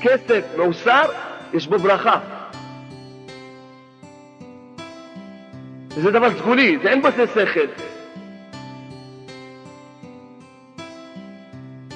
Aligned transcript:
כסף 0.00 0.44
מאוסר, 0.56 1.04
יש 1.54 1.66
בו 1.66 1.78
ברכה. 1.78 2.18
וזה 5.90 6.10
דבר 6.10 6.38
סגולי, 6.38 6.78
זה 6.82 6.90
אין 6.90 7.02
בזה 7.02 7.26
שכל. 7.26 7.66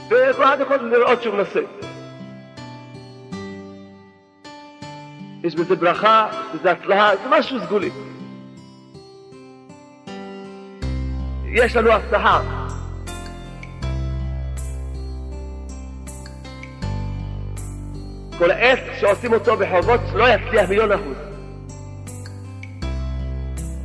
וכל 0.06 0.44
אחד 0.44 0.58
יכול 0.60 0.76
לראות 0.76 1.22
שהוא 1.22 1.34
מנסה. 1.34 1.60
יש 5.44 5.54
בזה 5.54 5.76
ברכה, 5.76 6.28
יש 6.32 6.60
בזה 6.60 6.70
הצלחה, 6.70 7.10
זה 7.16 7.28
משהו 7.38 7.60
סגולי. 7.60 7.90
יש 11.46 11.76
לנו 11.76 11.92
הבטחה. 11.92 12.61
כל 18.42 18.50
עץ 18.50 18.78
שעושים 19.00 19.32
אותו 19.32 19.56
בחובות 19.56 20.00
לא 20.14 20.28
יצליח 20.28 20.68
מיליון 20.68 20.92
אחוז. 20.92 21.16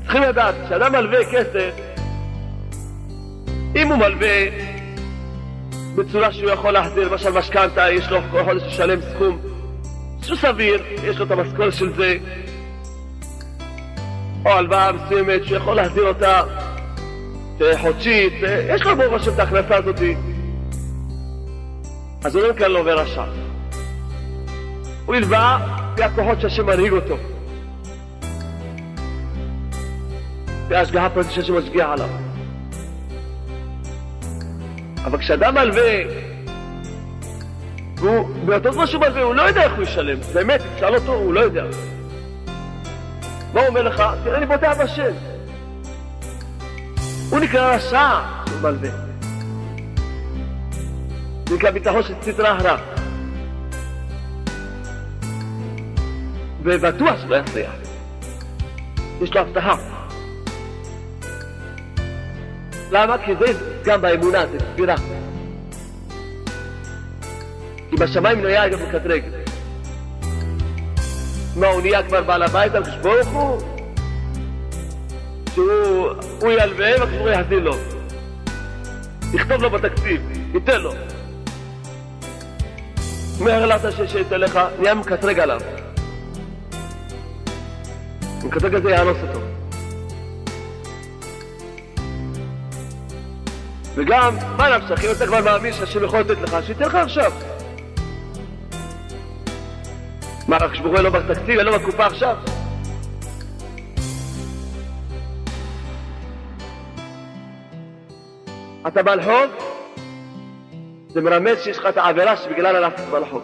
צריכים 0.01 0.21
לדעת, 0.21 0.55
כשאדם 0.65 0.91
מלווה 0.91 1.25
כסף, 1.31 1.71
אם 3.75 3.87
הוא 3.87 3.97
מלווה 3.97 4.45
בצורה 5.95 6.33
שהוא 6.33 6.49
יכול 6.49 6.71
להחזיר, 6.71 7.09
למשל 7.09 7.29
משכנתה, 7.29 7.91
יש 7.91 8.09
לו 8.09 8.19
כל 8.31 8.43
חודש 8.43 8.63
לשלם 8.63 8.99
סכום 9.01 9.39
שהוא 10.21 10.37
סביר, 10.37 10.83
יש 11.03 11.17
לו 11.17 11.25
את 11.25 11.31
המשכורת 11.31 11.73
של 11.73 11.93
זה, 11.93 12.17
או 14.45 14.51
הלוואה 14.51 14.91
מסוימת 14.91 15.45
שהוא 15.45 15.57
יכול 15.57 15.75
להחזיר 15.75 16.07
אותה 16.07 16.41
חודשית, 17.77 18.33
יש 18.69 18.81
לו 18.81 18.95
ברוך 18.95 19.13
השם 19.13 19.33
את 19.33 19.39
ההכנסה 19.39 19.75
הזאת, 19.75 19.99
אז 22.23 22.35
הוא 22.35 22.43
לא 22.43 22.53
נקרא 22.53 22.67
לו 22.67 22.79
עובר 22.79 22.99
רשע. 22.99 23.46
הוא 25.07 25.15
ילווה 25.15 25.59
לפי 25.93 26.03
הכוחות 26.03 26.41
שהשם 26.41 26.65
מנהיג 26.65 26.91
אותו. 26.91 27.17
לפי 30.65 30.75
ההשגחה 30.75 31.09
פרטית 31.09 31.31
שהשם 31.31 31.57
משגיח 31.57 31.87
עליו. 31.89 32.09
אבל 35.05 35.17
כשאדם 35.17 35.55
מלווה, 35.55 36.03
והוא, 37.95 38.29
באותו 38.45 38.71
זמן 38.71 38.87
שהוא 38.87 39.01
מלווה, 39.01 39.21
הוא 39.21 39.35
לא 39.35 39.41
יודע 39.41 39.63
איך 39.63 39.73
הוא 39.75 39.83
ישלם. 39.83 40.19
באמת, 40.33 40.61
תשאל 40.75 40.95
אותו, 40.95 41.13
הוא 41.13 41.33
לא 41.33 41.39
יודע. 41.39 41.63
מה 43.53 43.59
הוא 43.59 43.67
אומר 43.67 43.81
לך? 43.81 44.03
תראה, 44.23 44.37
אני 44.37 44.45
בוטח 44.45 44.77
בשם. 44.83 45.11
הוא 47.29 47.39
נקרא 47.39 47.75
רשע 47.75 48.19
שהוא 48.47 48.61
מלווה. 48.61 48.89
זה 51.49 51.55
נקרא 51.55 51.71
ביטחון 51.71 52.03
של 52.03 52.13
סטרה 52.21 52.49
הרע. 52.49 52.96
ובטוח 56.67 57.21
שלא 57.21 57.35
יצליח. 57.35 57.71
יש 59.21 59.35
לו 59.35 59.41
הבטחה. 59.41 59.75
למה? 62.91 63.17
כי 63.25 63.31
זה 63.35 63.45
גם 63.83 64.01
באמונה, 64.01 64.47
זה 64.47 64.57
ספירה. 64.73 64.95
כי 67.89 67.95
בשמיים 67.95 68.43
לא 68.43 68.47
היה 68.47 68.69
גם 68.69 68.79
מקטרג. 68.83 69.23
מה, 71.55 71.67
הוא 71.67 71.81
נהיה 71.81 72.03
כבר 72.03 72.23
בעל 72.23 72.43
הבית 72.43 72.75
על 72.75 72.83
חשבון 72.83 73.21
ברוך 73.21 73.27
הוא? 73.27 73.61
שהוא 75.53 76.51
ילווה 76.51 76.91
והקדוש 76.99 77.17
ברוך 77.17 77.27
יחזיר 77.27 77.59
לו. 77.59 77.75
יכתוב 79.33 79.61
לו 79.61 79.69
בתקציב, 79.69 80.21
ייתן 80.53 80.81
לו. 80.81 80.93
אומר 83.39 83.65
לה 83.65 83.77
שייתן 84.07 84.39
לך, 84.39 84.59
נהיה 84.79 84.93
מקטרג 84.93 85.39
עליו. 85.39 85.61
המקטרג 88.47 88.75
הזה 88.75 88.91
יאנוס 88.91 89.17
אותו. 89.27 89.39
וגם, 93.95 94.35
מה 94.57 94.77
נפשך, 94.77 95.05
אם 95.05 95.11
אתה 95.17 95.27
כבר 95.27 95.41
מאמין 95.41 95.73
שהשם 95.73 96.03
יכול 96.03 96.19
לתת 96.19 96.41
לך, 96.41 96.57
שייתן 96.65 96.85
לך 96.85 96.95
עכשיו. 96.95 97.31
מה, 100.47 100.57
רק 100.57 100.71
אין 100.75 101.03
לו 101.03 101.11
בתקציב, 101.11 101.57
אין 101.57 101.65
לו 101.65 101.79
בקופה 101.79 102.05
עכשיו? 102.05 102.37
אתה 108.87 109.03
בעל 109.03 109.23
חוב, 109.23 109.51
זה 111.09 111.21
מרמז 111.21 111.63
שיש 111.63 111.77
לך 111.77 111.85
את 111.85 111.97
העבירה 111.97 112.37
שבגלל 112.37 112.75
הלכת 112.75 113.03
בעל 113.11 113.25
חוב. 113.25 113.43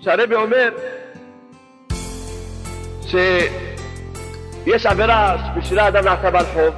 שהרבי 0.00 0.34
אומר 0.34 0.99
שיש 3.10 4.86
עבירה 4.86 5.36
שבשבילה 5.38 5.88
אדם 5.88 6.04
נעשה 6.04 6.30
בעל 6.30 6.44
חוב, 6.44 6.74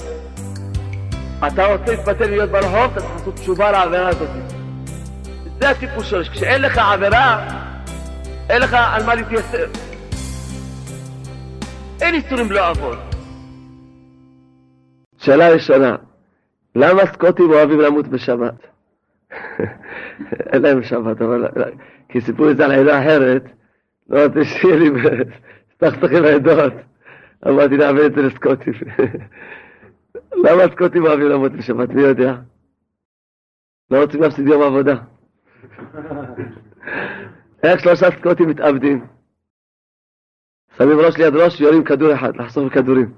אתה 1.47 1.67
רוצה 1.67 1.91
להתפטר 1.91 2.31
להיות 2.31 2.51
בעל 2.51 2.63
חוב, 2.63 2.93
אתה 2.93 3.01
צריך 3.01 3.13
לעשות 3.13 3.35
תשובה 3.35 3.73
לעבירה 3.73 4.09
הזאת. 4.09 4.29
זה 5.61 5.71
הטיפוס 5.71 6.07
שלו, 6.07 6.25
כשאין 6.25 6.63
לך 6.63 6.79
עבירה, 6.79 7.49
אין 8.51 8.63
לך 8.63 8.77
על 8.93 9.07
מה 9.07 9.15
להתייסר. 9.15 9.67
אין 12.01 12.15
איסורים 12.15 12.53
לא 12.53 12.69
עבור. 12.69 12.95
שאלה 15.19 15.49
ראשונה, 15.49 15.97
למה 16.77 17.07
סקוטים 17.07 17.51
אוהבים 17.51 17.81
למות 17.81 18.09
בשבת? 18.09 18.67
אין 20.53 20.63
להם 20.63 20.83
שבת, 20.83 21.23
אבל... 21.23 21.49
כי 22.09 22.21
סיפרו 22.21 22.51
את 22.51 22.57
זה 22.57 22.65
על 22.65 22.73
עדה 22.73 23.03
אחרת, 23.03 23.45
לא 24.11 24.25
רוצה 24.25 24.45
שיהיה 24.45 24.77
לי 24.77 24.91
סתכסכים 25.85 26.25
העדות. 26.25 26.73
אמרתי, 27.49 27.77
נעביר 27.77 28.07
את 28.07 28.15
זה 28.15 28.23
לסקוטים. 28.23 28.73
למה 30.45 30.63
הסקוטים 30.63 31.05
אוהבים 31.05 31.29
למות 31.29 31.53
בשבת? 31.53 31.89
מי 31.89 32.03
יודע? 32.03 32.35
לא 33.91 34.03
רוצים 34.03 34.23
להפסיד 34.23 34.47
יום 34.47 34.63
עבודה. 34.63 34.95
איך 37.63 37.81
שלושה 37.81 38.11
סקוטים 38.11 38.49
מתאבדים? 38.49 39.07
שמים 40.79 40.99
ראש 40.99 41.19
ליד 41.19 41.37
ראש 41.37 41.61
ויורים 41.61 41.85
כדור 41.85 42.15
אחד, 42.15 42.37
לחסוך 42.37 42.65
בכדורים. 42.65 43.13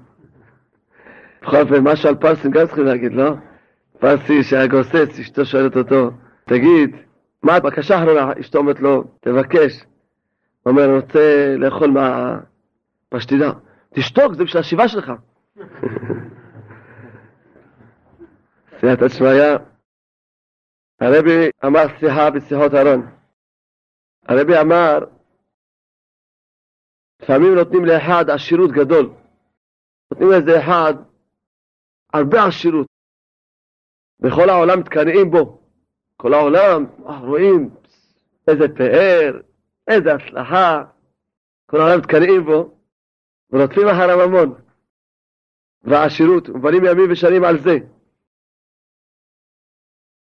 בכל 1.41 1.61
אופן, 1.61 1.83
משהו 1.83 2.09
על 2.09 2.15
פרסים 2.15 2.51
גם 2.51 2.65
צריכים 2.67 2.85
להגיד, 2.85 3.13
לא? 3.13 3.35
פרסי 3.99 4.43
שהיה 4.43 4.67
גוסס, 4.67 5.19
אשתו 5.19 5.45
שואלת 5.45 5.77
אותו, 5.77 6.11
תגיד, 6.45 6.95
מה 7.43 7.55
הבקשה 7.55 7.95
האחרונה? 7.95 8.31
אשתו 8.39 8.57
אומרת 8.57 8.79
לו, 8.79 9.03
תבקש. 9.19 9.83
הוא 10.63 10.71
אומר, 10.71 10.85
אני 10.85 10.93
רוצה 10.93 11.55
לאכול 11.57 11.91
מהפשטידה. 13.11 13.51
תשתוק, 13.93 14.33
זה 14.33 14.43
בשביל 14.43 14.61
השיבה 14.61 14.87
שלך. 14.87 15.11
סייעתא 18.79 19.09
שמיא, 19.09 19.57
הרבי 21.01 21.49
אמר 21.65 21.99
שיחה 21.99 22.31
בשיחות 22.31 22.73
ארון. 22.73 23.15
הרבי 24.27 24.61
אמר, 24.61 24.99
לפעמים 27.21 27.55
נותנים 27.55 27.85
לאחד 27.85 28.29
עשירות 28.29 28.71
גדול. 28.71 29.13
נותנים 30.11 30.29
לאיזה 30.29 30.59
אחד 30.59 30.93
הרבה 32.13 32.45
עשירות. 32.45 32.87
בכל 34.19 34.49
העולם 34.49 34.79
מתקנאים 34.79 35.31
בו. 35.31 35.61
כל 36.17 36.33
העולם 36.33 36.85
רואים 36.99 37.69
איזה 38.47 38.75
פאר, 38.77 39.41
איזה 39.87 40.13
הצלחה. 40.13 40.83
כל 41.69 41.77
העולם 41.81 41.99
מתקנאים 41.99 42.45
בו, 42.45 42.74
ורודפים 43.51 43.87
אחר 43.87 44.11
הממון. 44.11 44.53
והעשירות, 45.83 46.49
ובנים 46.49 46.85
ימים 46.85 47.11
ושנים 47.11 47.43
על 47.43 47.59
זה. 47.59 47.77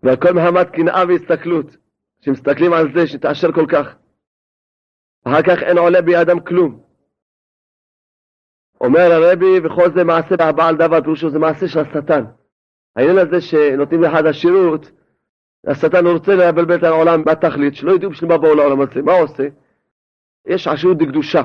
והכל 0.02 0.32
מחמת 0.32 0.70
קנאה 0.70 1.02
והסתכלות, 1.08 1.76
שמסתכלים 2.20 2.72
על 2.72 2.92
זה 2.94 3.06
שתאשר 3.06 3.52
כל 3.52 3.66
כך. 3.72 3.96
אחר 5.24 5.42
כך 5.42 5.62
אין 5.62 5.78
עולה 5.78 6.02
בידם 6.02 6.40
כלום. 6.40 6.82
אומר 8.80 9.12
הרבי, 9.12 9.60
וכל 9.64 9.92
זה 9.94 10.04
מעשה 10.04 10.36
בהבעל 10.36 10.76
דבר, 10.76 11.02
פירושו 11.02 11.30
זה 11.30 11.38
מעשה 11.38 11.68
של 11.68 11.78
השטן. 11.78 12.24
העניין 12.96 13.18
הזה 13.18 13.40
שנותנים 13.40 14.02
לאחד 14.02 14.26
השירות, 14.26 14.90
השטן 15.66 16.06
רוצה 16.06 16.34
לבלבל 16.34 16.78
את 16.78 16.82
העולם 16.82 17.24
בתכלית, 17.24 17.74
שלא 17.74 17.92
ידעו 17.92 18.10
בשביל 18.10 18.30
מה 18.30 18.38
באו 18.38 18.54
לעולם 18.54 18.80
הזה. 18.80 19.02
מה 19.02 19.12
הוא 19.12 19.24
עושה? 19.24 19.48
יש 20.46 20.66
עשירות 20.66 20.98
דקדושה. 20.98 21.42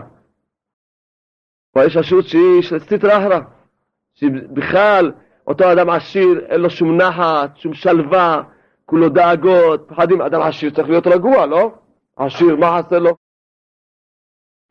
יש 1.81 1.98
עשירות 1.98 2.28
שהיא 2.28 2.62
של 2.62 2.80
סטרא 2.80 3.18
אחרא, 3.18 3.40
שבכלל 4.14 5.12
אותו 5.48 5.72
אדם 5.72 5.90
עשיר, 5.90 6.46
אין 6.50 6.62
לו 6.62 6.70
שום 6.70 6.98
נחת, 7.02 7.58
שום 7.58 7.74
שלווה, 7.74 8.42
כולו 8.86 9.10
דאגות, 9.10 9.86
פחדים, 9.88 10.22
אדם 10.22 10.42
עשיר 10.42 10.70
צריך 10.70 10.90
להיות 10.90 11.08
רגוע, 11.08 11.46
לא? 11.46 11.72
עשיר, 12.18 12.56
מה 12.56 12.81
חסר 12.81 13.00
לו? 13.00 13.16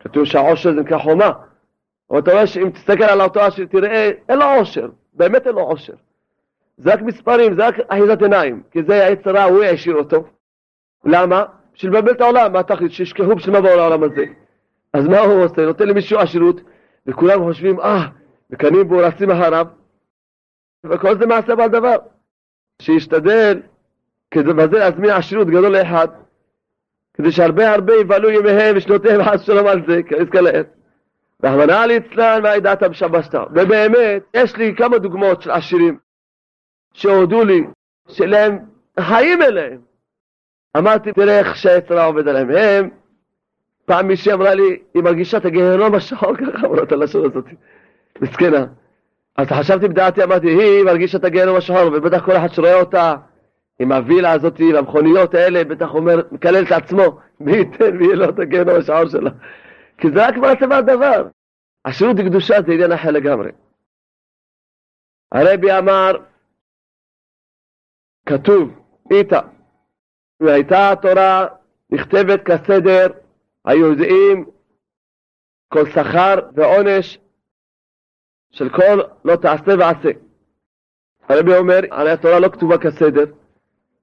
כתוב 0.00 0.24
שהעושר 0.24 0.74
זה 0.74 0.80
נקרא 0.80 0.98
חומה. 0.98 1.30
אבל 2.10 2.18
אתה 2.18 2.32
רואה 2.32 2.46
שאם 2.46 2.70
תסתכל 2.70 3.04
על 3.04 3.20
אותו 3.20 3.40
עשיר, 3.40 3.66
תראה, 3.66 4.10
אין 4.28 4.38
לו 4.38 4.44
עושר, 4.44 4.88
באמת 5.12 5.46
אין 5.46 5.54
לו 5.54 5.60
עושר. 5.60 5.94
זה 6.76 6.92
רק 6.92 7.02
מספרים, 7.02 7.54
זה 7.54 7.66
רק 7.66 7.74
אחיזת 7.88 8.22
עיניים, 8.22 8.62
כי 8.70 8.82
זה 8.82 9.06
היצרה, 9.06 9.44
הוא 9.44 9.62
העשיר 9.62 9.94
אותו. 9.94 10.24
למה? 11.04 11.44
בשביל 11.74 11.92
לבלבל 11.92 12.12
את 12.12 12.20
העולם, 12.20 12.52
מה 12.52 12.58
התכלית? 12.58 12.92
שישכחו 12.92 13.34
בשביל 13.34 13.54
מה 13.54 13.60
בעולם 13.60 14.02
הזה. 14.02 14.24
אז 14.92 15.06
מה 15.08 15.18
הוא 15.18 15.44
עושה? 15.44 15.66
נותן 15.66 15.88
למישהו 15.88 16.18
עשירות, 16.18 16.60
וכולם 17.06 17.40
חושבים, 17.44 17.80
אה, 17.80 18.08
מקנאים 18.50 18.88
בו, 18.88 18.98
רצים 18.98 19.30
אחריו, 19.30 19.66
וכל 20.84 21.18
זה 21.18 21.26
מעשה 21.26 21.54
בעל 21.54 21.68
דבר. 21.68 21.96
שישתדל, 22.82 23.62
בזה 24.34 24.78
להזמין 24.78 25.10
עשירות 25.10 25.48
גדול 25.48 25.76
לאחד, 25.76 26.08
כדי 27.14 27.32
שהרבה 27.32 27.70
הרבה 27.74 27.94
יבלו 27.94 28.30
ימיהם 28.30 28.76
ושנותיהם 28.76 29.22
חס 29.24 29.40
שלום 29.40 29.66
על 29.66 29.82
זה, 29.86 30.02
כנזכר 30.02 30.40
לעת. 30.40 30.66
רחמנא 31.44 31.86
ליצלן 31.86 32.40
והידעת 32.44 32.82
בשבשתא. 32.82 33.44
ובאמת, 33.50 34.22
יש 34.34 34.56
לי 34.56 34.74
כמה 34.76 34.98
דוגמאות 34.98 35.42
של 35.42 35.50
עשירים 35.50 35.98
שהודו 36.92 37.44
לי, 37.44 37.64
שלהם 38.08 38.58
חיים 39.00 39.42
אליהם. 39.42 39.78
אמרתי, 40.76 41.12
תראה 41.12 41.38
איך 41.38 41.56
שהיצרה 41.56 42.04
עובד 42.04 42.28
עליהם. 42.28 42.50
הם, 42.50 42.90
פעם 43.92 44.06
מישהי 44.08 44.32
אמרה 44.32 44.54
לי, 44.54 44.78
היא 44.94 45.02
מרגישה 45.02 45.36
את 45.36 45.44
הגיהנום 45.44 45.94
השחור, 45.94 46.36
ככה 46.36 46.66
אמרה 46.66 46.82
את 46.82 46.92
הלשון 46.92 47.24
הזאת, 47.24 47.44
מסכנה. 48.20 48.66
אז 49.36 49.46
חשבתי 49.48 49.88
בדעתי, 49.88 50.22
אמרתי, 50.24 50.46
היא 50.46 50.84
מרגישה 50.84 51.18
את 51.18 51.24
הגיהנום 51.24 51.56
השחור, 51.56 51.86
ובטח 51.92 52.24
כל 52.24 52.36
אחד 52.36 52.48
שרואה 52.48 52.80
אותה 52.80 53.14
עם 53.78 53.92
הווילה 53.92 54.32
הזאת 54.32 54.60
והמכוניות 54.60 55.34
האלה, 55.34 55.64
בטח 55.64 55.94
אומר, 55.94 56.22
מקלל 56.30 56.64
את 56.64 56.72
עצמו, 56.72 57.20
מי 57.40 57.52
ייתן 57.52 57.96
ויהיה 57.96 58.14
לו 58.14 58.28
את 58.28 58.38
הגיהנום 58.38 58.76
השחור 58.76 59.08
שלו. 59.08 59.30
כי 59.98 60.10
זה 60.10 60.26
רק 60.28 60.36
מעשה 60.36 60.66
והדבר. 60.70 61.28
השירות 61.84 62.16
לקדושה 62.16 62.62
זה 62.66 62.72
עניין 62.72 62.92
אחר 62.92 63.10
לגמרי. 63.10 63.50
הרבי 65.32 65.78
אמר, 65.78 66.12
כתוב, 68.26 68.70
איתה, 69.10 69.40
והייתה 70.40 70.90
התורה 70.90 71.46
נכתבת 71.90 72.42
כסדר, 72.44 73.21
היו 73.64 73.86
יודעים 73.86 74.44
כל 75.68 75.90
שכר 75.90 76.34
ועונש 76.54 77.18
של 78.50 78.68
כל 78.68 79.00
לא 79.24 79.36
תעשה 79.36 79.72
ועשה. 79.78 80.10
הרבי 81.28 81.56
אומר, 81.56 81.80
הרי 81.90 82.10
התורה 82.10 82.40
לא 82.40 82.48
כתובה 82.48 82.78
כסדר, 82.78 83.24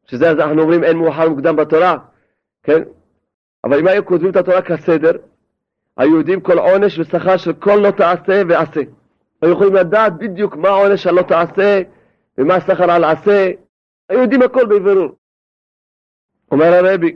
שזה 0.05 0.31
אנחנו 0.31 0.61
אומרים 0.61 0.83
אין 0.83 0.97
מאוחר 0.97 1.29
מוקדם 1.29 1.55
בתורה, 1.55 1.97
כן? 2.63 2.83
אבל 3.63 3.79
אם 3.79 3.87
היו 3.87 4.05
כותבים 4.05 4.31
את 4.31 4.35
התורה 4.35 4.61
כסדר, 4.61 5.11
היו 5.97 6.17
יודעים 6.17 6.41
כל 6.41 6.59
עונש 6.59 6.99
ושכר 6.99 7.37
של 7.37 7.53
כל 7.53 7.75
לא 7.83 7.91
תעשה 7.91 8.41
ועשה. 8.49 8.81
היו 9.41 9.51
יכולים 9.51 9.75
לדעת 9.75 10.13
בדיוק 10.17 10.55
מה 10.55 10.69
העונש 10.69 11.07
על 11.07 11.15
לא 11.15 11.21
תעשה 11.21 11.81
ומה 12.37 12.55
השכר 12.55 12.91
על 12.91 13.03
עשה. 13.03 13.51
היו 14.09 14.21
יודעים 14.21 14.41
הכל 14.41 14.65
בבירור. 14.65 15.15
אומר 16.51 16.73
הרבי, 16.73 17.15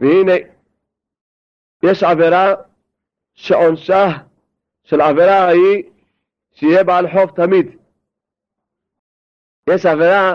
והנה, 0.00 0.32
יש 1.82 2.02
עבירה 2.02 2.54
שעונשה 3.34 4.06
של 4.84 5.00
עבירה 5.00 5.38
ההיא 5.38 5.82
שיהיה 6.52 6.84
בעל 6.84 7.12
חוב 7.12 7.30
תמיד. 7.36 7.76
יש 9.70 9.86
עבירה 9.86 10.34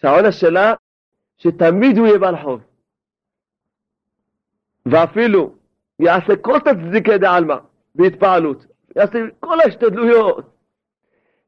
שהעונש 0.00 0.40
שלה 0.40 0.74
שתמיד 1.36 1.98
הוא 1.98 2.06
יהיה 2.06 2.18
בעל 2.18 2.42
חוב. 2.42 2.60
ואפילו 4.86 5.54
יעשה 5.98 6.36
כל 6.36 6.58
תצדיקי 6.60 7.18
דעלמא 7.18 7.56
בהתפעלות, 7.94 8.66
יעשה 8.96 9.18
כל 9.40 9.60
ההשתדלויות, 9.60 10.54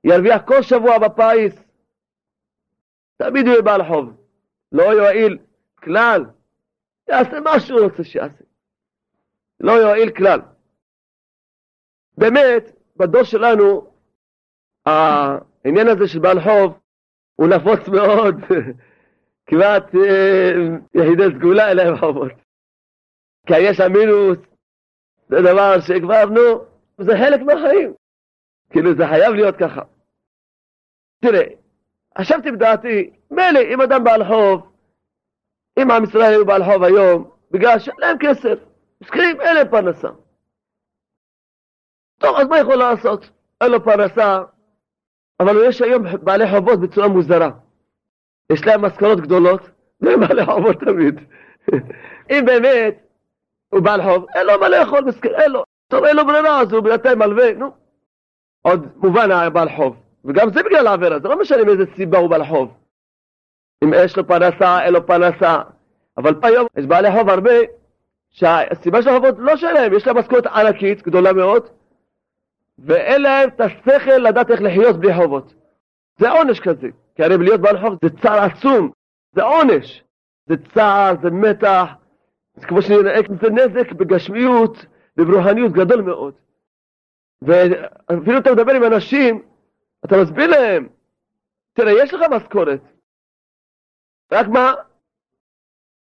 ירוויח 0.04 0.42
כל 0.44 0.62
שבוע 0.62 0.98
בפיס, 0.98 1.54
תמיד 3.16 3.46
הוא 3.46 3.52
יהיה 3.52 3.62
בעל 3.62 3.88
חוב, 3.88 4.12
לא 4.72 4.82
יועיל 4.82 5.38
כלל, 5.74 6.24
יעשה 7.08 7.40
מה 7.40 7.60
שהוא 7.60 7.80
רוצה 7.80 8.04
שיעשה, 8.04 8.44
לא 9.60 9.72
יועיל 9.72 10.10
כלל. 10.10 10.40
באמת, 12.18 12.72
בדור 12.96 13.22
שלנו, 13.22 13.90
העניין 14.86 15.88
הזה 15.88 16.08
של 16.08 16.18
בעל 16.18 16.40
חוב 16.40 16.78
הוא 17.36 17.48
נפוץ 17.48 17.88
מאוד, 17.88 18.34
כמעט 19.48 19.94
אה, 19.94 20.52
יחידי 20.94 21.38
סגולה 21.38 21.70
אליהם 21.70 21.96
חובות. 21.96 22.32
כי 23.46 23.58
יש 23.58 23.80
המינוס, 23.80 24.38
זה 25.28 25.36
דבר 25.42 25.80
שכבר, 25.80 26.24
נו, 26.24 26.64
זה 26.98 27.12
חלק 27.18 27.40
מהחיים. 27.40 27.94
כאילו 28.70 28.94
זה 28.96 29.06
חייב 29.06 29.34
להיות 29.34 29.56
ככה. 29.56 29.82
תראה, 31.20 31.44
חשבתי 32.18 32.50
בדעתי, 32.50 33.10
מילא 33.30 33.60
אם 33.74 33.80
אדם 33.80 34.04
בעל 34.04 34.24
חוב, 34.24 34.72
אם 35.78 35.90
עם 35.90 36.04
ישראל 36.04 36.30
היו 36.30 36.46
בעל 36.46 36.64
חוב 36.64 36.82
היום, 36.82 37.30
בגלל 37.50 37.78
שאין 37.78 37.96
להם 37.98 38.16
כסף, 38.20 38.58
מסכנים, 39.00 39.40
אין 39.40 39.54
להם 39.54 39.68
פרנסה. 39.68 40.08
טוב, 42.18 42.36
אז 42.36 42.48
מה 42.48 42.58
יכול 42.58 42.76
לעשות? 42.76 43.30
אין 43.60 43.70
לו 43.70 43.84
פרנסה, 43.84 44.42
אבל 45.40 45.56
יש 45.68 45.82
היום 45.82 46.02
בעלי 46.22 46.50
חובות 46.50 46.80
בצורה 46.80 47.08
מוזרה. 47.08 47.50
יש 48.52 48.66
להם 48.66 48.84
משכורות 48.84 49.20
גדולות, 49.20 49.60
והם 50.00 50.20
בעלי 50.20 50.44
חובות 50.44 50.76
תמיד. 50.80 51.20
אם 52.30 52.44
באמת 52.46 52.94
הוא 53.68 53.80
בעל 53.80 54.02
חוב, 54.02 54.26
אין 54.34 54.46
לו 54.46 54.60
מה 54.60 54.68
לאכול, 54.68 55.04
מסכן, 55.04 55.34
אין 55.34 55.50
לו. 55.50 55.64
טוב, 55.88 56.04
אין 56.04 56.16
לו 56.16 56.26
ברירה, 56.26 56.60
אז 56.60 56.72
הוא 56.72 56.80
בינתיים 56.80 57.18
מלווה, 57.18 57.54
נו. 57.54 57.70
עוד 58.62 58.86
מובן 58.96 59.30
היה 59.30 59.50
בעל 59.50 59.76
חוב. 59.76 59.96
וגם 60.24 60.50
זה 60.50 60.62
בגלל 60.62 60.86
העבירה, 60.86 61.18
זה 61.20 61.28
לא 61.28 61.40
משנה 61.40 61.64
מאיזה 61.64 61.84
סיבה 61.96 62.18
הוא 62.18 62.30
בעל 62.30 62.46
חוב. 62.46 62.74
אם 63.84 63.90
יש 63.94 64.16
לו 64.16 64.26
פרנסה, 64.26 64.82
אין 64.82 64.92
לו 64.92 65.06
פרנסה. 65.06 65.58
אבל 66.16 66.34
היום 66.42 66.66
יש 66.76 66.86
בעלי 66.86 67.12
חוב 67.12 67.28
הרבה, 67.28 67.52
שהסיבה 68.36 69.02
של 69.02 69.08
החובות 69.08 69.34
לא 69.38 69.56
שלהם, 69.56 69.92
יש 69.94 70.06
להם 70.06 70.18
משכורת 70.18 70.46
ענקית, 70.46 71.02
גדולה 71.02 71.32
מאוד, 71.32 71.68
ואין 72.78 73.22
להם 73.22 73.48
את 73.48 73.60
השכל 73.60 74.18
לדעת 74.18 74.50
איך 74.50 74.62
לחיות 74.62 74.96
בלי 74.96 75.14
חובות. 75.14 75.54
זה 76.18 76.30
עונש 76.30 76.60
כזה, 76.60 76.88
כי 77.14 77.24
הרי 77.24 77.38
להיות 77.38 77.60
בעל 77.60 77.80
חוב 77.80 77.98
זה 78.02 78.20
צער 78.22 78.38
עצום, 78.38 78.90
זה 79.32 79.42
עונש. 79.42 80.02
זה 80.46 80.54
צער, 80.74 81.14
זה 81.22 81.30
מתח, 81.30 81.88
זה 82.54 82.66
כמו 82.66 82.82
שנראה, 82.82 83.20
זה 83.40 83.50
נזק 83.50 83.92
בגשמיות, 83.92 84.86
וברוחניות 85.16 85.72
גדול 85.72 86.02
מאוד. 86.02 86.34
ואפילו 87.42 88.38
אתה 88.38 88.52
מדבר 88.52 88.72
עם 88.72 88.84
אנשים, 88.84 89.42
אתה 90.04 90.16
מסביר 90.22 90.50
להם, 90.50 90.88
תראה, 91.72 91.92
יש 91.92 92.14
לך 92.14 92.20
משכורת, 92.30 92.80
רק 94.32 94.46
מה, 94.48 94.74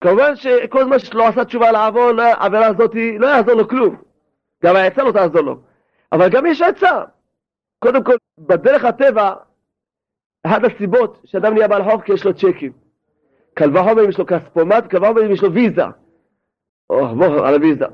כמובן 0.02 0.37
שכל 0.37 0.85
זמן 0.85 0.99
שלא 0.99 1.28
עשה 1.28 1.44
תשובה 1.44 1.73
לעבור, 1.73 2.11
העבירה 2.21 2.66
הזאת 2.66 2.94
לא 3.18 3.26
יעזור 3.26 3.54
לו 3.54 3.68
כלום. 3.68 3.97
גם 4.64 4.76
העצה 4.76 5.02
לא 5.02 5.12
תעזור 5.12 5.40
לו. 5.40 5.59
אבל 6.12 6.28
גם 6.28 6.47
יש 6.47 6.62
עצה. 6.62 7.02
קודם 7.78 8.04
כל, 8.04 8.14
בדרך 8.38 8.85
הטבע, 8.85 9.35
אחת 10.47 10.61
הסיבות 10.64 11.23
שאדם 11.25 11.54
נהיה 11.54 11.68
בעל 11.68 11.85
חוב 11.85 12.02
כי 12.02 12.12
יש 12.12 12.25
לו 12.25 12.35
צ'קים. 12.35 12.73
קל 13.54 13.76
וחומר 13.76 14.04
אם 14.04 14.09
יש 14.09 14.18
לו 14.18 14.26
כספומט, 14.26 14.87
קל 14.87 15.04
וחומר 15.04 15.26
אם 15.26 15.30
יש 15.30 15.42
לו 15.42 15.52
ויזה. 15.52 15.85
או, 16.90 17.16
בוא, 17.16 17.47
על 17.47 17.54
הוויזה. 17.54 17.87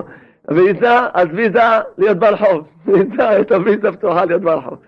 ויזה, 0.54 0.98
אז 1.14 1.28
ויזה 1.32 1.60
להיות 1.98 2.18
בעל 2.18 2.36
חוב. 2.36 2.68
ויזה, 2.86 3.40
את 3.40 3.52
הוויזה 3.52 3.92
פתוחה 3.92 4.24
להיות 4.24 4.42
בעל 4.42 4.60
חוב. 4.60 4.78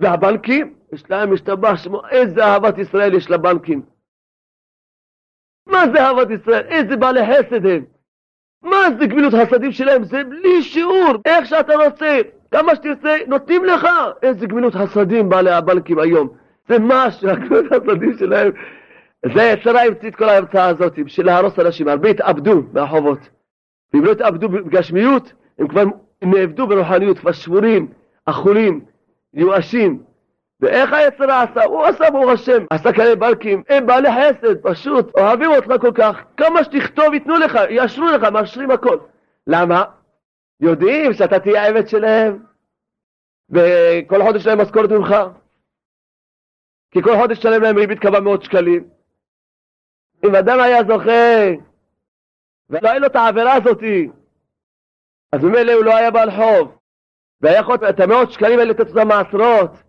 והבנקים, 0.00 0.74
יש 0.92 1.10
להם 1.10 1.32
משתבח 1.32 1.76
שמו, 1.76 2.02
איזה 2.10 2.44
אהבת 2.44 2.78
ישראל 2.78 3.14
יש 3.14 3.30
לבנקים. 3.30 3.95
מה 5.66 5.84
זה 5.92 6.00
אהבת 6.06 6.28
ישראל? 6.30 6.64
איזה 6.68 6.96
בעלי 6.96 7.20
חסד 7.26 7.66
הם. 7.66 7.84
מה 8.62 8.76
זה 8.98 9.06
גמילות 9.06 9.34
חסדים 9.34 9.72
שלהם? 9.72 10.04
זה 10.04 10.24
בלי 10.24 10.62
שיעור, 10.62 11.12
איך 11.24 11.46
שאתה 11.46 11.74
רוצה, 11.74 12.20
כמה 12.50 12.74
שתרצה, 12.74 13.16
נותנים 13.26 13.64
לך. 13.64 13.86
איזה 14.22 14.46
גמילות 14.46 14.74
חסדים 14.74 15.28
בעלי 15.28 15.50
הבנקים 15.50 15.98
היום. 15.98 16.28
זה 16.68 16.76
משהו, 16.80 17.28
הגמילות 17.28 17.66
חסדים 17.72 18.16
שלהם. 18.18 18.52
זה 19.34 19.42
יצרה 19.42 19.82
המציא 19.82 20.08
את 20.08 20.16
כל 20.16 20.28
ההמצאה 20.28 20.68
הזאת, 20.68 20.98
בשביל 20.98 21.26
להרוס 21.26 21.58
אנשים. 21.58 21.88
הרבה 21.88 22.08
התאבדו 22.08 22.62
מהחובות. 22.72 23.18
ואם 23.94 24.04
לא 24.04 24.12
התאבדו 24.12 24.48
בגשמיות, 24.48 25.32
הם 25.58 25.68
כבר 25.68 25.84
נאבדו 26.22 26.66
ברוחניות, 26.66 27.18
כבר 27.18 27.32
שבורים, 27.32 27.88
אכולים, 28.24 28.80
מיואשים. 29.34 30.02
ואיך 30.60 30.92
היצרה 30.92 31.42
עשה? 31.42 31.64
הוא 31.64 31.84
עשה 31.84 32.10
ברוך 32.10 32.30
השם, 32.30 32.64
עשה 32.70 32.92
כאלה 32.92 33.16
בנקים, 33.16 33.62
הם 33.68 33.86
בעלי 33.86 34.08
חסד, 34.12 34.62
פשוט, 34.62 35.14
אוהבים 35.18 35.50
אותך 35.50 35.72
כל 35.80 35.92
כך, 35.94 36.24
כמה 36.36 36.64
שתכתוב 36.64 37.14
ייתנו 37.14 37.36
לך, 37.36 37.58
יאשרו 37.70 38.06
לך, 38.06 38.22
מאשרים 38.22 38.70
הכל. 38.70 38.98
למה? 39.46 39.84
יודעים 40.60 41.12
שאתה 41.12 41.38
תהיה 41.38 41.62
העבד 41.62 41.88
שלהם, 41.88 42.44
וכל 43.50 44.22
חודש 44.22 44.46
להם 44.46 44.60
משכורת 44.60 44.90
ממך. 44.90 45.14
כי 46.90 47.02
כל 47.02 47.16
חודש 47.16 47.38
תשלם 47.38 47.62
להם 47.62 47.76
ריבית 47.76 47.98
כמה 47.98 48.20
מאות 48.20 48.42
שקלים. 48.42 48.88
אם 50.24 50.34
אדם 50.34 50.60
היה 50.60 50.84
זוכה, 50.84 51.54
ולא 52.70 52.88
היה 52.88 52.98
לו 52.98 53.06
את 53.06 53.16
העבירה 53.16 53.54
הזאתי, 53.54 54.10
אז 55.32 55.44
ממילא 55.44 55.72
הוא 55.72 55.84
לא 55.84 55.96
היה 55.96 56.10
בעל 56.10 56.30
חוב, 56.30 56.78
והיה 57.40 57.60
יכול 57.60 57.76
את 57.88 58.00
המאות 58.00 58.32
שקלים 58.32 58.58
האלה 58.58 58.70
לתת 58.70 58.88
אותם 58.88 59.08
מעשרות. 59.08 59.85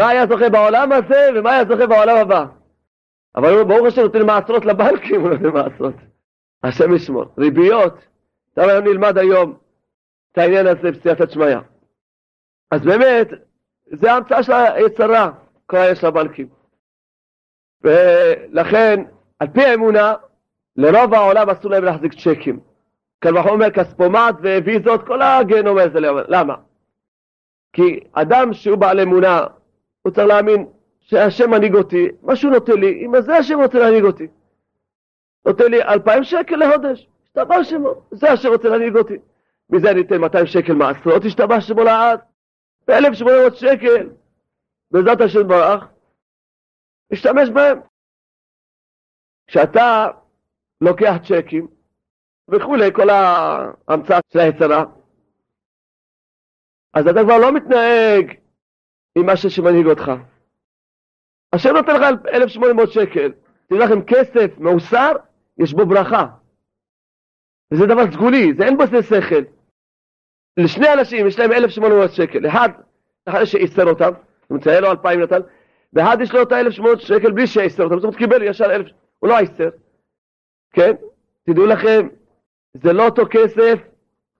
מה 0.00 0.08
היה 0.08 0.26
זוכה 0.26 0.48
בעולם 0.48 0.92
הזה, 0.92 1.28
ומה 1.34 1.52
היה 1.52 1.64
זוכה 1.64 1.86
בעולם 1.86 2.16
הבא. 2.16 2.44
אבל 3.36 3.64
ברוך 3.64 3.86
השם 3.86 4.02
נותן 4.02 4.26
מעשרות 4.26 4.64
לבנקים, 4.64 5.20
הוא 5.20 5.30
נותן 5.30 5.46
מעשרות. 5.46 5.94
השם 6.62 6.94
ישמור. 6.94 7.24
ריביות, 7.38 7.94
היום 8.56 8.84
נלמד 8.84 9.18
היום 9.18 9.56
את 10.32 10.38
העניין 10.38 10.66
הזה 10.66 10.90
בסייעתא 10.90 11.26
שמיא. 11.26 11.56
אז 12.70 12.80
באמת, 12.80 13.28
זה 13.86 14.12
ההמצאה 14.12 14.42
של 14.42 14.52
היצרה, 14.52 15.30
כל 15.66 15.76
העניין 15.76 15.94
של 15.94 16.06
הבנקים. 16.06 16.48
ולכן, 17.82 19.04
על 19.38 19.48
פי 19.48 19.64
האמונה, 19.64 20.14
לרוב 20.76 21.14
העולם 21.14 21.50
אסור 21.50 21.70
להם 21.70 21.84
להחזיק 21.84 22.12
צ'קים. 22.14 22.60
קל 23.18 23.38
וחומר 23.38 23.70
כספומט 23.70 24.34
וויזות, 24.40 25.06
כל 25.06 25.22
הגיהנום 25.22 25.78
הזה, 25.78 26.00
למה? 26.28 26.54
כי 27.72 28.00
אדם 28.12 28.52
שהוא 28.52 28.78
בעל 28.78 29.00
אמונה, 29.00 29.46
הוא 30.02 30.12
צריך 30.12 30.26
להאמין 30.26 30.66
שהשם 31.00 31.50
מנהיג 31.50 31.74
אותי, 31.74 32.08
מה 32.22 32.36
שהוא 32.36 32.52
נותן 32.52 32.80
לי, 32.80 33.06
אם 33.06 33.20
זה 33.20 33.36
השם 33.36 33.60
רוצה 33.60 33.78
להנהיג 33.78 34.04
אותי. 34.04 34.26
נותן 35.46 35.70
לי 35.70 35.82
אלפיים 35.82 36.24
שקל 36.24 36.56
לחודש, 36.56 37.08
השתבח 37.26 37.62
שמו, 37.62 37.90
זה 38.10 38.30
השם 38.30 38.48
רוצה 38.48 38.68
להנהיג 38.68 38.96
אותי. 38.96 39.18
מזה 39.70 39.90
אני 39.90 40.00
אתן 40.00 40.20
200 40.20 40.46
שקל 40.46 40.72
מעשרות, 40.72 41.24
השתבח 41.24 41.60
שמו 41.60 41.82
לעד, 41.82 42.20
ב-1800 42.88 43.54
שקל, 43.54 44.10
בעזרת 44.90 45.20
השם 45.20 45.48
ברח, 45.48 45.84
להשתמש 47.10 47.48
בהם. 47.48 47.80
כשאתה 49.46 50.06
לוקח 50.80 51.14
צ'קים 51.28 51.68
וכולי, 52.48 52.92
כל 52.92 53.10
ההמצאה 53.10 54.18
של 54.32 54.38
היצרה, 54.38 54.84
אז 56.94 57.06
אתה 57.06 57.20
כבר 57.24 57.38
לא 57.38 57.52
מתנהג 57.52 58.40
עם 59.18 59.26
מה 59.26 59.36
שמנהיג 59.36 59.86
אותך. 59.86 60.12
השם 61.52 61.70
נותן 61.76 61.96
לך 61.96 62.02
1,800 62.28 62.92
שקל, 62.92 63.32
תדע 63.66 63.84
לכם, 63.84 64.02
כסף 64.02 64.58
מאוסר, 64.58 65.12
יש 65.58 65.72
בו 65.72 65.86
ברכה. 65.86 66.26
וזה 67.72 67.86
דבר 67.86 68.12
סגולי, 68.12 68.54
זה 68.54 68.64
אין 68.64 68.76
בו 68.76 68.86
זה 68.86 69.02
שכל. 69.02 69.42
לשני 70.56 70.92
אנשים 70.92 71.26
יש 71.26 71.38
להם 71.38 71.52
1,800 71.52 72.10
שקל, 72.10 72.48
אחד, 72.48 72.68
אחרי 73.26 73.46
שאיסר 73.46 73.86
אותם, 73.86 74.10
הוא 74.48 74.58
מצייר 74.58 74.80
לו 74.80 74.90
2,000 74.90 75.20
נתן, 75.20 75.40
ואחד 75.92 76.16
יש 76.20 76.32
לו 76.32 76.42
את 76.42 76.52
ה-1,800 76.52 76.98
שקל 76.98 77.30
בלי 77.30 77.46
שאיסר 77.46 77.84
אותם, 77.84 77.94
זאת 77.94 78.04
אומרת 78.04 78.18
קיבל 78.18 78.42
ישר 78.42 78.70
1,000, 78.70 78.86
הוא 79.18 79.28
לא 79.28 79.38
איסר, 79.38 79.68
כן? 80.72 80.92
תדעו 81.42 81.66
לכם, 81.66 82.08
זה 82.74 82.92
לא 82.92 83.04
אותו 83.04 83.22
כסף 83.30 83.78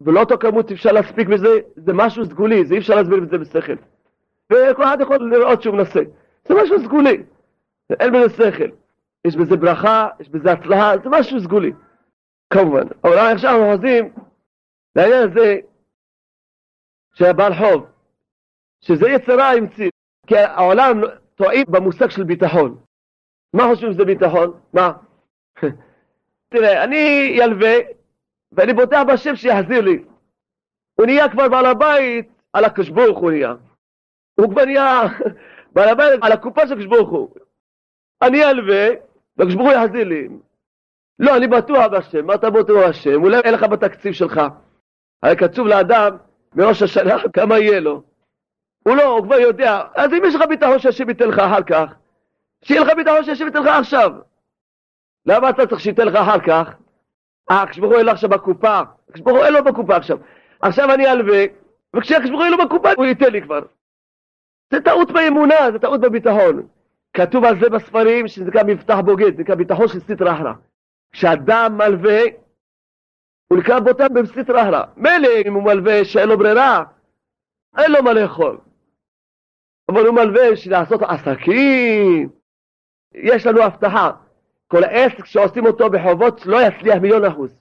ולא 0.01 0.21
אותו 0.21 0.39
כמות 0.39 0.73
אפשר 0.73 0.93
להספיק 0.93 1.29
בזה, 1.29 1.49
זה 1.77 1.93
משהו 1.93 2.25
סגולי, 2.25 2.67
זה 2.67 2.75
אי 2.75 2.79
אפשר 2.79 2.95
להסביר 2.95 3.23
את 3.23 3.31
זה 3.31 3.39
בשכל. 3.39 3.77
וכל 4.51 4.85
אחד 4.85 4.99
יכול 5.01 5.31
לראות 5.31 5.63
שהוא 5.63 5.77
מנסה. 5.77 6.01
זה 6.49 6.55
משהו 6.63 6.85
סגולי, 6.85 7.23
אין 8.01 8.13
בזה 8.13 8.29
שכל. 8.29 8.69
יש 9.27 9.37
בזה 9.37 9.57
ברכה, 9.57 10.09
יש 10.21 10.29
בזה 10.29 10.53
הצלחה, 10.53 10.93
זה 11.05 11.11
משהו 11.11 11.41
סגולי, 11.41 11.73
כמובן. 12.53 12.87
אבל 13.05 13.19
עכשיו 13.19 13.51
אנחנו 13.51 13.73
חוזרים 13.73 14.13
לעניין 14.97 15.29
הזה 15.31 15.57
שהבעל 17.15 17.55
חוב, 17.55 17.87
שזה 18.81 19.09
יצרה 19.09 19.53
המציא, 19.53 19.91
כי 20.27 20.37
העולם 20.37 21.01
טועים 21.35 21.65
במושג 21.69 22.11
של 22.11 22.25
ביטחון. 22.25 22.79
מה 23.55 23.63
חושבים 23.71 23.93
שזה 23.93 24.05
ביטחון? 24.05 24.61
מה? 24.73 24.93
תראה, 26.53 26.85
אני 26.85 27.33
ילווה, 27.37 27.75
ואני 28.53 28.73
בוטח 28.73 29.03
בשם 29.13 29.37
שיחזיר 29.37 29.81
לי. 29.81 30.05
הוא 30.95 31.07
נהיה 31.07 31.29
כבר 31.29 31.49
בעל 31.49 31.67
הבית 31.67 32.29
על 32.53 32.65
הקדוש 32.65 32.89
ברוך 32.89 33.19
הוא 33.19 33.31
נהיה. 33.31 33.55
הוא 34.35 34.51
כבר 34.51 34.65
נהיה 34.65 35.03
בעל 35.73 35.89
הבית 35.89 36.21
על 36.23 36.33
הקופה 36.33 36.67
של 36.67 36.89
הוא. 36.89 37.29
אני 38.23 38.45
אלווה, 38.45 38.89
הוא 39.37 39.73
יחזיר 39.73 40.05
לי. 40.05 40.29
לא, 41.19 41.37
אני 41.37 41.49
בטוח 41.49 41.87
בשם, 41.87 42.27
מה 42.27 42.35
אתה 42.35 42.51
בטוח 42.51 42.89
בשם? 42.89 43.23
אולי 43.23 43.41
אין 43.41 43.55
לך 43.55 43.63
בתקציב 43.63 44.13
שלך. 44.13 44.41
הרי 45.23 45.37
קצוב 45.37 45.67
לאדם 45.67 46.17
מראש 46.55 46.83
השנה 46.83 47.17
כמה 47.35 47.59
יהיה 47.59 47.81
לו. 47.81 48.03
הוא 48.83 48.97
לא, 48.97 49.03
הוא 49.03 49.25
כבר 49.25 49.41
יודע. 49.41 49.83
אז 49.95 50.13
אם 50.13 50.23
יש 50.27 50.35
לך 50.35 50.43
ביטחון 50.49 50.79
שהשם 50.79 51.09
ייתן 51.09 51.29
לך 51.29 51.39
אחר 51.39 51.63
כך, 51.63 51.95
שיהיה 52.65 52.81
לך 52.81 52.89
ביטחון 52.97 53.25
שהשם 53.25 53.45
ייתן 53.45 53.63
לך 53.63 53.67
עכשיו. 53.67 54.11
למה 55.27 55.51
אתה 55.51 55.67
צריך 55.67 55.81
שייתן 55.81 56.07
לך 56.07 56.15
אחר 56.15 56.41
כך? 56.41 56.75
אה, 57.51 57.63
הקדוש 57.63 57.79
ברוך 57.79 57.93
הוא 57.93 57.99
אין 57.99 58.07
לו 58.07 58.13
עכשיו 58.13 58.31
בקופה. 58.31 58.79
הקדוש 59.09 59.21
ברוך 59.21 59.37
הוא 59.37 59.45
אין 59.45 59.53
לו 59.53 59.65
בקופה 59.65 59.97
עכשיו. 59.97 60.19
עכשיו 60.61 60.95
אני 60.95 61.13
אלווה, 61.13 61.45
וכשהקדוש 61.97 62.31
ברוך 62.31 62.41
הוא 62.41 62.45
אין 62.45 62.59
לו 62.59 62.65
בקופה, 62.65 62.89
הוא 62.97 63.05
ייתן 63.05 63.33
לי 63.33 63.43
כבר. 63.43 63.61
זה 64.71 64.81
טעות 64.81 65.11
באמונה, 65.11 65.73
זה 65.73 65.79
טעות 65.79 66.01
בביטחון. 66.01 66.67
כתוב 67.13 67.45
על 67.45 67.61
זה 67.61 67.71
בספרים 67.71 68.29
שזה 68.29 68.45
נקרא 68.45 68.63
מבטח 68.67 68.99
בוגד, 69.05 69.37
זה 69.37 69.43
נקרא 69.43 69.55
ביטחון 69.55 69.89
של 69.89 70.01
סטרא 70.01 70.33
אחרא. 70.33 70.53
כשאדם 71.13 71.79
מלווה, 71.79 72.21
הוא 73.49 73.59
נקרא 73.59 73.81
בוטח 73.81 74.07
בסטרא 74.15 74.63
אחרא. 74.63 74.83
מילא 74.97 75.29
אם 75.47 75.55
הוא 75.55 75.63
מלווה 75.63 76.05
שאין 76.05 76.29
לו 76.29 76.39
ברירה, 76.39 76.85
אין 77.79 77.93
לו 77.93 78.03
מה 78.03 78.13
לאכול. 78.13 78.59
אבל 79.89 80.07
הוא 80.07 80.15
מלווה 80.15 80.53
בשביל 80.53 80.73
לעשות 80.73 81.01
עסקים. 81.03 82.29
יש 83.15 83.47
לנו 83.47 83.63
הבטחה, 83.63 84.11
כל 84.69 84.85
העסק 84.85 85.25
שעושים 85.25 85.67
אותו 85.67 85.91
בחובות 85.91 86.47
לא 86.47 86.59
יצליח 86.63 86.97
מיליון 86.97 87.25
אחוז. 87.25 87.57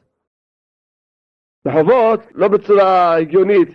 בחובות, 1.66 2.20
לא 2.32 2.48
בצורה 2.48 3.16
הגיונית, 3.16 3.70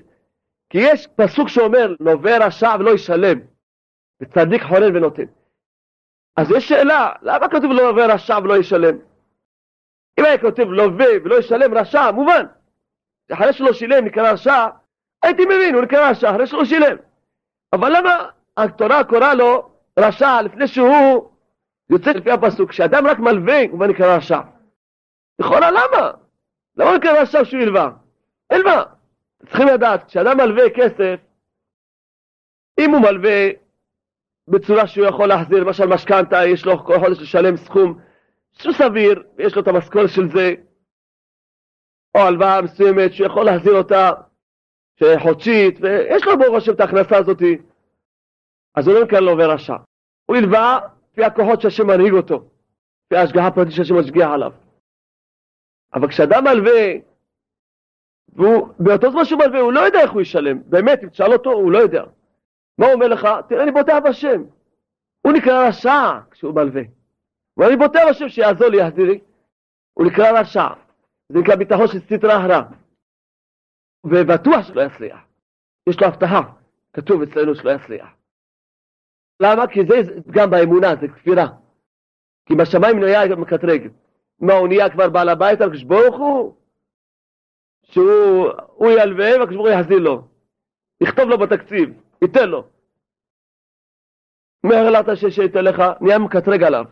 כי 0.75 0.81
יש 0.81 1.07
פסוק 1.07 1.49
שאומר, 1.49 1.95
לווה 2.00 2.47
רשע 2.47 2.76
ולא 2.78 2.90
ישלם, 2.90 3.38
וצדיק 4.23 4.62
חונן 4.62 4.97
ונותן. 4.97 5.23
אז 6.37 6.50
יש 6.50 6.69
שאלה, 6.69 7.12
למה 7.23 7.49
כתוב 7.49 7.73
לווה 7.73 8.14
רשע 8.14 8.38
ולא 8.45 8.57
ישלם? 8.57 8.97
אם 10.21 10.25
היה 10.25 10.38
כותב 10.38 10.62
לווה 10.62 11.07
ולא 11.25 11.38
ישלם 11.38 11.75
רשע, 11.75 12.11
מובן. 12.11 12.47
אחרי 13.33 13.52
שלא 13.52 13.73
שילם 13.73 14.04
נקרא 14.04 14.33
רשע, 14.33 14.66
הייתי 15.23 15.45
מבין, 15.45 15.75
הוא 15.75 15.83
נקרא 15.83 16.11
רשע, 16.11 16.31
אחרי 16.31 16.47
שלא 16.47 16.64
שילם. 16.64 16.97
אבל 17.73 17.97
למה 17.97 18.28
התורה 18.57 19.04
קוראה 19.04 19.35
לו 19.35 19.71
רשע 19.99 20.43
לפני 20.43 20.69
שהוא 20.69 21.31
יוצא 21.90 22.11
לפי 22.11 22.31
הפסוק? 22.31 22.71
כשאדם 22.71 23.07
רק 23.07 23.19
מלווה, 23.19 23.62
הוא 23.71 23.87
נקרא 23.87 24.16
רשע. 24.16 24.40
לכאורה 25.38 25.71
למה? 25.71 26.11
למה 26.76 26.90
הוא 26.90 26.97
נקרא 26.97 27.23
רשע 27.23 27.45
שהוא 27.45 27.62
ילווה? 27.62 27.90
הלווה. 28.50 28.94
צריכים 29.47 29.69
לדעת, 29.75 30.05
כשאדם 30.07 30.37
מלווה 30.37 30.71
כסף, 30.77 31.21
אם 32.81 32.91
הוא 32.91 33.01
מלווה 33.01 33.51
בצורה 34.49 34.87
שהוא 34.87 35.07
יכול 35.07 35.29
להחזיר, 35.29 35.65
למשל 35.65 35.87
משכנתה, 35.87 36.37
יש 36.47 36.67
לו 36.67 36.85
כל 36.85 36.99
חודש 36.99 37.21
לשלם 37.21 37.57
סכום 37.57 37.99
שהוא 38.53 38.75
סביר, 38.75 39.23
יש 39.39 39.57
לו 39.57 39.63
את 39.63 39.69
המשכורת 39.69 40.11
של 40.11 40.29
זה, 40.33 40.55
או 42.15 42.21
הלוואה 42.21 42.63
מסוימת 42.63 43.13
שהוא 43.13 43.27
יכול 43.27 43.45
להחזיר 43.45 43.73
אותה 43.73 44.11
חודשית, 45.19 45.79
ויש 45.81 46.25
לו 46.25 46.39
ברוך 46.39 46.57
השם 46.57 46.73
את 46.73 46.81
ההכנסה 46.81 47.17
הזאת, 47.17 47.43
אז 48.75 48.89
הוא 48.89 48.95
לא 48.95 49.05
נקרא 49.05 49.21
לווה 49.21 49.47
רשע. 49.47 49.77
הוא 50.27 50.37
הלווה 50.37 50.79
לפי 51.13 51.25
הכוחות 51.25 51.61
שהשם 51.61 51.87
מנהיג 51.87 52.13
אותו, 52.13 52.49
לפי 53.07 53.17
ההשגחה 53.17 53.47
הפרטית 53.47 53.73
שהשם 53.73 53.99
משגיח 53.99 54.29
עליו. 54.31 54.53
אבל 55.95 56.09
כשאדם 56.09 56.45
מלווה, 56.45 56.93
והוא, 58.28 58.69
באותו 58.78 59.11
זמן 59.11 59.25
שהוא 59.25 59.38
מלווה, 59.38 59.61
הוא 59.61 59.73
לא 59.73 59.81
יודע 59.81 60.00
איך 60.00 60.12
הוא 60.12 60.21
ישלם. 60.21 60.62
באמת, 60.66 61.02
אם 61.02 61.09
תשאל 61.09 61.33
אותו, 61.33 61.52
הוא 61.52 61.73
לא 61.73 61.78
יודע. 61.78 62.04
מה 62.78 62.87
הוא 62.87 62.95
אומר 62.95 63.09
לך? 63.09 63.28
תראה, 63.49 63.62
אני 63.62 63.73
בוטח 63.73 63.97
בשם. 64.04 64.43
הוא 65.26 65.33
נקרא 65.33 65.69
רשע 65.69 66.21
כשהוא 66.31 66.54
מלווה. 66.54 66.83
ואני 67.57 67.76
בוטח 67.76 68.00
בשם 68.11 68.28
שיעזור 68.28 68.69
לי, 68.69 68.76
יחזיר 68.76 69.04
לי. 69.04 69.21
הוא 69.95 70.07
נקרא 70.07 70.40
רשע. 70.40 70.69
זה 71.28 71.38
נקרא 71.38 71.57
ביטחון 71.57 71.87
של 71.87 72.00
סטרה 72.00 72.35
הרע. 72.35 72.62
ובטוח 74.04 74.62
שלא 74.62 74.83
יצליח. 74.83 75.19
יש 75.88 76.00
לו 76.00 76.07
הבטחה, 76.07 76.40
כתוב 76.93 77.23
אצלנו 77.23 77.54
שלא 77.54 77.71
יצליח. 77.71 78.09
למה? 79.40 79.66
כי 79.66 79.81
זה 79.88 80.21
גם 80.31 80.50
באמונה, 80.50 80.97
זה 81.00 81.09
כפירה. 81.09 81.47
כי 82.47 82.54
בשמיים 82.54 83.00
נהיה 83.00 83.37
מקטרג. 83.37 83.88
מה, 84.40 84.52
הוא 84.52 84.69
נהיה 84.69 84.90
כבר 84.90 85.09
בעל 85.09 85.28
הבית 85.28 85.61
על 85.61 85.71
הוא? 85.88 86.54
שהוא 87.85 88.91
ילווה 88.91 89.38
והקדוש 89.38 89.57
ברוך 89.57 89.67
הוא 89.67 89.81
יחזיר 89.81 89.99
לו. 89.99 90.29
יכתוב 91.00 91.29
לו 91.29 91.38
בתקציב, 91.38 91.88
ייתן 92.23 92.49
לו. 92.49 92.69
מה 94.64 94.75
החלטת 94.75 95.31
שייתן 95.31 95.64
לך? 95.64 95.83
נהיה 96.00 96.19
מקטרג 96.19 96.62
עליו. 96.62 96.85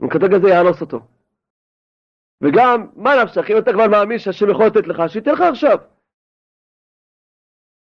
המקטרג 0.00 0.34
הזה 0.34 0.48
יאנוס 0.48 0.80
אותו. 0.80 1.00
וגם, 2.40 2.86
מה 2.96 3.10
נפשך, 3.22 3.50
אם 3.50 3.58
אתה 3.58 3.72
כבר 3.72 3.88
מאמין 3.88 4.18
שהשם 4.18 4.50
יכול 4.50 4.66
לתת 4.66 4.86
לך, 4.86 5.02
שייתן 5.08 5.32
לך 5.32 5.40
עכשיו. 5.40 5.78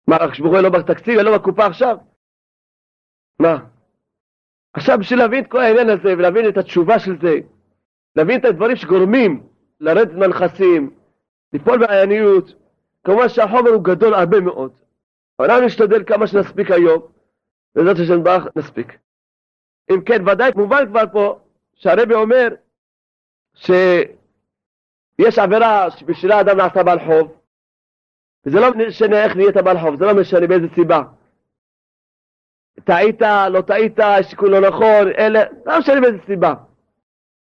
מה, 0.09 0.17
הקדוש 0.17 0.41
ברוך 0.41 0.55
הוא 0.55 0.61
לו 0.61 0.71
בתקציב, 0.71 1.19
אין 1.19 1.27
לו 1.27 1.39
בקופה 1.39 1.67
עכשיו? 1.67 1.97
מה? 3.41 3.59
עכשיו 4.73 4.99
בשביל 4.99 5.19
להבין 5.19 5.45
את 5.45 5.51
כל 5.51 5.61
העניין 5.61 5.89
הזה 5.89 6.13
ולהבין 6.19 6.49
את 6.49 6.57
התשובה 6.57 6.99
של 6.99 7.21
זה, 7.21 7.35
להבין 8.17 8.41
את 8.41 8.45
הדברים 8.45 8.77
שגורמים 8.77 9.47
לרדת 9.81 10.13
מהנכסים, 10.13 10.91
ליפול 11.53 11.79
בעייניות, 11.79 12.55
כמובן 13.05 13.29
שהחומר 13.29 13.71
הוא 13.71 13.85
גדול 13.85 14.15
הרבה 14.15 14.41
מאוד. 14.41 14.73
אבל 15.39 15.51
אנחנו 15.51 15.67
נשתדל 15.67 16.05
כמה 16.05 16.27
שנספיק 16.27 16.71
היום, 16.71 17.03
בעזרת 17.75 17.97
השם 18.03 18.25
ברוך 18.25 18.45
נספיק. 18.57 18.99
אם 19.91 20.05
כן, 20.07 20.29
ודאי 20.29 20.51
מובן 20.57 20.87
כבר 20.89 21.03
פה 21.13 21.41
שהרבי 21.75 22.15
אומר 22.15 22.49
שיש 23.55 25.39
עבירה 25.39 25.91
שבשבילה 25.91 26.41
אדם 26.41 26.57
נעשה 26.57 26.83
בעל 26.83 26.99
חוב, 26.99 27.37
וזה 28.47 28.61
לא 28.61 28.75
משנה 28.75 29.25
איך 29.25 29.37
נהיית 29.37 29.57
בעל 29.57 29.79
חוב, 29.81 29.97
זה 29.97 30.05
לא 30.05 30.15
משנה 30.21 30.47
באיזה 30.47 30.67
סיבה. 30.75 31.03
טעית, 32.85 33.23
לא 33.51 33.61
טעית, 33.61 33.99
שיקול 34.23 34.51
לא 34.51 34.69
נכון, 34.69 35.09
אלה, 35.19 35.41
לא 35.67 35.79
משנה 35.79 36.01
באיזה 36.01 36.19
סיבה. 36.27 36.55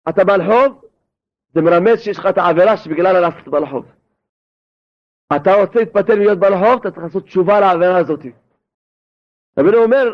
אתה 0.10 0.24
בעל 0.24 0.42
חוב, 0.46 0.89
זה 1.54 1.62
מרמז 1.62 2.00
שיש 2.00 2.20
לך 2.20 2.26
את 2.26 2.38
העבירה 2.38 2.78
שבגללה 2.78 3.22
נעשית 3.22 3.48
בעל 3.48 3.66
חוב. 3.66 3.86
אתה 5.36 5.54
רוצה 5.54 5.80
להתפטר 5.80 6.16
להיות 6.16 6.40
בעל 6.40 6.58
חוב, 6.58 6.80
אתה 6.80 6.92
צריך 6.92 7.04
לעשות 7.04 7.24
תשובה 7.24 7.60
לעבירה 7.60 7.98
הזאת. 7.98 8.20
רבינו 9.60 9.78
אומר, 9.78 10.14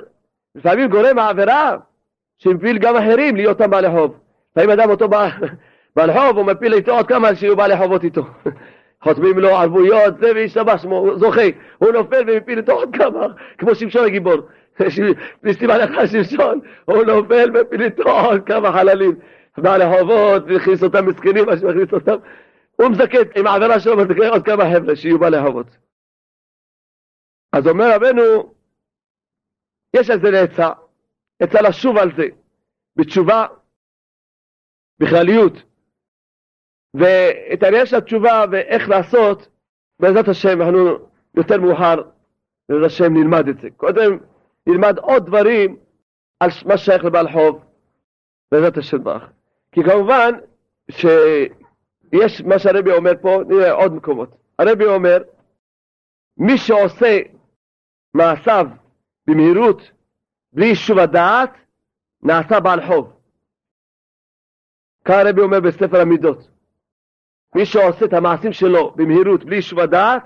לפעמים 0.56 0.90
גורם 0.90 1.20
העבירה 1.20 1.78
שמפיל 2.38 2.78
גם 2.78 2.96
אחרים 2.96 3.36
להיות 3.36 3.62
אותם 3.62 3.72
בעלי 3.72 3.90
חוב. 3.90 4.20
לפעמים 4.52 4.70
אדם 4.70 4.90
אותו 4.90 5.08
בעל 5.96 6.14
חוב, 6.20 6.38
הוא 6.38 6.46
מפיל 6.46 6.74
איתו 6.74 6.92
עוד 6.92 7.08
כמה 7.08 7.36
שיהיו 7.36 7.56
בעלי 7.56 7.78
חובות 7.78 8.04
איתו. 8.04 8.24
חותמים 9.04 9.40
לו 9.40 9.50
ערבויות, 9.50 10.18
זה 10.20 10.32
וישתבח 10.36 10.82
שמו, 10.82 11.18
זוכה. 11.18 11.42
הוא 11.78 11.92
נופל 11.92 12.24
ומפיל 12.28 12.58
איתו 12.58 12.72
עוד 12.72 12.96
כמה, 12.96 13.28
כמו 13.58 13.76
שמשון 13.76 14.06
הגיבור. 14.06 14.38
ניסים 15.44 15.70
עליך 15.70 15.92
שמשון, 16.12 16.60
הוא 16.86 17.04
נופל 17.04 17.50
ומפיל 17.54 17.82
איתו 17.82 18.04
עוד 18.04 18.42
כמה 18.46 18.72
חללים. 18.72 19.16
בעלי 19.58 19.86
חובות, 19.86 20.44
והכניס 20.48 20.84
אותם 20.84 21.06
מסכנים, 21.06 21.46
מה 21.46 21.58
שמכניס 21.58 21.94
אותם. 21.94 22.16
הוא 22.76 22.90
מזכה 22.90 23.18
עם 23.36 23.48
העבירה 23.48 23.80
שלו, 23.80 23.98
מזכה 23.98 24.28
עוד 24.28 24.46
כמה 24.46 24.64
חבר'ה 24.74 24.96
שיהיו 24.96 25.20
בעלי 25.20 25.38
חובות. 25.46 25.68
אז 27.54 27.68
אומר 27.68 27.96
רבנו, 27.96 28.54
יש 29.96 30.10
על 30.10 30.22
זה 30.22 30.32
לעצה, 30.32 30.70
עצה 31.40 31.62
לשוב 31.62 31.98
על 31.98 32.12
זה, 32.18 32.28
בתשובה, 32.96 33.46
בכלליות. 35.00 35.54
ואת 36.94 37.64
העניין 37.64 37.86
של 37.86 37.96
התשובה 37.96 38.46
ואיך 38.52 38.90
לעשות, 38.90 39.48
בעזרת 40.00 40.28
השם, 40.28 40.62
אנחנו 40.62 41.10
יותר 41.38 41.62
מאוחר, 41.62 42.02
בעזרת 42.70 42.86
השם 42.86 43.14
נלמד 43.14 43.48
את 43.48 43.62
זה. 43.62 43.68
קודם 43.78 44.18
נלמד 44.68 44.98
עוד 44.98 45.26
דברים 45.26 45.78
על 46.40 46.50
מה 46.66 46.78
שייך 46.78 47.04
לבעל 47.04 47.32
חוב, 47.32 47.64
בעזרת 48.52 48.78
השם 48.78 49.04
ברך. 49.04 49.24
כי 49.76 49.84
כמובן 49.84 50.32
שיש 50.92 52.42
מה 52.42 52.60
שהרבי 52.60 52.92
אומר 52.92 53.12
פה, 53.22 53.42
נראה 53.48 53.72
עוד 53.72 53.94
מקומות. 53.94 54.30
הרבי 54.60 54.86
אומר, 54.86 55.18
מי 56.38 56.58
שעושה 56.58 57.20
מעשיו 58.14 58.68
במהירות, 59.28 59.92
בלי 60.54 60.66
יישוב 60.66 61.00
הדעת, 61.00 61.50
נעשה 62.24 62.60
בעל 62.60 62.88
חוב. 62.88 63.14
כאן 65.06 65.26
הרבי 65.26 65.42
אומר 65.42 65.60
בספר 65.60 66.02
המידות, 66.02 66.50
מי 67.56 67.66
שעושה 67.66 68.06
את 68.06 68.14
המעשים 68.14 68.54
שלו 68.54 68.94
במהירות, 68.96 69.44
בלי 69.44 69.56
יישוב 69.56 69.80
הדעת, 69.80 70.24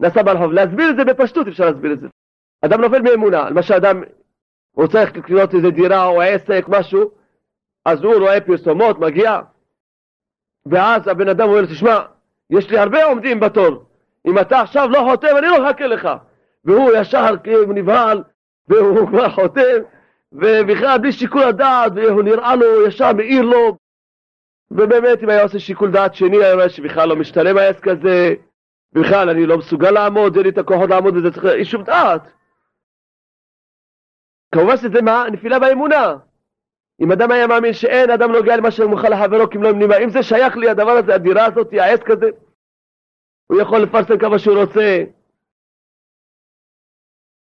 נעשה 0.00 0.22
בעל 0.22 0.38
חוב. 0.38 0.52
להסביר 0.52 0.90
את 0.90 0.96
זה 0.96 1.04
בפשטות 1.04 1.46
אפשר 1.48 1.64
להסביר 1.64 1.92
את 1.92 2.00
זה. 2.00 2.06
אדם 2.64 2.80
נופל 2.80 3.02
מאמונה, 3.02 3.50
למשל 3.50 3.74
אדם 3.74 4.02
רוצה 4.76 5.04
לקנות 5.04 5.54
איזה 5.54 5.70
דירה 5.70 6.06
או 6.06 6.22
עסק, 6.22 6.64
משהו, 6.68 7.17
אז 7.88 8.04
הוא 8.04 8.14
רואה 8.14 8.40
פרסומות, 8.40 8.98
מגיע, 8.98 9.40
ואז 10.66 11.08
הבן 11.08 11.28
אדם 11.28 11.48
אומר, 11.48 11.66
תשמע, 11.66 11.98
יש 12.50 12.70
לי 12.70 12.78
הרבה 12.78 13.04
עומדים 13.04 13.40
בתור, 13.40 13.84
אם 14.26 14.38
אתה 14.38 14.60
עכשיו 14.60 14.88
לא 14.88 15.06
חותם, 15.10 15.36
אני 15.38 15.46
לא 15.46 15.70
אחכה 15.70 15.86
לך. 15.86 16.08
והוא 16.64 16.90
ישר 16.96 17.34
נבהל, 17.68 18.22
והוא 18.68 19.06
כבר 19.10 19.30
חותם, 19.30 19.78
ובכלל 20.32 20.98
בלי 20.98 21.12
שיקול 21.12 21.42
הדעת, 21.42 21.92
והוא 21.94 22.22
נראה 22.22 22.56
לו, 22.56 22.86
ישר 22.86 23.12
מאיר 23.12 23.42
לו, 23.42 23.76
ובאמת 24.70 25.22
אם 25.22 25.28
היה 25.28 25.42
עושה 25.42 25.58
שיקול 25.58 25.90
דעת 25.90 26.14
שני, 26.14 26.36
היה 26.36 26.52
אומר 26.52 26.68
שבכלל 26.68 27.08
לא 27.08 27.16
משתלם 27.16 27.58
העסק 27.58 27.88
הזה, 27.88 28.34
בכלל 28.92 29.30
אני 29.30 29.46
לא 29.46 29.58
מסוגל 29.58 29.90
לעמוד, 29.90 30.36
אין 30.36 30.44
לי 30.44 30.50
את 30.50 30.58
הכוחות 30.58 30.90
לעמוד 30.90 31.14
בזה, 31.14 31.30
צריך 31.32 31.46
אישום 31.46 31.82
דעת. 31.82 32.22
כמובן 34.54 34.76
שזה 34.76 35.02
מה? 35.02 35.24
נפילה 35.32 35.58
באמונה. 35.58 36.27
אם 37.00 37.12
אדם 37.12 37.30
היה 37.30 37.46
מאמין 37.46 37.72
שאין 37.72 38.10
אדם 38.10 38.32
נוגע 38.32 38.56
למה 38.56 38.70
שמוכן 38.70 39.12
לחברו 39.12 39.50
כמלוא 39.50 39.72
נימה, 39.72 39.96
אם 39.98 40.10
זה 40.10 40.22
שייך 40.22 40.56
לי 40.56 40.68
הדבר 40.68 40.90
הזה, 40.90 41.14
הדירה 41.14 41.46
הזאת, 41.46 41.68
העסק 41.72 42.10
הזה, 42.10 42.26
הוא 43.46 43.60
יכול 43.60 43.78
לפרסם 43.78 44.18
כמה 44.18 44.38
שהוא 44.38 44.58
רוצה. 44.58 45.04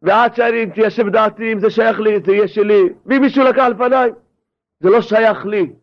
ועד 0.01 0.35
שאני 0.35 0.63
אתיישב 0.63 1.09
דעתי, 1.09 1.53
אם 1.53 1.59
זה 1.59 1.69
שייך 1.69 1.99
לי, 1.99 2.19
זה 2.25 2.31
יהיה 2.31 2.47
שלי. 2.47 2.81
ואם 3.05 3.21
מישהו 3.21 3.43
לקח 3.43 3.65
לפניי, 3.71 4.11
זה 4.79 4.89
לא 4.89 5.01
שייך 5.01 5.45
לי. 5.45 5.73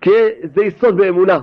כי 0.00 0.10
זה 0.54 0.64
יסוד 0.64 0.96
באמונה. 0.96 1.40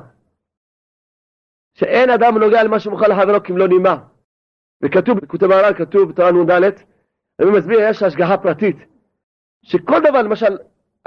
שאין 1.74 2.10
אדם 2.10 2.38
נוגע 2.38 2.64
למה 2.64 2.80
שמוכן 2.80 3.12
לחברו 3.12 3.44
כמלוא 3.44 3.68
נימה. 3.68 3.98
וכתוב, 4.82 5.20
בכותב 5.20 5.52
הר"ן, 5.52 5.74
כתוב 5.74 6.10
בתורה 6.10 6.32
נ"ד, 6.32 6.64
אני 7.40 7.52
מסביר, 7.58 7.80
יש 7.82 8.04
השגחה 8.04 8.38
פרטית. 8.38 8.76
שכל 9.64 10.00
דבר, 10.00 10.22
למשל, 10.22 10.58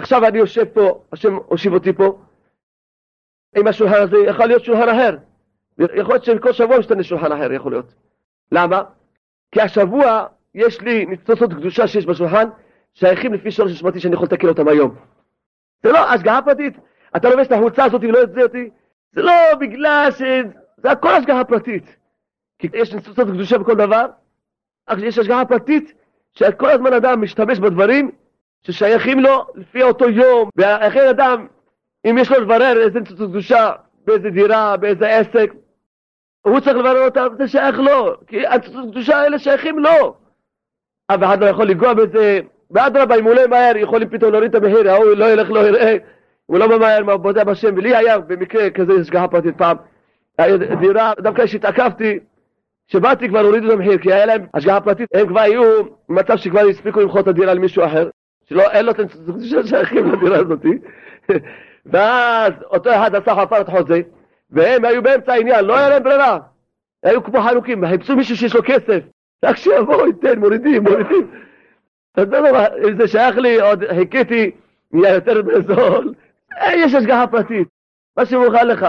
עכשיו 0.01 0.27
אני 0.27 0.39
יושב 0.39 0.65
פה, 0.65 1.03
השם 1.13 1.35
הושיב 1.47 1.73
אותי 1.73 1.93
פה, 1.93 2.19
עם 3.57 3.67
השולחן 3.67 4.03
הזה, 4.03 4.17
יכול 4.17 4.47
להיות 4.47 4.65
שולחן 4.65 4.89
אחר. 4.89 5.17
יכול 5.79 6.15
להיות 6.15 6.25
שכל 6.25 6.53
שבוע 6.53 6.79
משתנה 6.79 7.03
שולחן 7.03 7.33
אחר, 7.33 7.53
יכול 7.53 7.73
להיות. 7.73 7.95
למה? 8.53 8.83
כי 9.53 9.61
השבוע 9.61 10.27
יש 10.55 10.81
לי 10.81 11.07
ניצוצות 11.07 11.53
קדושה 11.53 11.87
שיש 11.87 12.07
בשולחן, 12.07 12.49
שייכים 12.95 13.35
לפי 13.35 13.51
שורש 13.51 13.71
נשמתי 13.71 14.01
שאני 14.01 14.15
יכול 14.15 14.27
לתקן 14.27 14.49
אותם 14.49 14.69
היום. 14.69 14.95
זה 15.83 15.93
לא 15.93 15.99
השגחה 15.99 16.43
פרטית. 16.45 16.75
אתה 17.17 17.29
לובש 17.31 17.47
את 17.47 17.53
החולצה 17.53 17.85
הזאת 17.85 18.03
ולא 18.05 18.27
זה 18.35 18.43
אותי, 18.43 18.71
זה 19.13 19.23
לא 19.23 19.33
בגלל 19.61 20.09
ש... 20.11 20.23
זה 20.77 20.91
הכל 20.91 21.15
השגחה 21.15 21.45
פרטית. 21.45 21.97
כי 22.59 22.69
יש 22.75 22.95
ניצוצות 22.95 23.29
קדושה 23.29 23.59
בכל 23.59 23.75
דבר, 23.75 24.07
אך 24.87 24.99
יש 25.03 25.19
השגחה 25.19 25.45
פרטית, 25.45 25.93
שכל 26.33 26.71
הזמן 26.71 26.93
אדם 26.93 27.23
משתמש 27.23 27.59
בדברים 27.59 28.11
ששייכים 28.63 29.21
לו 29.21 29.47
לפי 29.55 29.83
אותו 29.83 30.09
יום, 30.09 30.49
ואחר 30.57 31.11
אדם, 31.11 31.47
אם 32.05 32.19
יש 32.19 32.31
לו 32.31 32.41
לברר 32.41 32.77
איזה 32.81 33.01
קדושה, 33.01 33.71
באיזה 34.07 34.31
דירה, 34.31 34.77
באיזה 34.77 35.09
עסק, 35.09 35.53
הוא 36.43 36.61
צריך 36.61 36.77
לברר 36.77 37.05
אותם, 37.05 37.27
זה 37.39 37.49
שייך 37.49 37.79
לו, 37.79 38.15
כי 38.27 38.47
הניצוצות 38.47 38.91
קדושה 38.91 39.17
האלה 39.17 39.39
שייכים 39.39 39.79
לו. 39.79 40.15
אף 41.07 41.23
אחד 41.25 41.41
לא 41.41 41.47
יכול 41.47 41.67
לנגוע 41.67 41.95
בזה, 41.95 42.41
ואדרבה, 42.71 43.19
אם 43.19 43.25
הוא 43.25 43.35
לא 43.35 43.41
ימהר, 43.41 43.77
יכולים 43.77 44.09
פתאום 44.09 44.33
להוריד 44.33 44.55
את 44.55 44.63
המחיר, 44.63 44.91
ההוא 44.91 45.05
לא 45.05 45.33
ילך, 45.33 45.51
לא 45.51 45.67
יראה. 45.67 45.97
הוא 46.47 46.59
לא 46.59 46.69
ממהר 46.69 47.05
מה 47.05 47.17
בודה 47.17 47.45
בשם, 47.45 47.75
ולי 47.77 47.97
היה 47.97 48.19
במקרה 48.19 48.71
כזה 48.71 48.93
השגחה 49.01 49.29
פרטית 49.29 49.57
פעם, 49.57 49.77
דירה, 50.81 51.13
דווקא 51.19 51.47
כשהתעכבתי, 51.47 52.19
כשבאתי 52.89 53.29
כבר 53.29 53.41
הורידו 53.41 53.67
את 53.67 53.73
המחיר, 53.73 53.99
כי 53.99 54.13
היה 54.13 54.27
להם 54.27 54.47
השגחה 54.55 54.81
פרטית, 54.81 55.09
הם 55.15 55.29
כבר 55.29 55.41
היו 55.41 55.83
במצב 56.09 56.37
שכבר 56.37 56.61
הספיקו 56.61 57.01
למכור 57.01 57.21
את 57.21 57.29
הדירה 57.29 57.55
למישהו 57.55 57.85
אחר, 57.85 58.09
שלא, 58.51 58.71
אין 58.71 58.87
לו 58.87 58.93
את 58.93 58.99
הנצוצות 58.99 59.67
שייכים 59.67 60.13
לדירה 60.13 60.39
הזאת, 60.39 60.61
ואז 61.87 62.53
אותו 62.63 62.91
אחד 62.91 63.15
עשה 63.15 63.35
חפר 63.35 63.61
את 63.61 63.69
חוזה, 63.69 64.01
והם 64.51 64.85
היו 64.85 65.03
באמצע 65.03 65.33
העניין, 65.33 65.65
לא 65.65 65.77
היה 65.79 65.89
להם 65.89 66.03
ברירה, 66.03 66.39
היו 67.03 67.25
כמו 67.25 67.43
חלוקים, 67.43 67.87
חיפשו 67.87 68.17
מישהו 68.17 68.37
שיש 68.37 68.55
לו 68.55 68.61
כסף, 68.65 69.01
רק 69.45 69.57
שיבוא, 69.57 70.07
ייתן, 70.07 70.39
מורידים, 70.39 70.83
מורידים. 70.83 71.31
אז 72.15 72.29
לא 72.29 72.67
אם 72.89 72.99
זה 72.99 73.09
שייך 73.09 73.37
לי, 73.37 73.61
עוד 73.61 73.85
חיכיתי, 73.95 74.51
נהיה 74.93 75.15
יותר 75.15 75.43
בזול, 75.43 76.15
אה, 76.59 76.75
יש 76.75 76.95
השגחה 76.95 77.27
פרטית, 77.27 77.69
מה 78.17 78.27
שמוכן 78.27 78.67
לך. 78.67 78.87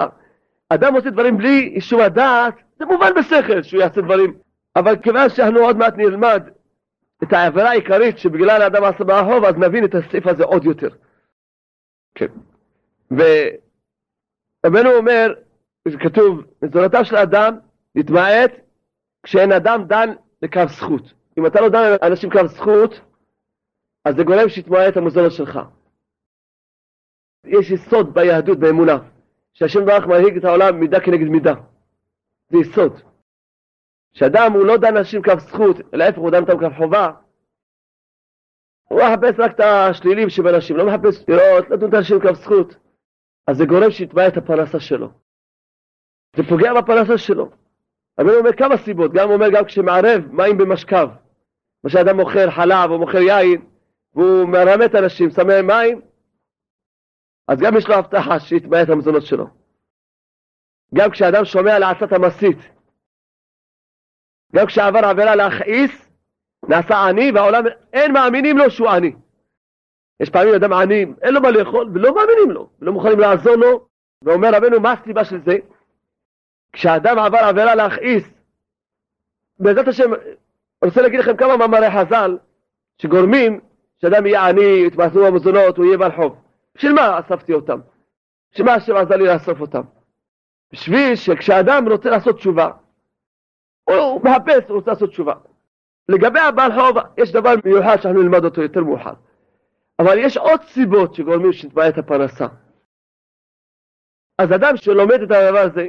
אדם 0.69 0.95
עושה 0.95 1.10
דברים 1.10 1.38
בלי 1.38 1.71
אישור 1.76 2.02
הדעת, 2.02 2.54
זה 2.80 2.86
מובן 2.86 3.12
בשכל 3.17 3.63
שהוא 3.63 3.82
יעשה 3.82 4.02
דברים. 4.02 4.34
אבל 4.76 4.95
כיוון 4.97 5.30
שאנחנו 5.30 5.60
עוד 5.60 5.78
מעט 5.78 5.97
נלמד 5.97 6.43
את 7.23 7.34
העבירה 7.34 7.69
העיקרית 7.69 8.17
שבגלל 8.17 8.62
האדם 8.62 8.84
עשה 8.84 9.03
ברחוב, 9.03 9.45
אז 9.45 9.55
נבין 9.55 9.86
את 9.86 9.95
הסעיף 9.95 10.27
הזה 10.27 10.43
עוד 10.43 10.63
יותר. 10.63 10.89
כן. 12.15 12.27
ורבנו 13.12 14.89
אומר, 14.91 15.34
כתוב, 15.99 16.41
מזונותיו 16.62 17.05
של 17.05 17.15
האדם 17.15 17.57
נתמעט 17.95 18.51
כשאין 19.23 19.51
אדם 19.51 19.84
דן 19.88 20.10
לקו 20.41 20.62
זכות. 20.67 21.13
אם 21.38 21.45
אתה 21.45 21.62
לא 21.62 21.69
דן 21.69 21.95
לאנשים 22.01 22.29
קו 22.31 22.47
זכות, 22.47 23.01
אז 24.05 24.15
זה 24.15 24.23
גורם 24.23 24.49
שיתמעט 24.49 24.97
המזונות 24.97 25.31
שלך. 25.31 25.60
יש 27.45 27.71
יסוד 27.71 28.13
ביהדות, 28.13 28.60
באמונה, 28.60 28.97
שהשם 29.53 29.86
ברוך 29.86 30.05
מנהיג 30.05 30.38
את 30.38 30.43
העולם 30.43 30.79
מידה 30.79 30.99
כנגד 30.99 31.27
מידה. 31.27 31.53
זה 32.49 32.57
יסוד. 32.57 33.11
שאדם 34.13 34.52
הוא 34.54 34.65
לא 34.65 34.78
דן 34.78 34.97
אנשים 34.97 35.21
כף 35.21 35.39
זכות, 35.39 35.76
אלא 35.93 36.04
ההפך 36.04 36.17
הוא 36.17 36.32
דן 36.32 36.41
אותם 36.41 36.58
כף 36.60 36.78
חובה. 36.78 37.12
הוא 38.89 39.00
מחפש 39.02 39.39
רק 39.39 39.52
את 39.56 39.60
השלילים 39.60 40.30
שבאנשים, 40.30 40.78
לא 40.78 40.86
מחפש 40.86 41.26
לראות, 41.28 41.69
לדון 41.69 41.89
את 41.89 41.93
האנשים 41.93 42.19
כף 42.19 42.34
זכות. 42.34 42.76
אז 43.47 43.58
זה 43.58 43.65
גורם 43.65 43.91
שיתבע 43.91 44.28
את 44.28 44.38
הפרנסה 44.38 44.80
שלו. 44.80 45.10
זה 46.36 46.43
פוגע 46.50 46.74
בפרנסה 46.74 47.17
שלו. 47.17 47.50
אבל 48.17 48.36
אומר 48.36 48.54
כמה 48.54 48.78
סיבות, 48.78 49.12
גם 49.13 49.28
הוא 49.28 49.34
אומר 49.34 49.47
גם 49.54 49.65
כשמערב 49.65 50.21
מים 50.32 50.58
במשכב. 50.58 51.08
מה 51.84 51.89
שאדם 51.89 52.17
מוכר 52.17 52.52
חלב 52.52 52.91
או 52.91 53.00
מוכר 53.00 53.17
יין, 53.17 53.62
והוא 54.15 54.47
מרמת 54.47 54.95
אנשים, 54.95 55.30
שם 55.30 55.47
להם 55.47 55.67
מים, 55.67 56.02
אז 57.47 57.60
גם 57.60 57.78
יש 57.78 57.88
לו 57.88 57.95
הבטחה 57.95 58.39
שיתמעט 58.39 58.89
המזונות 58.89 59.26
שלו. 59.26 59.47
גם 60.95 61.12
כשאדם 61.12 61.45
שומע 61.45 61.80
לעצת 61.80 62.12
המסית, 62.12 62.58
גם 64.55 64.65
כשעבר 64.65 65.05
עבירה 65.05 65.35
להכעיס, 65.35 66.09
נעשה 66.67 67.07
עני, 67.07 67.31
והעולם, 67.31 67.63
אין 67.93 68.13
מאמינים 68.13 68.57
לו 68.57 68.71
שהוא 68.71 68.89
עני. 68.89 69.13
יש 70.19 70.29
פעמים 70.29 70.53
אדם 70.53 70.73
עני, 70.73 71.05
אין 71.21 71.33
לו 71.33 71.41
מה 71.41 71.51
לאכול, 71.51 71.89
ולא 71.93 72.15
מאמינים 72.15 72.51
לו, 72.51 72.69
ולא 72.81 72.91
מוכנים 72.91 73.19
לעזור 73.19 73.55
לו, 73.55 73.85
ואומר 74.23 74.55
רבנו, 74.55 74.79
מה 74.79 74.91
הסיבה 74.91 75.25
של 75.25 75.41
זה? 75.45 75.57
כשאדם 76.73 77.19
עבר 77.19 77.37
עבירה 77.37 77.75
להכעיס, 77.75 78.23
בעזרת 79.59 79.87
השם, 79.87 80.13
אני 80.13 80.89
רוצה 80.89 81.01
להגיד 81.01 81.19
לכם 81.19 81.37
כמה 81.37 81.57
מאמרי 81.57 81.91
חז"ל 81.91 82.37
שגורמים 83.01 83.59
שאדם 84.01 84.25
יהיה 84.25 84.47
עני, 84.47 84.83
יתמעטו 84.87 85.25
במזונות, 85.25 85.77
הוא 85.77 85.85
יהיה 85.85 85.97
בעל 85.97 86.11
חוב. 86.15 86.35
בשביל 86.75 86.93
מה 86.93 87.19
אספתי 87.19 87.53
אותם? 87.53 87.79
בשביל 88.51 88.67
מה 88.67 88.73
השם 88.73 88.95
עזר 88.95 89.15
לי 89.15 89.25
לאסוף 89.25 89.61
אותם? 89.61 89.81
בשביל 90.73 91.15
שכשאדם 91.15 91.89
רוצה 91.89 92.09
לעשות 92.09 92.35
תשובה, 92.35 92.71
הוא 93.95 94.21
מחפש, 94.23 94.69
הוא 94.69 94.75
רוצה 94.75 94.91
לעשות 94.91 95.10
תשובה. 95.10 95.34
לגבי 96.10 96.39
הבעל 96.39 96.71
חוב, 96.73 96.97
יש 97.17 97.32
דבר 97.32 97.54
מיוחד 97.65 98.01
שאנחנו 98.01 98.21
נלמד 98.21 98.45
אותו 98.45 98.62
יותר 98.62 98.84
מאוחר. 98.84 99.13
אבל 99.99 100.17
יש 100.17 100.38
עוד 100.38 100.62
סיבות 100.63 101.15
שגורמים 101.15 101.54
שתתבעט 101.54 101.97
הפרנסה. 101.97 102.47
אז 104.38 104.51
אדם 104.51 104.77
שלומד 104.77 105.21
את 105.21 105.32
הדבר 105.32 105.60
הזה, 105.60 105.88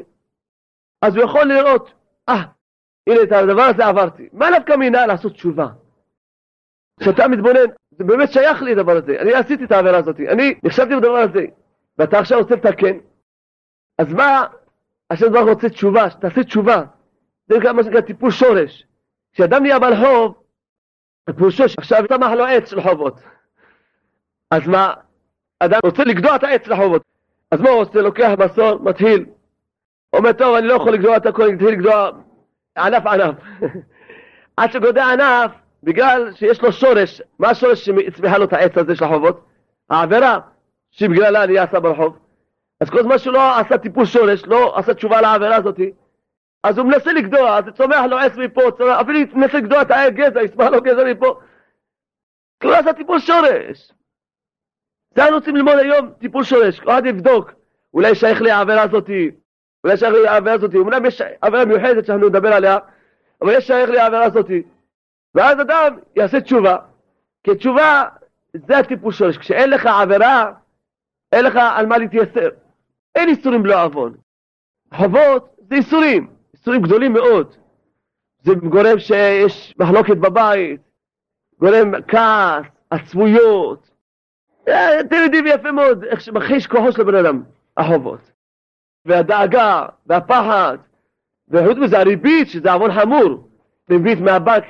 אז 1.03 1.17
הוא 1.17 1.25
יכול 1.25 1.45
לראות, 1.45 1.93
אה, 2.29 2.43
הנה 3.07 3.23
את 3.23 3.33
הדבר 3.33 3.63
הזה 3.63 3.87
עברתי. 3.87 4.29
מה 4.33 4.51
נפקא 4.51 4.73
מינה 4.73 5.07
לעשות 5.07 5.33
תשובה? 5.33 5.67
כשאתה 7.01 7.29
מתבונן, 7.29 7.67
זה 7.91 8.05
באמת 8.05 8.33
שייך 8.33 8.63
לי 8.63 8.73
הדבר 8.73 8.93
הזה, 8.97 9.21
אני 9.21 9.33
עשיתי 9.35 9.65
את 9.65 9.73
העבירה 9.73 9.99
הזאת, 9.99 10.21
אני 10.21 10.55
נחשבתי 10.63 10.97
בדבר 10.97 11.17
הזה, 11.17 11.45
ואתה 11.99 12.19
עכשיו 12.19 12.39
רוצה 12.39 12.55
לתקן, 12.55 12.99
אז 13.99 14.13
מה, 14.13 14.47
השם 15.11 15.29
דבר 15.29 15.49
רוצה 15.49 15.69
תשובה, 15.69 16.11
שתעשה 16.11 16.45
תשובה, 16.45 16.83
זה 17.53 17.59
נקרא 17.59 17.73
מה 17.73 17.83
שנקרא 17.83 18.01
טיפול 18.01 18.31
שורש. 18.31 18.87
כשאדם 19.33 19.63
נהיה 19.63 19.79
בעל 19.79 19.97
חוב, 19.97 20.35
פירושו 21.37 21.69
שעכשיו 21.69 22.05
צמח 22.09 22.31
לו 22.31 22.45
עץ 22.45 22.71
של 22.71 22.81
חובות. 22.81 23.21
אז 24.51 24.69
מה, 24.69 24.95
אדם 25.61 25.79
רוצה 25.85 26.05
לגדוע 26.05 26.37
את 26.37 26.45
העץ 26.45 26.67
לחובות, 26.67 27.03
אז 27.51 27.61
מה 27.61 27.71
הוא 27.71 27.81
עושה? 27.81 28.01
לוקח 28.01 28.31
מסור, 28.39 28.83
מתחיל, 28.83 29.25
אומר 30.13 30.33
טוב 30.33 30.55
אני 30.55 30.67
לא 30.67 30.75
יכול 30.75 30.93
לגדוע 30.93 31.17
את 31.17 31.27
הכל, 31.27 31.49
מתחיל 31.49 31.69
לגדוע 31.69 32.11
ענף 32.79 33.07
ענף. 33.07 33.35
עד 34.57 34.73
שגודע 34.73 35.07
ענף, 35.07 35.53
בגלל 35.83 36.33
שיש 36.35 36.63
לו 36.63 36.73
שורש, 36.73 37.23
מה 37.39 37.51
השורש 37.51 37.85
שהצמיחה 37.85 38.39
לו 38.39 38.45
את 38.45 38.53
העץ 38.53 38.79
הזה 38.79 38.97
של 38.97 39.05
החובות? 39.05 39.45
העבירה 39.91 40.39
שבגללה 40.91 41.45
אני 41.45 41.59
אעשה 41.59 41.81
ברחוב. 41.81 42.19
אז 42.81 42.91
כל 42.91 43.03
זמן 43.03 43.19
שהוא 43.19 43.33
לא 43.33 43.59
עשה 43.59 43.79
טיפול 43.79 44.05
שורש, 44.05 44.43
לא 44.47 44.79
עשה 44.79 44.95
תשובה 44.95 45.21
לעבירה 45.21 45.57
הזאת, 45.57 45.81
אז 46.63 46.79
הוא 46.79 46.87
מנסה 46.87 47.13
לגדוע, 47.13 47.59
אז 47.59 47.65
צומח 47.77 48.01
לו 48.11 48.19
עץ 48.19 48.33
מפה, 48.37 48.61
צומח, 48.79 49.01
אפילו 49.01 49.19
מנסה 49.35 49.59
לגדוע 49.59 49.83
את 49.83 49.91
הגזע, 49.91 50.43
יצמח 50.43 50.69
לו 50.69 50.81
גזע 50.83 51.05
מפה. 51.05 51.27
הוא 52.63 52.71
לא 52.71 52.77
עשה 52.77 52.93
טיפול 52.93 53.21
שורש. 53.21 53.93
זה 55.15 55.23
אנחנו 55.23 55.37
רוצים 55.37 55.57
ללמוד 55.57 55.79
היום, 55.79 56.13
טיפול 56.13 56.45
שורש, 56.45 56.81
כל 56.81 56.91
אחד 56.91 57.07
יבדוק, 57.07 57.53
אולי 57.95 58.15
שייך 58.15 58.41
לי 58.41 58.51
העבירה 58.51 58.83
הזאת, 58.83 59.11
אולי 59.85 59.97
שייך 59.97 60.13
לי 60.13 60.29
העבירה 60.29 60.55
הזאת, 60.55 60.75
אמנם 60.75 61.07
יש 61.07 61.23
עבירה 61.41 61.65
מיוחדת 61.65 62.07
שאנחנו 62.07 62.29
נדבר 62.29 62.53
עליה, 62.53 62.79
אבל 63.43 63.53
יש 63.53 63.67
שייך 63.67 63.91
לי 63.91 63.99
העבירה 63.99 64.25
הזאת. 64.25 64.47
ואז 65.35 65.61
אדם 65.61 65.99
יעשה 66.17 66.41
תשובה, 66.41 66.77
כי 67.45 67.55
תשובה 67.55 68.05
זה 68.55 68.79
הטיפול 68.79 69.13
שורש, 69.13 69.39
כשאין 69.39 69.71
לך 69.71 69.87
עבירה, 69.87 70.53
אין 71.33 71.45
לך 71.45 71.59
על 71.77 71.87
מה 71.87 71.99
להתייסר. 71.99 72.49
אין 73.15 73.29
איסורים 73.29 73.63
בלא 73.63 73.85
עוון. 73.85 74.15
חובות 74.95 75.57
זה 75.69 75.75
איסורים, 75.75 76.31
איסורים 76.63 76.83
גדולים 76.83 77.13
מאוד. 77.13 77.55
זה 78.43 78.55
גורם 78.55 78.99
שיש 78.99 79.75
מחלוקת 79.79 80.17
בבית, 80.17 80.81
גורם 81.61 82.03
כעס, 82.09 82.67
עצבויות. 82.91 83.91
אה, 84.69 85.01
אתם 85.01 85.17
יודעים 85.25 85.45
יפה 85.47 85.73
מאוד 85.73 86.05
איך 86.05 86.21
שמכחיש 86.21 86.67
כוחו 86.67 86.93
של 86.93 87.01
הבן 87.01 87.15
אדם, 87.15 87.43
החובות. 87.77 88.33
והדאגה, 89.05 89.87
והפחד, 90.07 90.79
וחוץ 91.49 91.77
מזה 91.77 91.99
הריבית, 91.99 92.49
שזה 92.49 92.73
עוון 92.73 92.93
חמור, 93.01 93.49
ריבית 93.91 94.19
מהבנק, 94.21 94.65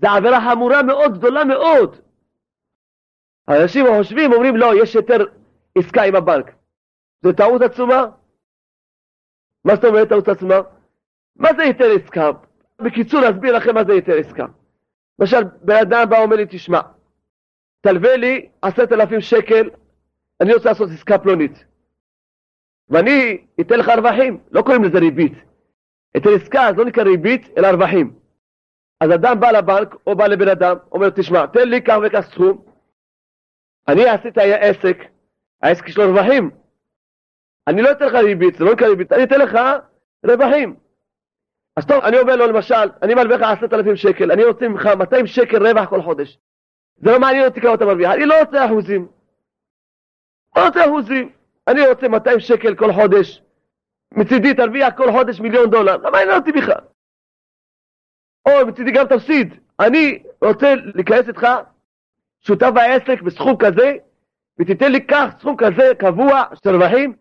זה 0.00 0.10
עבירה 0.10 0.40
חמורה 0.50 0.82
מאוד, 0.82 1.18
גדולה 1.18 1.44
מאוד. 1.44 1.96
אנשים 3.48 3.86
חושבים, 3.98 4.32
אומרים 4.32 4.56
לא, 4.56 4.82
יש 4.82 4.94
יותר 4.94 5.24
עסקה 5.78 6.02
עם 6.02 6.14
הבנק. 6.14 6.52
זו 7.22 7.32
טעות 7.32 7.62
עצומה? 7.62 8.04
מה 9.64 9.74
זאת 9.74 9.84
אומרת 9.84 10.08
טעות 10.08 10.28
עצומה? 10.28 10.60
מה 11.38 11.48
זה 11.56 11.62
היתר 11.62 11.90
עסקה? 12.02 12.30
בקיצור, 12.82 13.20
אסביר 13.30 13.56
לכם 13.56 13.74
מה 13.74 13.84
זה 13.84 13.92
היתר 13.92 14.18
עסקה. 14.18 14.46
למשל, 15.18 15.44
בן 15.62 15.76
אדם 15.76 16.10
בא 16.10 16.16
ואומר 16.16 16.36
לי, 16.36 16.46
תשמע, 16.50 16.80
תלווה 17.80 18.16
לי 18.16 18.48
עשרת 18.62 18.92
אלפים 18.92 19.20
שקל, 19.20 19.70
אני 20.40 20.54
רוצה 20.54 20.68
לעשות 20.68 20.90
עסקה 20.90 21.18
פלונית. 21.18 21.64
ואני 22.88 23.46
אתן 23.60 23.78
לך 23.78 23.88
רווחים, 23.88 24.40
לא 24.50 24.62
קוראים 24.62 24.84
לזה 24.84 24.98
ריבית. 24.98 25.32
היתר 26.14 26.30
עסקה, 26.34 26.68
אז 26.68 26.76
לא 26.76 26.84
נקרא 26.84 27.02
ריבית, 27.02 27.58
אלא 27.58 27.68
רווחים. 27.68 28.18
אז 29.00 29.10
אדם 29.14 29.40
בא 29.40 29.50
לבנק, 29.50 29.94
או 30.06 30.16
בא 30.16 30.26
לבן 30.26 30.48
אדם, 30.48 30.76
אומר, 30.92 31.10
תשמע, 31.10 31.46
תן 31.46 31.68
לי 31.68 31.82
כך 31.82 31.96
וכך 32.06 32.20
סכום, 32.30 32.64
אני 33.88 34.08
עשיתי 34.08 34.52
עסק, 34.52 34.98
העסק 35.62 35.88
יש 35.88 35.98
לו 35.98 36.04
רווחים. 36.04 36.50
אני 37.68 37.82
לא 37.82 37.92
אתן 37.92 38.06
לך 38.06 38.14
ריבית, 38.14 38.54
זה 38.54 38.64
לא 38.64 38.72
נקרא 38.72 38.88
ריבית, 38.88 39.12
אני 39.12 39.24
אתן 39.24 39.40
לך 39.40 39.58
רווחים. 40.26 40.87
אז 41.78 41.86
טוב, 41.86 42.04
אני 42.04 42.18
אומר 42.18 42.36
לו 42.36 42.46
למשל, 42.46 42.88
אני 43.02 43.14
מלווה 43.14 43.36
לך 43.36 43.42
עשרת 43.42 43.72
אלפים 43.72 43.96
שקל, 43.96 44.32
אני 44.32 44.44
רוצה 44.44 44.68
ממך 44.68 44.86
200 44.86 45.26
שקל 45.26 45.66
רווח 45.66 45.88
כל 45.88 46.02
חודש. 46.02 46.38
זה 46.96 47.10
לא 47.10 47.20
מעניין 47.20 47.44
אותי 47.44 47.60
כמה 47.60 47.74
אתה 47.74 47.84
מרוויח, 47.84 48.12
אני 48.12 48.26
לא 48.26 48.40
רוצה 48.40 48.66
אחוזים. 48.66 49.08
לא 50.56 50.66
רוצה 50.66 50.84
אחוזים. 50.84 51.32
אני 51.68 51.86
רוצה 51.88 52.08
200 52.08 52.40
שקל 52.40 52.74
כל 52.74 52.92
חודש. 52.92 53.42
מצידי 54.14 54.54
תרוויח 54.54 54.94
כל 54.96 55.12
חודש 55.12 55.40
מיליון 55.40 55.70
דולר, 55.70 55.96
לא 55.96 56.10
מעניין 56.12 56.36
אותי 56.36 56.52
בכלל. 56.52 56.80
או 58.48 58.66
מצידי 58.66 58.90
גם 58.90 59.06
תפסיד. 59.06 59.54
אני 59.80 60.22
רוצה 60.44 60.74
להיכנס 60.94 61.28
איתך 61.28 61.46
שותף 62.40 62.70
בעסק 62.74 63.22
בסכום 63.22 63.56
כזה, 63.56 63.92
ותיתן 64.58 64.92
לי 64.92 65.06
כך 65.06 65.26
סכום 65.40 65.56
כזה 65.56 65.92
קבוע 65.98 66.42
של 66.64 66.70
רווחים, 66.70 67.16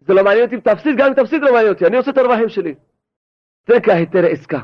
זה 0.00 0.14
לא 0.14 0.24
מעניין 0.24 0.44
אותי 0.44 0.54
אם 0.54 0.60
תפסיד, 0.60 0.96
גם 0.96 1.06
אם 1.06 1.14
תפסיד 1.14 1.42
לא 1.42 1.52
מעניין 1.52 1.72
אותי, 1.72 1.86
אני 1.86 1.96
עושה 1.96 2.10
את 2.10 2.18
הרווחים 2.18 2.48
שלי. 2.48 2.74
זה 3.66 3.76
נקרא 3.76 3.94
היתר 3.94 4.26
עסקה. 4.26 4.60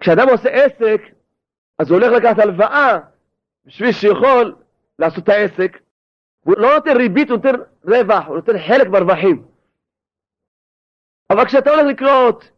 כשאדם 0.00 0.28
עושה 0.28 0.48
עסק, 0.48 1.02
אז 1.78 1.90
הוא 1.90 2.00
הולך 2.00 2.12
לקחת 2.12 2.38
הלוואה 2.38 2.98
בשביל 3.64 3.92
שיכול 3.92 4.56
לעשות 4.98 5.24
את 5.24 5.28
העסק, 5.28 5.78
הוא 6.40 6.54
לא 6.58 6.74
נותן 6.74 6.96
ריבית, 6.96 7.30
הוא 7.30 7.36
נותן 7.36 7.60
רווח, 7.84 8.26
הוא 8.26 8.36
נותן 8.36 8.58
חלק 8.66 8.86
ברווחים. 8.86 9.46
אבל 11.30 11.44
כשאתה 11.44 11.70
הולך 11.70 11.86
לקנות 11.86 12.50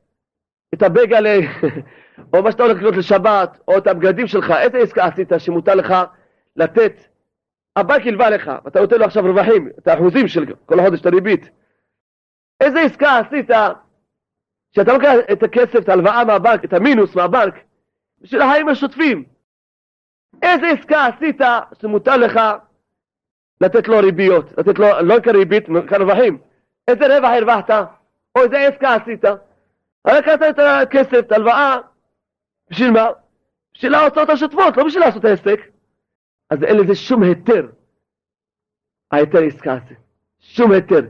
את 0.75 0.83
הבגלה, 0.83 1.39
או 2.33 2.43
מה 2.43 2.53
שאתה 2.53 2.63
הולך 2.63 2.77
לקנות 2.77 2.97
לשבת, 2.97 3.59
או 3.69 3.79
את 3.79 3.87
הבגדים 3.87 4.27
שלך, 4.27 4.51
איזה 4.51 4.79
עסקה 4.79 5.05
עשית 5.05 5.33
שמותר 5.39 5.75
לך 5.75 5.95
לתת? 6.57 6.93
הבנק 7.77 8.07
ילווה 8.07 8.31
לך, 8.31 8.51
ואתה 8.65 8.81
נותן 8.81 8.99
לו 8.99 9.05
עכשיו 9.05 9.23
רווחים, 9.25 9.69
את 9.79 9.89
האחוזים 9.89 10.29
של 10.29 10.55
כל 10.67 10.83
חודש, 10.83 11.01
את 11.01 11.07
הריבית. 11.07 11.51
איזה 12.61 12.81
עסקה 12.81 13.19
עשית 13.19 13.51
שאתה 14.73 14.93
לוקח 14.93 15.13
את 15.33 15.43
הכסף, 15.43 15.77
את 15.79 15.89
ההלוואה 15.89 16.25
מהבנק, 16.25 16.65
את 16.65 16.73
המינוס 16.73 17.17
מהבנק, 17.17 17.55
בשביל 18.21 18.43
החיים 18.43 18.69
השוטפים? 18.69 19.25
איזה 20.43 20.67
עסקה 20.67 21.07
עשית 21.07 21.41
שמותר 21.81 22.17
לך 22.17 22.41
לתת 23.61 23.89
לו 23.89 23.99
ריביות, 23.99 24.59
לתת 24.59 24.79
לו, 24.79 24.87
לא 25.03 25.21
כריבית, 25.21 25.65
כרווחים. 25.89 26.39
איזה 26.89 27.17
רווח 27.17 27.31
הרווחת? 27.31 27.71
או 28.37 28.43
איזה 28.43 28.59
עסקה 28.59 28.95
עשית? 28.95 29.25
לקחת 30.07 30.43
את 30.51 30.59
הכסף, 30.59 31.19
את 31.19 31.33
ההלוואה, 31.33 31.77
בשביל 32.71 32.91
מה? 32.91 33.07
בשביל 33.75 33.95
ההוצאות 33.95 34.31
השוטפות, 34.31 34.77
לא 34.77 34.85
בשביל 34.85 35.03
לעשות 35.05 35.25
עסק. 35.25 35.61
אז 36.51 36.65
אין 36.65 36.77
לזה 36.77 36.95
שום 36.95 37.23
היתר. 37.23 37.67
ההיתר 39.11 39.39
עסקה 39.39 39.73
הזה. 39.73 39.95
שום 40.41 40.73
היתר. 40.73 41.01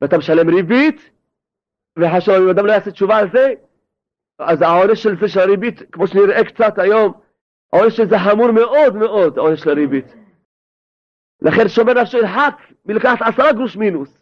ואתה 0.00 0.18
משלם 0.18 0.48
ריבית, 0.48 1.10
וחשוב 2.00 2.34
אם 2.34 2.48
אדם 2.48 2.66
לא 2.66 2.72
יעשה 2.72 2.90
תשובה 2.90 3.16
על 3.16 3.30
זה, 3.32 3.52
אז 4.38 4.62
העונש 4.62 5.02
של 5.02 5.20
זה 5.20 5.28
של 5.28 5.40
הריבית, 5.40 5.82
כמו 5.92 6.06
שנראה 6.06 6.44
קצת 6.44 6.78
היום, 6.78 7.12
העונש 7.72 7.96
של 7.96 8.08
זה 8.08 8.18
חמור 8.18 8.50
מאוד 8.50 8.96
מאוד, 8.96 9.38
העונש 9.38 9.60
של 9.60 9.70
הריבית. 9.70 10.06
לכן 11.42 11.68
שומר 11.68 11.92
נפשו 11.92 12.18
ירחק 12.18 12.54
מלקחת 12.86 13.22
עשרה 13.22 13.52
גרוש 13.52 13.76
מינוס. 13.76 14.20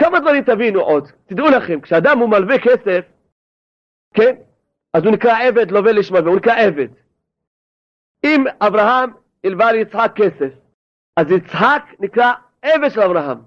כמה 0.00 0.20
דברים 0.20 0.44
תבינו 0.44 0.80
עוד, 0.80 1.08
תדעו 1.26 1.46
לכם, 1.46 1.80
כשאדם 1.80 2.18
הוא 2.18 2.28
מלווה 2.28 2.58
כסף, 2.58 3.04
כן, 4.14 4.36
אז 4.94 5.04
הוא 5.04 5.12
נקרא 5.12 5.38
עבד 5.38 5.70
לווה 5.70 5.92
לשמלווה, 5.92 6.30
הוא 6.30 6.36
נקרא 6.36 6.54
עבד. 6.54 6.88
אם 8.24 8.44
אברהם 8.60 9.10
הלווה 9.44 9.72
ליצחק 9.72 10.12
כסף, 10.16 10.52
אז 11.16 11.30
יצחק 11.30 11.82
נקרא 12.00 12.32
עבד 12.62 12.88
של 12.88 13.00
אברהם. 13.00 13.38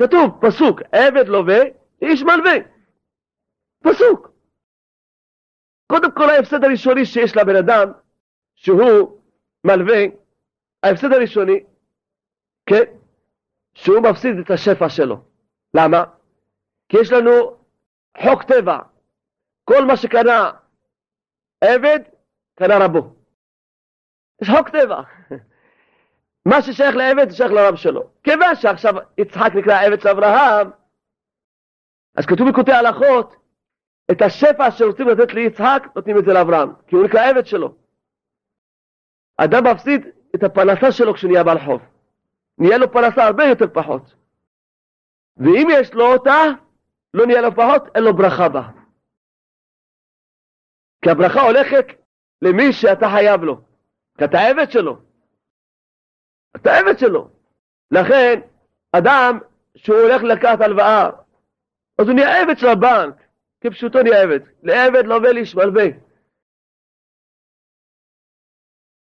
כתוב, 0.00 0.38
פסוק, 0.40 0.80
עבד 0.92 1.28
לווה, 1.28 1.58
איש 2.02 2.22
מלווה. 2.22 2.56
פסוק. 3.82 4.30
קודם 5.86 6.12
כל 6.12 6.30
ההפסד 6.30 6.64
הראשוני 6.64 7.06
שיש 7.06 7.36
לבן 7.36 7.56
אדם, 7.56 7.92
שהוא 8.54 9.20
מלווה, 9.64 10.04
ההפסד 10.82 11.12
הראשוני, 11.12 11.64
כן, 12.66 12.84
שהוא 13.74 14.00
מפסיד 14.00 14.38
את 14.38 14.50
השפע 14.50 14.88
שלו. 14.88 15.20
למה? 15.74 16.04
כי 16.88 16.96
יש 17.00 17.12
לנו 17.12 17.56
חוק 18.22 18.42
טבע. 18.42 18.78
כל 19.64 19.84
מה 19.84 19.96
שקנה 19.96 20.50
עבד, 21.60 22.00
קנה 22.54 22.78
רבו. 22.84 23.14
יש 24.42 24.50
חוק 24.50 24.68
טבע. 24.68 25.00
מה 26.48 26.62
ששייך 26.62 26.96
לעבד, 26.96 27.30
שייך 27.30 27.52
לרב 27.52 27.76
שלו. 27.76 28.10
כיוון 28.24 28.54
שעכשיו 28.54 28.94
יצחק 29.18 29.50
נקרא 29.54 29.80
עבד 29.80 30.00
של 30.00 30.08
אברהם, 30.08 30.70
אז 32.16 32.26
כתוב 32.26 32.48
בקוטעי 32.48 32.74
הלכות, 32.74 33.36
את 34.10 34.22
השפע 34.22 34.70
שרוצים 34.70 35.08
לתת 35.08 35.34
ליצחק, 35.34 35.82
נותנים 35.96 36.18
את 36.18 36.24
זה 36.24 36.32
לאברהם, 36.32 36.72
כי 36.86 36.96
הוא 36.96 37.04
נקרא 37.04 37.30
עבד 37.30 37.46
שלו. 37.46 37.74
אדם 39.36 39.66
מפסיד 39.66 40.06
את 40.34 40.42
הפרנסה 40.42 40.92
שלו 40.92 41.14
כשהוא 41.14 41.30
נהיה 41.30 41.44
בעל 41.44 41.58
חוב. 41.64 41.82
נהיה 42.58 42.78
לו 42.78 42.92
פרנסה 42.92 43.24
הרבה 43.24 43.44
יותר 43.44 43.66
פחות. 43.72 44.14
ואם 45.36 45.68
יש 45.70 45.94
לו 45.94 46.12
אותה, 46.12 46.42
לא 47.14 47.26
נהיה 47.26 47.40
לו 47.40 47.54
פחות, 47.54 47.82
אין 47.94 48.04
לו 48.04 48.16
ברכה 48.16 48.48
בה. 48.48 48.68
כי 51.02 51.10
הברכה 51.10 51.40
הולכת 51.40 51.86
למי 52.42 52.72
שאתה 52.72 53.06
חייב 53.14 53.42
לו, 53.42 53.60
כי 54.18 54.24
אתה 54.24 54.38
עבד 54.38 54.70
שלו. 54.70 54.98
אתה 56.56 56.78
עבד 56.78 56.98
שלו. 56.98 57.28
לכן, 57.90 58.40
אדם 58.92 59.38
שהוא 59.76 59.98
הולך 59.98 60.22
לקחת 60.22 60.60
הלוואה, 60.60 61.10
אז 61.98 62.08
הוא 62.08 62.14
נהיה 62.14 62.42
עבד 62.42 62.58
של 62.58 62.66
הבנק, 62.68 63.14
כפשוטו 63.60 64.02
נהיה 64.02 64.22
עבד. 64.22 64.40
לעבד 64.62 65.06
לווה 65.06 65.32
לאיש 65.32 65.54
מלווה. 65.54 65.84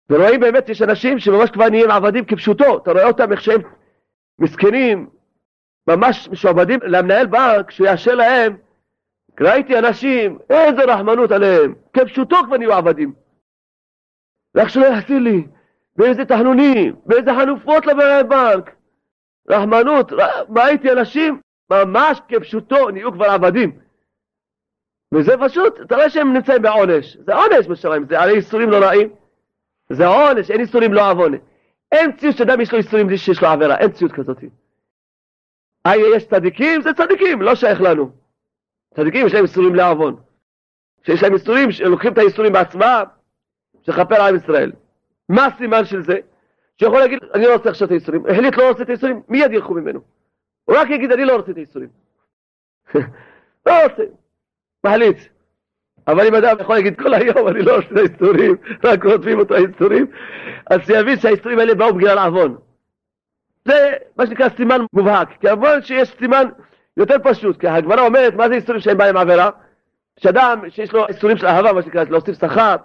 ורואים 0.10 0.40
באמת, 0.40 0.70
יש 0.70 0.82
אנשים 0.82 1.20
שממש 1.20 1.50
כבר 1.50 1.70
נהיים 1.70 1.92
עבדים 1.92 2.26
כפשוטו, 2.26 2.78
אתה 2.78 2.92
רואה 2.92 3.08
אותם 3.08 3.32
איך 3.32 3.42
שהם 3.42 3.62
מסכנים, 4.40 5.10
ממש 5.88 6.30
משועבדים 6.32 6.80
למנהל 6.84 7.28
בנק, 7.28 7.72
שיאשר 7.72 8.16
להם, 8.16 8.58
ראיתי 9.42 9.80
אנשים, 9.80 10.40
איזה 10.50 10.84
רחמנות 10.84 11.32
עליהם, 11.32 11.76
כפשוטו 11.94 12.36
כבר 12.46 12.58
נהיו 12.58 12.74
עבדים. 12.74 13.14
ואיך 14.56 14.70
שלא 14.70 14.86
יחסיר 14.86 15.20
לי, 15.20 15.48
ואיזה 15.98 16.26
תחנונים, 16.26 16.96
ואיזה 17.06 17.32
חנופות 17.40 17.86
למנהל 17.86 18.24
בנק. 18.24 18.76
רחמנות, 19.50 20.12
ראיתי 20.56 20.92
אנשים, 20.92 21.42
ממש 21.72 22.22
כפשוטו, 22.28 22.90
נהיו 22.90 23.12
כבר 23.12 23.26
עבדים. 23.26 23.80
וזה 25.14 25.34
פשוט, 25.46 25.82
אתה 25.82 25.96
רואה 25.96 26.10
שהם 26.10 26.34
נמצאים 26.34 26.62
בעונש, 26.62 27.18
זה 27.18 27.36
עונש 27.36 27.68
בשמיים, 27.68 28.06
זה 28.06 28.20
הרי 28.20 28.36
איסורים 28.36 28.70
נוראים. 28.70 29.10
זה 29.90 30.08
עונש, 30.08 30.52
אין 30.52 30.60
איסורים 30.60 30.94
לא 30.94 31.12
עוון. 31.12 31.34
אין 31.92 32.18
ציוד 32.18 32.36
שאדם 32.36 32.62
יש 32.62 32.72
לו 32.72 32.78
איסורים 32.78 33.08
בלי 33.08 33.18
שיש 33.18 33.42
לו 33.42 33.48
עבירה, 33.48 33.78
אין 33.78 33.92
ציוד 33.92 34.12
כזאת. 34.12 34.38
יש 36.16 36.28
צדיקים, 36.28 36.82
זה 36.82 36.94
צדיקים, 36.94 37.42
לא 37.42 37.56
שייך 37.56 37.82
לנו. 37.82 38.12
צדיקים 38.96 39.28
יש 39.28 39.34
להם 39.34 39.44
איסורים 39.44 39.76
לעוון. 39.76 40.16
שיש 41.06 41.24
להם 41.24 41.34
איסורים, 41.34 41.72
שלוקחים 41.72 42.14
את 42.14 42.18
האיסורים 42.18 42.54
בעצמם, 42.54 43.04
שכפר 43.82 44.22
עם 44.22 44.36
ישראל. 44.36 44.72
מה 45.30 45.46
הסימן 45.46 45.86
של 45.86 46.04
זה? 46.04 46.18
שיכול 46.80 47.00
להגיד, 47.00 47.20
אני 47.34 47.44
לא 47.44 47.54
רוצה 47.54 47.70
עכשיו 47.70 47.88
את 47.88 47.92
האיסורים. 47.92 48.26
החליט 48.26 48.58
לא 48.58 48.70
רוצה 48.70 48.84
את 48.84 48.90
האיסורים, 48.90 49.22
מיד 49.28 49.52
ילכו 49.52 49.74
ממנו. 49.74 50.00
הוא 50.70 50.78
רק 50.78 50.90
יגיד, 50.90 51.12
אני 51.12 51.26
לא 51.26 51.36
רוצה 51.36 51.52
את 51.52 51.58
האיסורים. 51.58 51.90
לא 53.66 53.84
רוצה. 53.84 54.04
מחליט. 54.86 55.18
אבל 56.08 56.28
אם 56.28 56.36
אדם 56.36 56.56
יכול 56.60 56.76
להגיד 56.76 57.02
כל 57.02 57.14
היום, 57.14 57.48
אני 57.48 57.62
לא 57.62 57.78
עושה 57.78 57.88
את 57.92 57.98
האיסורים, 57.98 58.56
רק 58.84 59.06
רודפים 59.06 59.40
אותו 59.40 59.56
האיסורים, 59.56 60.06
אז 60.72 60.80
שיבין 60.86 61.20
שהאיסורים 61.20 61.60
האלה 61.60 61.76
באו 61.76 61.94
בגלל 61.94 62.20
עוון. 62.20 62.58
זה 63.66 63.94
מה 64.18 64.26
שנקרא 64.28 64.50
סימן 64.58 64.82
מובהק. 64.94 65.30
כי 65.42 65.50
עוון 65.50 65.82
שיש 65.82 66.16
סימן 66.20 66.46
יותר 66.98 67.16
פשוט, 67.24 67.60
כי 67.60 67.68
הגמרא 67.68 68.06
אומרת, 68.06 68.34
מה 68.34 68.50
זה 68.50 68.56
איסורים 68.56 68.82
שאין 68.82 68.98
בהם 68.98 69.18
עבירה? 69.18 69.50
שאדם 70.20 70.60
שיש 70.70 70.94
לו 70.94 71.08
איסורים 71.08 71.38
של 71.38 71.46
אהבה, 71.46 71.74
מה 71.74 71.82
שנקרא, 71.82 72.04
להוסיף 72.10 72.40
שכר. 72.40 72.76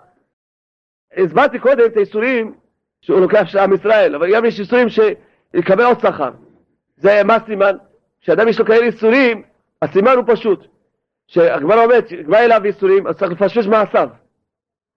הסברתי 1.17 1.59
קודם 1.59 1.87
את 1.87 1.97
האיסורים 1.97 2.55
שהוא 3.01 3.21
לוקח 3.21 3.45
של 3.47 3.59
עם 3.59 3.73
ישראל, 3.73 4.15
אבל 4.15 4.35
גם 4.35 4.45
יש 4.45 4.61
איסורים 4.61 4.89
שיקבל 4.89 5.85
עוד 5.85 6.01
שכר. 6.01 6.31
זה 6.97 7.25
מה 7.25 7.35
הסימן? 7.35 7.77
כשאדם 8.21 8.49
יש 8.49 8.59
לו 8.59 8.67
כאלה 8.67 8.87
איסורים, 8.87 9.43
הסימן 9.83 10.13
הוא 10.17 10.25
פשוט. 10.27 10.67
שהגמרא 11.27 11.85
אומרת, 11.85 12.05
בא 12.27 12.39
אליו 12.39 12.65
איסורים, 12.65 13.07
אז 13.07 13.17
צריך 13.17 13.33
לפשפש 13.33 13.67
מעשיו. 13.67 14.09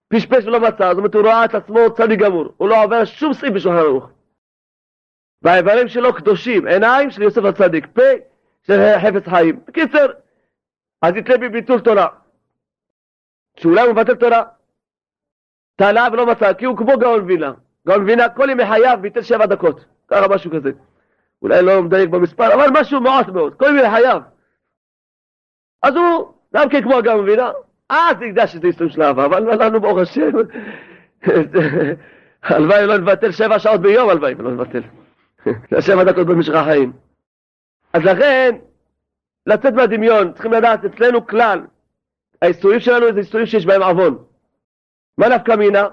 פשפש 0.08 0.46
ולא 0.46 0.60
מצא, 0.60 0.90
זאת 0.90 0.98
אומרת, 0.98 1.14
הוא 1.14 1.28
ראה 1.28 1.46
את 1.46 1.56
עצמו 1.56 1.80
צדיק 1.98 2.20
גמור, 2.20 2.54
הוא 2.58 2.70
לא 2.70 2.84
עובר 2.84 3.06
שום 3.06 3.34
סעיף 3.34 3.54
בשולחן 3.54 3.78
ערוך. 3.78 4.10
והאיברים 5.42 5.88
שלו 5.88 6.14
קדושים, 6.14 6.68
עיניים 6.68 7.12
של 7.12 7.22
יוסף 7.22 7.44
הצדיק, 7.44 7.88
פה 7.94 8.02
של 8.64 8.82
חפץ 9.02 9.28
חיים. 9.30 9.60
בקיצר, 9.68 10.06
אז 11.02 11.16
יתלה 11.16 11.38
בביטול 11.38 11.80
תורה. 11.80 12.08
שאולי 13.60 13.82
הוא 13.82 13.92
מבטל 13.92 14.16
תורה. 14.16 14.44
תלה 15.76 16.08
ולא 16.12 16.26
מצא, 16.26 16.54
כי 16.54 16.66
הוא 16.66 16.78
כמו 16.78 16.98
גאון 16.98 17.26
וינה. 17.26 17.54
גאון 17.88 18.04
וינה 18.04 18.30
כל 18.30 18.50
ימי 18.50 18.66
חייו 18.66 18.98
ביטל 19.02 19.22
שבע 19.22 19.46
דקות. 19.46 19.86
ככה 20.08 20.28
משהו 20.28 20.52
כזה. 20.52 20.72
אולי 21.42 21.62
לא 21.62 21.84
מדייק 21.84 22.10
במספר, 22.10 22.54
אבל 22.54 22.68
משהו 22.82 23.02
מעט 23.02 23.30
מאוד, 23.30 23.56
כל 23.56 23.66
ימי 23.66 23.90
חייו. 23.90 24.22
אז 25.84 25.96
הוא 25.96 26.34
גם 26.56 26.70
כן 26.70 26.82
כמו 26.84 26.96
הגאון 26.96 27.26
וינה, 27.26 27.52
אז 27.90 28.16
הקדש 28.22 28.56
את 28.56 28.64
האיסטורים 28.64 28.94
של 28.94 29.04
אהבה, 29.04 29.26
אבל 29.26 29.66
לנו 29.66 29.82
ברוך 29.82 30.00
השם, 30.00 30.32
הלוואי 32.44 32.88
לא 32.88 32.98
נבטל 32.98 33.32
שבע 33.32 33.60
שעות 33.60 33.82
ביום, 33.82 34.10
הלוואי 34.10 34.34
ולא 34.38 34.52
נבטל. 34.52 34.82
שבע 35.88 36.04
דקות 36.04 36.28
במשך 36.28 36.54
החיים. 36.54 36.94
אז 37.94 38.04
לכן, 38.04 38.56
לצאת 39.48 39.74
מהדמיון, 39.74 40.34
צריכים 40.34 40.54
לדעת 40.54 40.86
אצלנו 40.86 41.28
כלל, 41.28 41.62
האיסורים 42.42 42.80
שלנו 42.80 43.14
זה 43.14 43.20
איסורים 43.20 43.46
שיש 43.46 43.66
בהם 43.66 43.84
עוון. 43.84 44.18
מה 45.18 45.28
נפקא 45.28 45.56
מינה? 45.56 45.88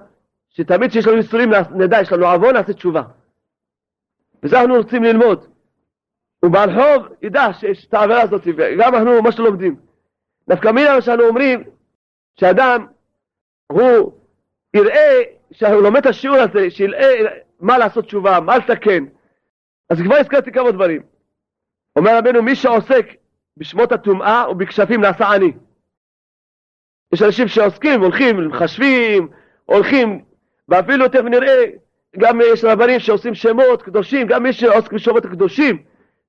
שתמיד 0.51 0.91
כשיש 0.91 1.07
לנו 1.07 1.17
איסורים 1.17 1.51
נדע, 1.75 2.01
יש 2.01 2.13
לנו 2.13 2.27
עוון, 2.27 2.55
נעשה 2.55 2.73
תשובה. 2.73 3.03
וזה 4.45 4.61
אנחנו 4.61 4.75
רוצים 4.75 5.03
ללמוד. 5.03 5.47
ובעל 6.45 6.71
חוב 6.75 7.15
ידע 7.23 7.53
שיש 7.53 7.87
את 7.87 7.95
העבירה 7.95 8.23
הזאת, 8.23 8.43
וגם 8.47 8.95
אנחנו 8.95 9.23
ממש 9.23 9.39
לומדים. 9.39 9.77
נפקא 10.49 10.69
מינה 10.69 11.01
שאנו 11.01 11.23
אומרים 11.25 11.65
שאדם 12.41 12.87
הוא 13.73 14.13
יראה, 14.75 15.23
שהוא 15.53 15.83
לומד 15.83 16.01
את 16.01 16.07
השיעור 16.07 16.37
הזה, 16.37 16.71
שיראה 16.71 17.15
מה 17.61 17.79
לעשות 17.79 18.05
תשובה, 18.05 18.41
מה 18.41 18.57
לתקן. 18.57 19.05
אז 19.91 19.99
כבר 20.05 20.17
הזכרתי 20.17 20.53
כמה 20.53 20.73
דברים. 20.73 21.03
אומר 21.97 22.19
רבנו, 22.19 22.43
מי 22.43 22.57
שעוסק 22.57 23.07
בשמות 23.57 23.93
הטומאה 23.93 24.51
ובכשפים 24.51 25.01
נעשה 25.01 25.33
עני. 25.33 25.53
יש 27.13 27.23
אנשים 27.23 27.49
שעוסקים, 27.49 28.01
הולכים, 28.01 28.49
מחשבים, 28.49 29.29
הולכים, 29.65 30.25
ואפילו 30.69 31.09
תכף 31.09 31.25
נראה, 31.25 31.65
גם 32.19 32.39
יש 32.53 32.65
רבנים 32.65 33.01
שעושים 33.01 33.35
שמות 33.35 33.83
קדושים, 33.83 34.27
גם 34.27 34.43
מי 34.43 34.53
שעוסק 34.53 34.93
בשמות 34.93 35.25
הקדושים, 35.25 35.85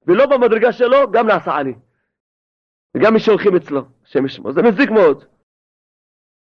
ולא 0.07 0.25
במדרגה 0.25 0.71
שלו, 0.71 1.11
גם 1.11 1.27
נעשה 1.27 1.55
עני. 1.55 1.73
וגם 2.97 3.13
מי 3.13 3.19
שהולכים 3.19 3.55
אצלו, 3.55 3.81
השם 4.05 4.25
ישמו. 4.25 4.51
זה 4.51 4.61
מזיק 4.61 4.89
מאוד. 4.89 5.25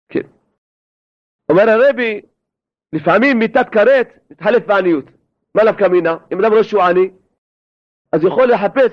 כן. 0.08 0.20
אומר 1.48 1.70
הרבי, 1.70 2.20
לפעמים 2.92 3.38
מיתת 3.38 3.68
כרת 3.72 4.08
מתחלף 4.30 4.66
בעניות. 4.66 5.04
מה 5.54 5.64
נפקא 5.64 5.84
מינה? 5.84 6.16
אם 6.32 6.40
אדם 6.40 6.52
רואה 6.52 6.64
שהוא 6.64 6.82
עני, 6.82 7.10
אז 8.12 8.24
יכול 8.24 8.52
לחפש. 8.52 8.92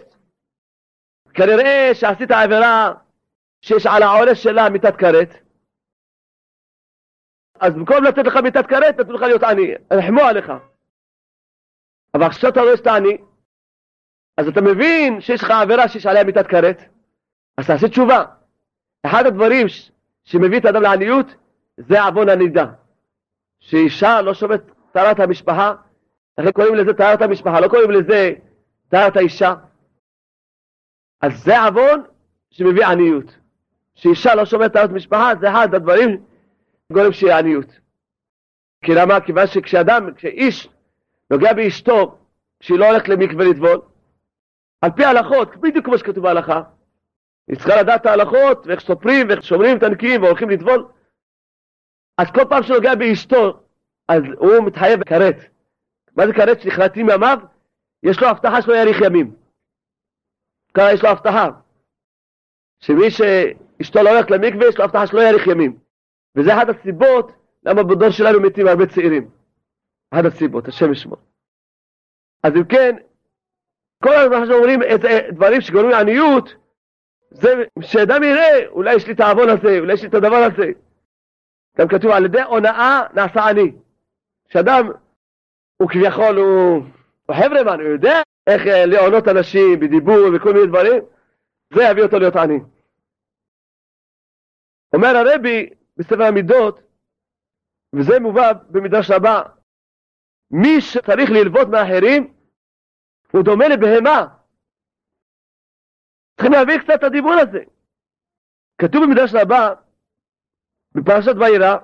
כנראה 1.33 1.91
שעשית 1.93 2.31
עבירה 2.31 2.93
שיש 3.61 3.85
על 3.85 4.03
העורש 4.03 4.43
שלה 4.43 4.69
מיתת 4.69 4.95
כרת, 4.95 5.29
אז 7.59 7.73
במקום 7.73 8.03
לתת 8.03 8.25
לך 8.25 8.35
מיתת 8.35 8.67
כרת, 8.67 8.99
נתנו 8.99 9.13
לך 9.13 9.21
להיות 9.21 9.43
עני, 9.43 9.73
רחמו 9.91 10.21
עליך. 10.21 10.51
אבל 12.13 12.23
עכשיו 12.23 12.49
אתה 12.49 12.61
רואה 12.61 12.77
שאתה 12.77 12.95
עני, 12.95 13.17
אז 14.37 14.47
אתה 14.47 14.61
מבין 14.61 15.21
שיש 15.21 15.43
לך 15.43 15.51
עבירה 15.51 15.87
שיש 15.87 16.05
עליה 16.05 16.23
מיתת 16.23 16.47
כרת, 16.47 16.81
אז 17.57 17.67
תעשה 17.67 17.87
תשובה. 17.87 18.23
אחד 19.05 19.25
הדברים 19.25 19.67
שמביא 20.23 20.59
את 20.59 20.65
האדם 20.65 20.81
לעניות 20.81 21.27
זה 21.77 22.03
עוון 22.03 22.29
הנידה. 22.29 22.65
שאישה 23.59 24.21
לא 24.21 24.33
שומעת 24.33 24.61
טהרת 24.91 25.19
המשפחה, 25.19 25.73
לכן 26.37 26.51
קוראים 26.51 26.75
לזה 26.75 26.93
טהרת 26.93 27.21
המשפחה, 27.21 27.59
לא 27.59 27.67
קוראים 27.67 27.91
לזה 27.91 28.33
טהרת 28.89 29.17
האישה. 29.17 29.53
אז 31.21 31.43
זה 31.43 31.61
עוון 31.61 32.03
שמביא 32.51 32.85
עניות. 32.85 33.37
שאישה 33.95 34.35
לא 34.35 34.45
שומעת 34.45 34.73
טהרת 34.73 34.89
משפחה 34.89 35.31
זה 35.39 35.49
אחד 35.49 35.73
הדברים 35.73 36.23
גורם 36.93 37.11
שיהיה 37.11 37.39
עניות. 37.39 37.79
כי 38.85 38.91
למה? 38.95 39.21
כיוון 39.21 39.47
שכשאדם, 39.47 40.13
כשאיש 40.15 40.69
נוגע 41.31 41.53
באשתו, 41.53 42.17
כשהיא 42.59 42.79
לא 42.79 42.85
הולכת 42.89 43.09
למקווה 43.09 43.45
לטבול, 43.45 43.81
על 44.81 44.91
פי 44.95 45.03
ההלכות, 45.05 45.55
בדיוק 45.55 45.85
כמו 45.85 45.97
שכתוב 45.97 46.23
בהלכה. 46.23 46.61
היא 47.47 47.57
צריכה 47.57 47.81
לדעת 47.81 48.01
את 48.01 48.05
ההלכות, 48.05 48.67
ואיך 48.67 48.79
סופרים, 48.79 49.27
ואיך 49.29 49.43
שומרים 49.43 49.77
את 49.77 49.83
הנקיים, 49.83 50.23
והולכים 50.23 50.49
לטבול. 50.49 50.87
אז 52.17 52.27
כל 52.31 52.41
פעם 52.49 52.63
שנוגע 52.63 52.95
באשתו, 52.95 53.63
אז 54.07 54.23
הוא 54.37 54.65
מתחייב 54.65 55.03
כרת. 55.03 55.35
מה 56.15 56.27
זה 56.27 56.33
כרת? 56.33 56.61
שנכרתים 56.61 57.05
מימיו? 57.05 57.37
יש 58.03 58.21
לו 58.21 58.27
הבטחה 58.27 58.61
שלא 58.61 58.73
יאריך 58.73 58.97
ימים. 59.05 59.35
ככה 60.73 60.93
יש 60.93 61.03
לו 61.03 61.09
הבטחה. 61.09 61.49
שמי 62.79 63.11
שאשתו 63.11 64.03
לא 64.03 64.09
הולכת 64.09 64.31
למקווה, 64.31 64.67
יש 64.67 64.77
לו 64.77 64.83
הבטחה 64.83 65.07
שלא 65.07 65.21
יאריך 65.21 65.47
ימים. 65.47 65.88
וזה 66.35 66.53
אחת 66.53 66.69
הסיבות 66.69 67.31
למה 67.63 67.83
בדור 67.83 68.09
שלנו 68.09 68.41
מתים 68.41 68.67
הרבה 68.67 68.85
צעירים. 68.85 69.29
אחת 70.11 70.25
הסיבות, 70.25 70.67
השם 70.67 70.91
ישמור. 70.91 71.17
אז 72.43 72.55
אם 72.55 72.63
כן, 72.63 72.95
כל 74.03 74.15
הזמן 74.15 74.47
שאומרים 74.47 74.83
איזה 74.83 75.19
דברים 75.31 75.61
שגורמים 75.61 75.91
לעניות, 75.91 76.53
זה 77.31 77.63
שאדם 77.81 78.23
יראה, 78.23 78.67
אולי 78.67 78.95
יש 78.95 79.07
לי 79.07 79.13
את 79.13 79.19
העוון 79.19 79.49
הזה, 79.49 79.79
אולי 79.79 79.93
יש 79.93 80.01
לי 80.01 80.07
את 80.07 80.13
הדבר 80.13 80.35
הזה. 80.35 80.71
גם 81.77 81.87
כתוב, 81.87 82.11
על 82.11 82.25
ידי 82.25 82.41
הונאה 82.41 83.01
נעשה 83.13 83.49
עני. 83.49 83.71
שאדם, 84.47 84.89
הוא 85.77 85.89
כביכול, 85.89 86.37
הוא, 86.37 86.83
הוא 87.25 87.35
חברמן, 87.35 87.79
הוא 87.79 87.89
יודע 87.89 88.21
איך 88.47 88.67
אה, 88.67 88.85
להונות 88.85 89.27
אנשים 89.27 89.79
בדיבור 89.79 90.17
וכל 90.35 90.53
מיני 90.53 90.67
דברים, 90.67 91.03
זה 91.73 91.83
יביא 91.83 92.03
אותו 92.03 92.19
להיות 92.19 92.35
עני. 92.35 92.59
אומר 94.93 95.17
הרבי 95.17 95.69
בספר 95.99 96.23
המידות, 96.23 96.79
וזה 97.95 98.19
מובא 98.19 98.53
במדרש 98.69 99.11
הבא, 99.11 99.41
מי 100.51 100.81
שצריך 100.81 101.29
ללוות 101.29 101.67
מאחרים, 101.67 102.33
הוא 103.33 103.43
דומה 103.43 103.67
לבהמה. 103.67 104.27
צריכים 106.35 106.51
להבין 106.53 106.79
קצת 106.81 106.93
את 106.95 107.03
הדיבור 107.03 107.33
הזה. 107.33 107.59
כתוב 108.77 109.03
במדרש 109.03 109.33
הבא, 109.33 109.73
בפרשת 110.95 111.35
וירא, 111.39 111.77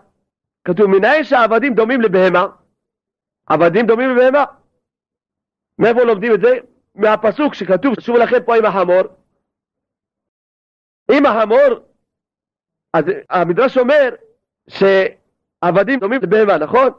כתוב 0.64 0.86
מנין 0.86 1.24
שהעבדים 1.24 1.74
דומים 1.76 2.02
לבהמה? 2.02 2.46
עבדים 3.46 3.86
דומים 3.86 4.10
לבהמה. 4.10 4.46
מאיפה 5.80 6.04
לומדים 6.04 6.34
את 6.34 6.40
זה? 6.42 6.52
מהפסוק 6.96 7.54
שכתוב, 7.54 8.00
שוב 8.00 8.16
לכם 8.16 8.46
פה 8.46 8.56
עם 8.56 8.66
החמור. 8.66 9.04
עם 11.12 11.26
החמור, 11.26 11.95
אז 12.96 13.06
המדרש 13.30 13.78
אומר 13.78 14.10
שעבדים 14.68 16.00
דומים 16.00 16.22
לבהמה, 16.22 16.58
נכון? 16.58 16.90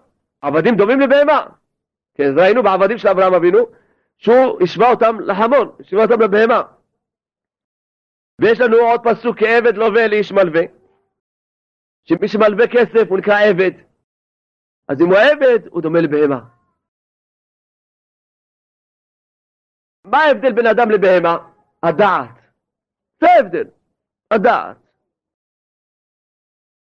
עבדים 0.40 0.76
דומים 0.76 1.00
לבהמה. 1.00 1.46
כן, 2.14 2.38
ראינו 2.38 2.62
בעבדים 2.62 2.98
של 2.98 3.08
אברהם 3.08 3.34
אבינו, 3.34 3.58
שהוא 4.18 4.62
השווה 4.62 4.90
אותם 4.90 5.20
לחמור, 5.20 5.76
השווה 5.80 6.02
אותם 6.02 6.20
לבהמה. 6.22 6.62
ויש 8.40 8.60
לנו 8.60 8.76
עוד 8.76 9.00
פסוק 9.04 9.38
כעבד 9.38 9.76
לווה 9.76 10.08
לאיש 10.08 10.32
מלווה, 10.32 10.62
שמי 12.04 12.28
שמלווה 12.28 12.66
כסף 12.68 13.08
הוא 13.08 13.18
נקרא 13.18 13.40
עבד. 13.50 13.70
אז 14.88 15.00
אם 15.00 15.06
הוא 15.06 15.18
עבד, 15.18 15.66
הוא 15.66 15.82
דומה 15.82 16.00
לבהמה. 16.00 16.40
מה 20.04 20.18
ההבדל 20.18 20.52
בין 20.52 20.66
אדם 20.66 20.90
לבהמה? 20.90 21.36
הדעת. 21.82 22.38
זה 23.20 23.26
ההבדל, 23.30 23.64
הדעת. 24.30 24.85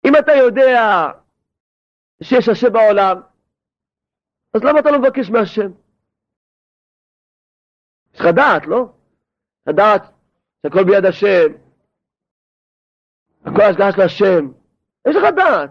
אם 0.07 0.13
אתה 0.19 0.33
יודע 0.33 0.81
שיש 2.23 2.49
השם 2.49 2.73
בעולם, 2.73 3.17
אז 4.55 4.65
למה 4.65 4.81
אתה 4.81 4.91
לא 4.91 4.99
מבקש 4.99 5.31
מהשם? 5.31 5.71
יש 8.15 8.21
לך 8.21 8.27
דעת, 8.37 8.67
לא? 8.67 8.93
הדעת 9.67 10.03
שהכל 10.63 10.85
ביד 10.85 11.05
השם, 11.05 11.65
הכל 13.41 13.63
השגחה 13.63 13.93
של 13.93 14.01
השם, 14.01 14.53
יש 15.09 15.17
לך 15.17 15.25
דעת. 15.37 15.71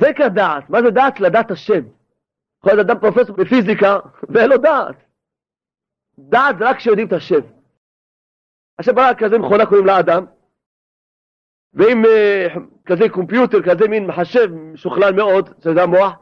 זה 0.00 0.06
נקרא 0.10 0.28
דעת. 0.28 0.70
מה 0.70 0.78
זה 0.82 0.90
דעת? 0.90 1.20
לדעת 1.20 1.50
השם. 1.50 1.82
יכול 2.60 2.72
להיות 2.72 2.86
אדם 2.90 3.00
פרופסור 3.00 3.36
בפיזיקה 3.36 3.98
ואין 4.32 4.50
לו 4.50 4.58
דעת. 4.58 4.96
דעת 6.18 6.58
זה 6.58 6.70
רק 6.70 6.76
כשיודעים 6.76 7.08
את 7.08 7.12
השם. 7.12 7.40
השם 8.78 8.94
ברא 8.94 9.12
כזה 9.18 9.38
מכונה 9.38 9.66
קוראים 9.66 9.86
לה 9.86 10.00
אדם, 10.00 10.24
ועם 11.74 12.04
uh, 12.04 12.58
כזה 12.86 13.08
קומפיוטר, 13.08 13.62
כזה 13.62 13.88
מין 13.88 14.06
מחשב 14.06 14.52
משוכלל 14.54 15.12
מאוד, 15.12 15.50
שזה 15.64 15.82
המוח, 15.82 16.12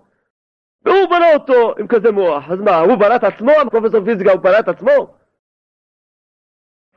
והוא 0.86 1.10
בנה 1.10 1.34
אותו 1.34 1.74
עם 1.78 1.86
כזה 1.86 2.12
מוח. 2.12 2.50
אז 2.50 2.58
מה, 2.60 2.76
הוא 2.76 2.96
בנה 2.96 3.16
את 3.16 3.24
עצמו? 3.24 3.52
פרופסור 3.70 4.04
פיזיקה 4.04 4.32
הוא 4.32 4.40
בנה 4.40 4.58
את 4.58 4.68
עצמו? 4.68 5.16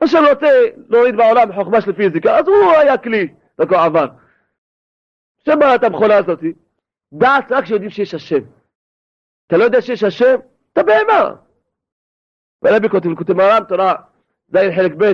השם 0.00 0.18
רוצה 0.30 0.48
להוריד 0.88 1.16
בעולם 1.16 1.52
חוכמה 1.52 1.80
של 1.80 1.92
פיזיקה, 1.92 2.38
אז 2.38 2.48
הוא 2.48 2.72
היה 2.72 2.98
כלי, 2.98 3.34
הוא 3.58 3.76
עבר. 3.76 4.06
בנה 5.46 5.74
את 5.74 5.84
המכונה 5.84 6.16
הזאת. 6.16 6.40
דעת 7.12 7.52
רק 7.52 7.64
כשיודעים 7.64 7.90
שיש 7.90 8.14
השם. 8.14 8.40
אתה 9.46 9.56
לא 9.56 9.64
יודע 9.64 9.82
שיש 9.82 10.04
השם? 10.04 10.36
אתה 10.72 10.82
בהמה. 10.82 11.34
ורבי 12.62 12.88
כותב, 12.88 13.14
כותב 13.14 13.32
מרם 13.32 13.64
תורה, 13.68 13.94
זין 14.48 14.76
חלק 14.76 14.92
ב', 14.98 15.12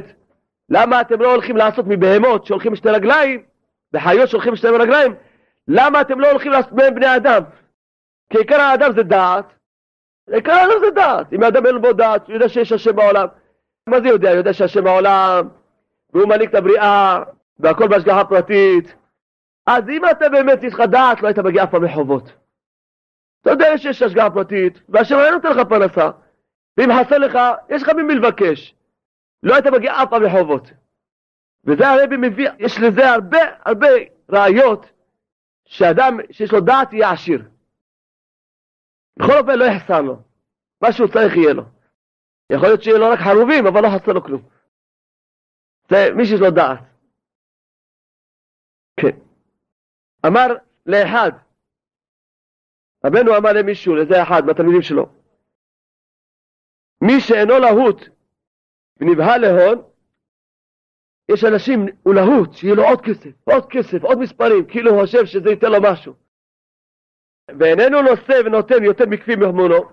למה 0.70 1.00
אתם 1.00 1.20
לא 1.20 1.33
הולכים 1.33 1.57
לעשות 1.57 1.85
מבהמות 1.88 2.46
שהולכים 2.46 2.72
בשתי 2.72 2.88
רגליים, 2.88 3.42
בחיות 3.92 4.29
שהולכים 4.29 4.52
בשתי 4.52 4.68
רגליים, 4.68 5.14
למה 5.68 6.00
אתם 6.00 6.20
לא 6.20 6.31
הולכים 6.31 6.52
לעשות 6.52 6.72
מהם 6.72 6.94
בני 6.94 7.16
אדם? 7.16 7.42
כי 8.31 8.38
עיקר 8.38 8.61
האדם 8.61 8.92
זה 8.92 9.02
דעת, 9.02 9.44
עיקר 10.31 10.52
האדם 10.52 10.74
זה 10.81 10.90
דעת. 10.90 11.33
אם 11.33 11.42
האדם 11.42 11.66
אין 11.66 11.74
לו 11.74 11.92
דעת, 11.92 12.26
הוא 12.26 12.35
יודע 12.35 12.48
שיש 12.48 12.72
השם 12.72 12.96
בעולם. 12.96 13.26
מה 13.87 14.00
זה 14.00 14.09
יודע? 14.09 14.29
הוא 14.29 14.37
יודע 14.37 14.52
שהשם 14.52 14.85
בעולם, 14.85 15.48
והוא 16.12 16.29
מנהיג 16.29 16.48
את 16.48 16.55
הבריאה, 16.55 17.22
והכל 17.59 17.88
בהשגחה 17.88 18.24
פרטית. 18.24 18.94
אז 19.66 19.88
אם 19.88 20.02
אתה 20.11 20.29
באמת 20.29 20.62
יש 20.62 20.74
לך 20.74 20.81
דעת, 20.81 21.22
לא 21.22 21.29
היית 21.29 21.38
מגיע 21.38 21.64
אף 21.64 21.70
פעם 21.70 21.85
לחובות. 21.85 22.33
אתה 23.42 23.50
יודע 23.50 23.79
שיש 23.79 24.02
השגחה 24.02 24.31
פרטית, 24.31 24.81
והשם 24.88 25.16
לא 25.16 25.31
נותן 25.31 25.48
לך 25.48 25.68
פרנסה, 25.68 26.11
ואם 26.76 26.88
חסר 26.92 27.18
לך, 27.18 27.38
יש 27.68 27.83
לך 27.83 27.88
ממי 27.88 28.14
לבקש. 28.14 28.74
לא 29.42 29.55
היית 29.55 29.66
מגיע 29.66 30.03
אף 30.03 30.11
פעם 30.11 30.22
לחובות. 30.22 30.62
וזה 31.64 31.88
הרבי 31.88 32.16
מביא, 32.16 32.49
יש 32.59 32.79
לזה 32.79 33.11
הרבה 33.11 33.38
הרבה 33.64 33.88
ראיות 34.29 34.87
שאדם 35.64 36.16
שיש 36.31 36.53
לו 36.53 36.61
דעת 36.61 36.92
יהיה 36.92 37.11
עשיר. 37.11 37.49
בכל 39.18 39.38
אופן 39.38 39.59
לא 39.59 39.64
יחסר 39.64 40.01
לו. 40.01 40.22
מה 40.83 40.92
שהוא 40.92 41.09
צריך 41.09 41.37
יהיה 41.37 41.55
לו. 41.55 41.62
יכול 42.53 42.68
להיות 42.68 42.83
שיהיה 42.83 42.99
לו 42.99 43.07
רק 43.09 43.18
חרובים, 43.18 43.66
אבל 43.66 43.83
לא 43.83 43.88
חסר 43.88 44.12
לו 44.12 44.22
כלום. 44.22 44.42
זה 45.90 46.14
מי 46.16 46.27
שיש 46.27 46.40
לו 46.40 46.51
דעת. 46.51 46.79
כן. 49.01 49.18
אמר 50.27 50.46
לאחד, 50.87 51.31
רבנו 53.05 53.37
אמר 53.37 53.53
למישהו, 53.53 53.94
לזה 53.94 54.22
אחד 54.22 54.42
מהתלמידים 54.46 54.83
שלו, 54.83 55.07
מי 57.00 57.21
שאינו 57.21 57.58
להוט 57.58 58.15
ונבהל 59.01 59.40
להון, 59.40 59.83
יש 61.31 61.44
אנשים, 61.44 61.87
הוא 62.03 62.15
להוט, 62.15 62.53
שיהיה 62.53 62.75
לו 62.75 62.85
עוד 62.85 63.01
כסף, 63.01 63.31
עוד 63.44 63.67
כסף, 63.71 64.03
עוד 64.03 64.19
מספרים, 64.19 64.67
כאילו 64.69 64.90
הוא 64.90 65.01
חושב 65.01 65.27
שזה 65.27 65.51
ייתן 65.51 65.71
לו 65.73 65.79
משהו. 65.83 66.15
ואיננו 67.49 68.03
נושא 68.03 68.33
ונותן 68.47 68.85
יותר 68.85 69.05
מכפי 69.07 69.37
ממונו 69.37 69.88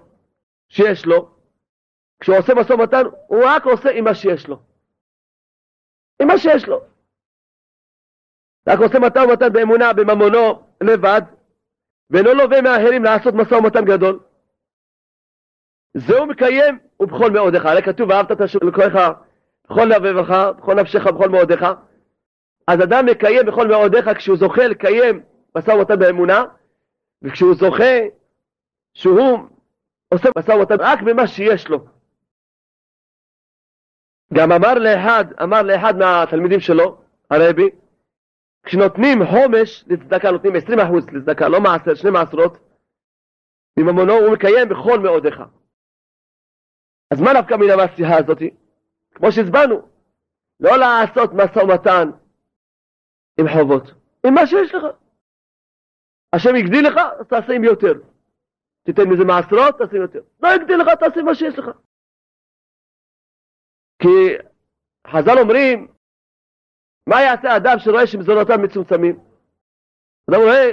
שיש 0.70 1.06
לו, 1.06 1.36
כשהוא 2.20 2.38
עושה 2.38 2.54
משא 2.54 2.74
ומתן, 2.74 3.04
הוא 3.28 3.44
רק 3.46 3.66
עושה 3.66 3.90
עם 3.90 4.04
מה 4.04 4.16
שיש 4.16 4.48
לו. 4.48 4.60
עם 6.22 6.28
מה 6.28 6.38
שיש 6.38 6.68
לו. 6.68 6.82
רק 8.70 8.80
עושה 8.80 9.00
משא 9.00 9.20
ומתן 9.20 9.54
באמונה 9.54 9.94
בממונו 9.94 10.64
לבד, 10.84 11.22
ואינו 12.10 12.34
לווה 12.34 12.62
מאחרים 12.62 13.04
לעשות 13.04 13.34
משא 13.34 13.54
ומתן 13.54 13.86
גדול. 13.86 14.20
זהו 15.98 16.26
מקיים 16.26 16.80
ובכל 17.00 17.32
מאודיך. 17.32 17.66
הרי 17.66 17.82
כתוב, 17.82 18.10
ואהבת 18.10 18.32
את 18.32 18.42
השם 18.42 18.60
אלוהיך 18.64 18.98
בכל 19.66 19.86
לבבך, 19.86 20.52
בכל 20.58 20.74
נפשך, 20.74 21.08
בכל 21.08 21.30
מאודיך. 21.30 21.66
אז 22.68 22.84
אדם 22.84 23.06
מקיים 23.06 23.46
בכל 23.46 23.68
מאודיך 23.68 24.10
כשהוא 24.18 24.38
זוכה 24.38 24.68
לקיים 24.68 25.24
משא 25.56 25.72
ומתן 25.72 26.00
באמונה, 26.00 26.44
וכשהוא 27.22 27.56
זוכה 27.56 27.94
שהוא 28.94 29.38
עושה 30.14 30.30
משא 30.38 30.52
ומתן 30.52 30.76
רק 30.80 31.02
במה 31.02 31.28
שיש 31.28 31.68
לו. 31.68 31.86
גם 34.34 34.52
אמר 34.52 34.74
לאחד, 34.74 35.26
אמר 35.44 35.62
לאחד 35.62 35.98
מהתלמידים 35.98 36.60
שלו, 36.60 37.02
הרבי, 37.32 37.70
כשנותנים 38.64 39.26
חומש 39.26 39.86
לצדקה, 39.88 40.32
נותנים 40.32 40.56
20% 40.56 40.60
לצדקה, 41.14 41.48
לא 41.48 41.62
מעשר, 41.62 41.96
שני 41.96 42.12
מעשרות, 42.12 42.58
מממונו 43.80 44.14
הוא 44.14 44.34
מקיים 44.34 44.70
בכל 44.70 45.00
מאודיך. 45.00 45.42
אז 47.14 47.22
מה 47.22 47.34
נפקא 47.34 47.54
מן 47.54 47.70
המשיחה 47.70 48.18
הזאת? 48.18 48.38
כמו 49.16 49.32
שהסברנו, 49.32 49.76
לא 50.60 50.78
לעשות 50.78 51.30
משא 51.34 51.60
ומתן 51.60 52.10
עם 53.40 53.46
חובות, 53.54 53.84
עם 54.26 54.34
מה 54.34 54.48
שיש 54.48 54.74
לך. 54.76 54.84
השם 56.34 56.56
הגדיל 56.56 56.88
לך, 56.88 56.98
אז 57.20 57.28
תעשה 57.28 57.54
עם 57.54 57.64
יותר. 57.64 57.94
תיתן 58.84 59.10
מזה 59.10 59.24
מעשרות, 59.24 59.78
תעשה 59.78 59.96
עם 59.96 60.02
יותר. 60.02 60.22
לא 60.44 60.48
הגדיל 60.48 60.78
לך, 60.78 60.88
תעשה 61.00 61.22
מה 61.22 61.36
שיש 61.36 61.60
לך. 61.60 61.66
כי 64.02 64.38
חז"ל 65.08 65.40
אומרים, 65.40 65.88
מה 67.08 67.22
יעשה 67.22 67.58
אדם 67.58 67.80
שרואה 67.80 68.08
שמזונותיו 68.08 68.58
מצומצמים? 68.64 69.20
אדם 70.30 70.42
רואה, 70.42 70.70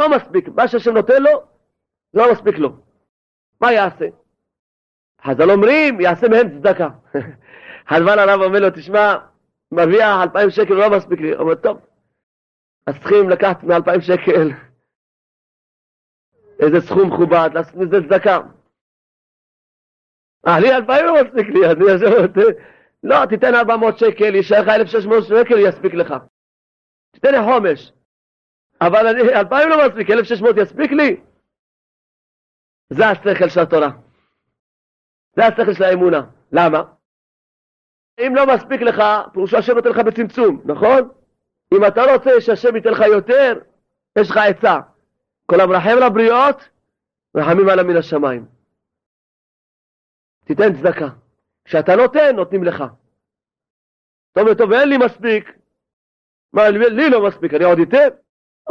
לא 0.00 0.16
מספיק, 0.16 0.48
מה 0.48 0.68
שהשם 0.68 0.94
נותן 0.94 1.22
לו, 1.22 1.42
לא 2.14 2.32
מספיק 2.32 2.54
לו. 2.58 2.70
מה 3.60 3.72
יעשה? 3.72 4.21
חז"ל 5.24 5.50
אומרים, 5.50 6.00
יעשה 6.00 6.28
מהם 6.28 6.58
צדקה. 6.58 6.88
חז"ל 7.90 8.18
הרב 8.18 8.42
אומר 8.42 8.60
לו, 8.60 8.70
תשמע, 8.70 9.14
מרוויח 9.72 10.22
אלפיים 10.22 10.50
שקל 10.50 10.74
לא 10.74 10.96
מספיק 10.96 11.20
לי. 11.20 11.34
אומר, 11.34 11.54
טוב, 11.54 11.80
אז 12.86 12.94
צריכים 12.98 13.30
לקחת 13.30 13.64
מאלפיים 13.64 14.00
שקל 14.00 14.50
איזה 16.62 16.80
סכום 16.80 17.12
מכובד, 17.12 17.50
לעשות 17.54 17.74
מזה 17.74 17.96
צדקה. 18.08 18.38
אה, 20.46 20.60
לי 20.60 20.76
אלפיים 20.76 21.06
לא 21.06 21.14
מספיק 21.14 21.46
לי, 21.46 21.66
אני 21.70 21.84
יושב... 21.84 22.40
לא, 23.02 23.26
תיתן 23.26 23.54
ארבע 23.54 23.76
מאות 23.76 23.98
שקל, 23.98 24.34
יישאר 24.34 24.62
לך 24.62 24.68
אלף 24.68 24.88
שש 24.88 25.06
מאות 25.06 25.24
שקל, 25.24 25.58
יספיק 25.58 25.94
לך. 25.94 26.14
תיתן 27.10 27.32
לי 27.32 27.38
חומש. 27.44 27.92
אבל 28.80 29.06
אני, 29.06 29.20
אלפיים 29.20 29.68
לא 29.68 29.86
מספיק, 29.86 30.10
אלף 30.10 30.26
שש 30.26 30.42
מאות 30.42 30.56
יספיק 30.56 30.92
לי? 30.92 31.20
זה 32.90 33.06
השכל 33.06 33.48
של 33.48 33.60
התורה. 33.60 33.88
זה 35.36 35.46
השכל 35.46 35.74
של 35.74 35.84
האמונה. 35.84 36.22
למה? 36.52 36.82
אם 38.18 38.32
לא 38.34 38.54
מספיק 38.54 38.80
לך, 38.80 39.02
פירושו 39.32 39.56
השם 39.56 39.74
נותן 39.74 39.88
לך 39.88 39.98
בצמצום, 39.98 40.62
נכון? 40.64 41.08
אם 41.74 41.86
אתה 41.86 42.02
רוצה 42.12 42.40
שהשם 42.40 42.76
ייתן 42.76 42.90
לך 42.90 43.00
יותר, 43.00 43.58
יש 44.18 44.30
לך 44.30 44.36
עצה. 44.36 44.78
כל 45.46 45.60
המרחם 45.60 45.96
לבריות, 46.00 46.68
רחמים 47.34 47.68
עליו 47.68 47.84
מן 47.84 47.96
השמיים. 47.96 48.46
תיתן 50.44 50.72
צדקה. 50.76 51.08
כשאתה 51.64 51.96
נותן, 51.96 52.36
נותנים 52.36 52.64
לך. 52.64 52.84
טוב, 54.32 54.54
טוב, 54.54 54.72
אין 54.72 54.88
לי 54.88 54.98
מספיק. 54.98 55.58
מה, 56.52 56.70
לי 56.70 57.10
לא 57.10 57.26
מספיק, 57.26 57.54
אני 57.54 57.64
עוד 57.64 57.78
אתן? 57.78 58.08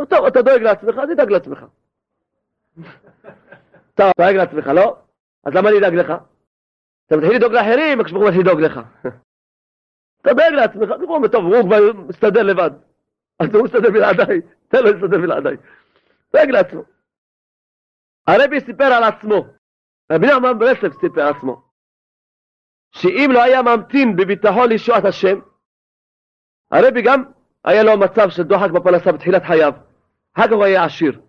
טוב, 0.09 0.26
אתה 0.26 0.41
דואג 0.41 0.62
לעצמך, 0.62 0.97
אז 0.97 1.09
תדאג 1.09 1.32
לעצמך. 1.32 1.66
אתה 3.93 4.12
דואג 4.18 4.36
לעצמך, 4.36 4.68
לא? 4.68 4.97
אז 5.43 5.53
למה 5.53 5.70
אני 5.70 5.78
אדאג 5.78 5.93
לך? 5.93 6.14
אתה 7.12 7.20
מתחיל 7.20 7.36
לדאוג 7.36 7.53
לאחרים, 7.53 7.99
הקדוש 7.99 8.12
ברוך 8.12 8.24
הוא 8.24 8.30
מתחיל 8.30 8.41
לדאוג 8.41 8.62
לך. 8.62 8.80
אתה 10.22 10.34
דואג 10.34 10.53
לעצמך, 10.53 10.89
טוב, 11.32 11.45
הוא 11.45 11.64
כבר 11.64 11.93
מסתדר 12.07 12.43
לבד. 12.43 12.72
אז 13.39 13.55
הוא 13.55 13.64
מסתדר 13.64 13.91
בלעדיי, 13.91 14.41
תן 14.68 14.84
לו 14.84 14.91
להסתדר 14.91 15.18
בלעדיי. 15.18 15.57
דואג 16.34 16.49
לעצמו. 16.49 16.84
הרבי 18.28 18.59
סיפר 18.59 18.84
על 18.84 19.03
עצמו, 19.03 19.45
רבי 20.12 20.28
נחמן 20.28 20.59
ברסלב 20.59 20.93
סיפר 20.93 21.22
על 21.22 21.34
עצמו, 21.36 21.62
שאם 22.91 23.30
לא 23.34 23.43
היה 23.43 23.62
ממתין 23.62 24.16
בביטחון 24.16 24.70
לישועת 24.70 25.05
השם, 25.05 25.39
הרבי 26.72 27.01
גם 27.01 27.24
היה 27.64 27.84
לו 27.84 27.97
מצב 27.97 28.30
של 28.30 28.43
דוחק 28.43 28.72
בפרנסה 28.72 29.12
בתחילת 29.12 29.43
חייו, 29.43 29.74
אחר 30.36 30.47
כך 30.47 30.53
הוא 30.53 30.64
היה 30.64 30.84
עשיר. 30.84 31.22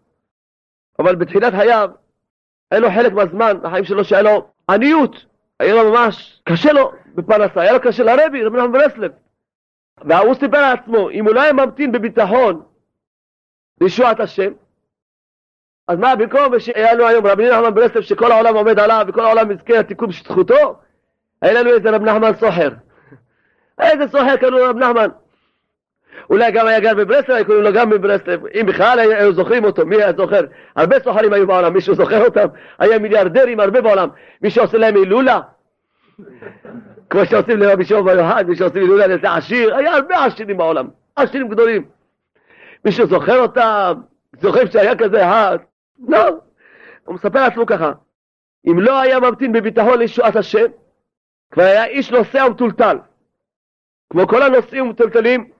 אבל 0.98 1.16
בתחילת 1.16 1.52
חייו, 1.52 1.90
היה 2.70 2.80
לו 2.80 2.88
חלק 2.88 3.12
מהזמן, 3.12 3.56
החיים 3.64 3.84
שלו, 3.84 4.04
שהיה 4.04 4.22
לו 4.22 4.52
עניות, 4.70 5.31
היה 5.60 5.74
לו 5.74 5.90
ממש 5.90 6.40
קשה 6.44 6.72
לו 6.72 6.92
בפרנסה, 7.14 7.60
היה 7.60 7.72
לו 7.72 7.80
קשה 7.80 8.02
לרבי, 8.02 8.44
רבי 8.44 8.58
נחמן 8.58 8.72
ברסלב. 8.72 9.12
והוא 10.04 10.34
סיפר 10.34 10.56
על 10.56 10.76
עצמו, 10.76 11.10
אם 11.10 11.26
הוא 11.26 11.34
לא 11.34 11.40
היה 11.40 11.52
ממתין 11.52 11.92
בביטחון 11.92 12.62
לישועת 13.80 14.20
השם, 14.20 14.52
אז 15.88 15.98
מה, 15.98 16.16
במקום 16.16 16.60
שהיה 16.60 16.94
לנו 16.94 17.06
היום 17.06 17.26
רבי 17.26 17.50
נחמן 17.50 17.74
ברסלב 17.74 18.02
שכל 18.02 18.32
העולם 18.32 18.54
עומד 18.56 18.78
עליו 18.78 19.04
וכל 19.08 19.24
העולם 19.24 19.50
יזכה 19.50 19.78
לתיקון 19.78 20.08
בשטחותו, 20.08 20.80
היה 21.42 21.52
לנו 21.52 21.70
איזה 21.70 21.90
רב 21.90 22.02
נחמן 22.02 22.34
סוחר. 22.34 22.70
איזה 23.80 24.08
סוחר 24.08 24.36
קראו 24.36 24.50
לו 24.50 24.70
רב 24.70 24.76
נחמן. 24.76 25.08
אולי 26.30 26.52
גם 26.52 26.66
היה 26.66 26.80
גר 26.80 26.94
בברסלב, 26.94 27.36
היו 27.36 27.46
קוראים 27.46 27.62
לו 27.62 27.72
גם 27.72 27.90
בברסלב, 27.90 28.46
אם 28.46 28.66
בכלל 28.66 28.98
היו 28.98 29.32
זוכרים 29.32 29.64
אותו, 29.64 29.86
מי 29.86 29.96
היה 29.96 30.12
זוכר? 30.12 30.40
הרבה 30.76 31.00
סוחרים 31.00 31.32
היו 31.32 31.46
בעולם, 31.46 31.72
מישהו 31.72 31.94
זוכר 31.94 32.24
אותם? 32.24 32.46
היה 32.78 32.98
מיליארדרים 32.98 33.60
הרבה 33.60 33.80
בעולם, 33.80 34.08
מי 34.42 34.50
שעושה 34.50 34.78
להם 34.78 34.96
הילולה, 34.96 35.40
כמו 37.10 37.26
שעושים 37.26 37.58
לרבי 37.58 37.84
שוב 37.84 38.10
ביוחד, 38.10 38.44
מי 38.48 38.56
שעושים 38.56 38.82
הילולה 38.82 39.06
לאיזה 39.06 39.32
עשיר, 39.32 39.76
היה 39.76 39.94
הרבה 39.94 40.24
עשירים 40.24 40.56
בעולם, 40.56 40.88
עשירים 41.16 41.48
גדולים. 41.48 41.84
מישהו 42.84 43.06
זוכר 43.06 43.38
אותם? 43.38 43.94
זוכרים 44.40 44.66
שהיה 44.66 44.96
כזה 44.96 45.24
אחד? 45.28 45.58
לא. 46.08 46.28
הוא 47.04 47.14
מספר 47.14 47.40
לעצמו 47.40 47.66
ככה, 47.66 47.92
אם 48.66 48.80
לא 48.80 49.00
היה 49.00 49.20
ממתין 49.20 49.52
בביטחון 49.52 49.98
לישועת 49.98 50.36
השם, 50.36 50.66
כבר 51.50 51.62
היה 51.62 51.84
איש 51.84 52.10
נוסע 52.10 52.46
ומטולטל. 52.46 52.98
כמו 54.10 54.26
כל 54.26 54.42
הנוסעים 54.42 54.86
ומטולטלים 54.86 55.50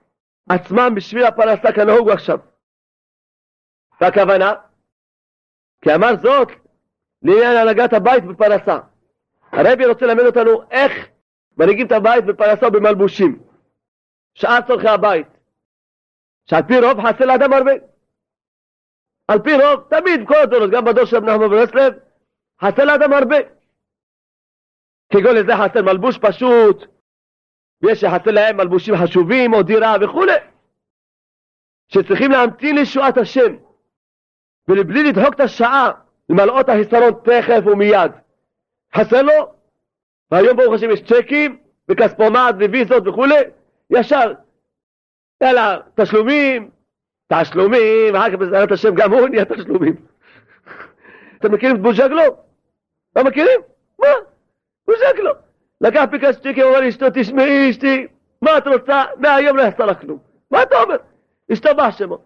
עצמם 0.49 0.95
בשביל 0.95 1.25
הפרנסה 1.25 1.71
כנהוג 1.75 2.09
עכשיו. 2.09 2.39
והכוונה, 4.01 4.53
כי 5.81 5.95
אמר 5.95 6.15
זאת 6.21 6.47
לעניין 7.21 7.57
הנהגת 7.57 7.93
הבית 7.93 8.23
בפרנסה. 8.23 8.79
הרבי 9.51 9.85
רוצה 9.85 10.05
ללמד 10.05 10.23
אותנו 10.25 10.61
איך 10.71 10.91
מנהיגים 11.57 11.87
את 11.87 11.91
הבית 11.91 12.25
בפרנסה 12.25 12.67
ובמלבושים. 12.67 13.43
שאר 14.33 14.59
צורכי 14.67 14.87
הבית. 14.87 15.27
שעל 16.45 16.63
פי 16.63 16.79
רוב 16.79 17.07
חסר 17.07 17.25
לאדם 17.25 17.53
הרבה. 17.53 17.71
על 19.27 19.39
פי 19.39 19.53
רוב, 19.53 19.87
תמיד, 19.89 20.27
כל 20.27 20.35
הדורות, 20.43 20.71
גם 20.71 20.85
בדור 20.85 21.05
של 21.05 21.19
נחמן 21.19 21.49
ברסלב, 21.49 21.93
חסר 22.61 22.85
לאדם 22.85 23.13
הרבה. 23.13 23.37
כגון 25.09 25.35
לזה 25.35 25.53
חסר 25.57 25.81
מלבוש 25.81 26.17
פשוט, 26.17 26.85
ויש 27.83 28.01
שחסר 28.01 28.31
להם 28.31 28.57
מלבושים 28.57 28.95
חשובים 28.97 29.53
או 29.53 29.63
דירה 29.63 29.95
וכולי, 30.01 30.31
שצריכים 31.87 32.31
להמתין 32.31 32.75
לישועת 32.75 33.17
השם, 33.17 33.55
ולבלי 34.67 35.03
לדחוק 35.03 35.33
את 35.33 35.39
השעה, 35.39 35.91
למלאו 36.29 36.59
את 36.59 36.69
החיסרון 36.69 37.13
תכף 37.23 37.61
ומיד. 37.65 38.11
חסר 38.95 39.21
לו, 39.21 39.53
והיום 40.31 40.57
ברוך 40.57 40.73
השם 40.73 40.91
יש 40.91 41.01
צ'קים, 41.01 41.59
וכספומט 41.89 42.55
וויזות 42.55 43.07
וכולי, 43.07 43.41
ישר, 43.89 44.33
יאללה, 45.43 45.77
תשלומים, 45.95 46.69
תשלומים, 47.33 48.15
אחר 48.15 48.29
כך 48.29 48.35
בעזרת 48.35 48.71
השם 48.71 48.95
גם 48.95 49.13
הוא 49.13 49.29
נהיה 49.29 49.45
תשלומים. 49.45 49.95
אתם 51.37 51.53
מכירים 51.53 51.75
את 51.75 51.81
בוז'גלו? 51.81 52.23
לא 53.15 53.23
מכירים? 53.23 53.61
מה? 53.99 54.07
בוז'גלו. 54.87 55.42
לקח 55.83 56.05
פיקס 56.11 56.39
צ'קים, 56.39 56.67
אמר 56.67 56.79
לאשתו, 56.79 57.05
תשמעי 57.13 57.69
אשתי, 57.69 58.07
מה 58.41 58.57
את 58.57 58.67
רוצה? 58.67 59.03
מהיום 59.17 59.57
לא 59.57 59.61
יעשה 59.61 59.85
לך 59.85 60.01
כלום. 60.01 60.17
מה 60.51 60.63
אתה 60.63 60.81
אומר? 60.81 60.95
השתבח 61.49 61.97
שמו. 61.97 62.17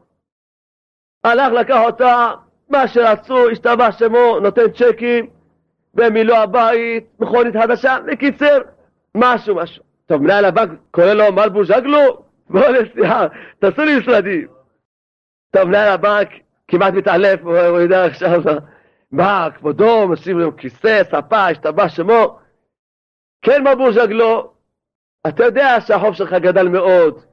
הלך, 1.23 1.53
לקח 1.53 1.79
אותה, 1.85 2.31
מה 2.69 2.87
שרצו, 2.87 3.49
השתבח 3.49 3.95
שמו, 3.99 4.39
נותן 4.39 4.71
צ'קים, 4.71 5.27
במילוא 5.93 6.37
הבית, 6.37 7.03
מכונית 7.19 7.55
חדשה, 7.55 7.97
בקיצר, 8.05 8.57
משהו, 9.15 9.55
משהו. 9.55 9.83
טוב, 10.05 10.21
מנהל 10.21 10.45
הבנק 10.45 10.79
קורא 10.91 11.13
לו 11.13 11.33
מלבו 11.33 11.65
ז'גלו, 11.65 12.23
בוא 12.49 12.61
נסיעה, 12.69 13.27
תעשו 13.59 13.81
לי 13.81 13.99
משרדים. 13.99 14.47
טוב, 15.51 15.63
מנהל 15.63 15.89
הבנק 15.89 16.29
כמעט 16.67 16.93
מתעלף, 16.93 17.39
הוא 17.43 17.79
יודע 17.79 18.05
עכשיו, 18.05 18.41
מה, 19.11 19.47
כבודו, 19.55 20.07
משים 20.07 20.39
לו 20.39 20.57
כיסא, 20.57 21.03
ספה, 21.03 21.47
השתבח 21.47 21.87
שמו. 21.87 22.46
כן, 23.41 23.63
מלבו 23.63 23.91
ז'גלו, 23.91 24.53
אתה 25.27 25.43
יודע 25.43 25.81
שהחוב 25.81 26.13
שלך 26.13 26.33
גדל 26.33 26.67
מאוד, 26.67 27.25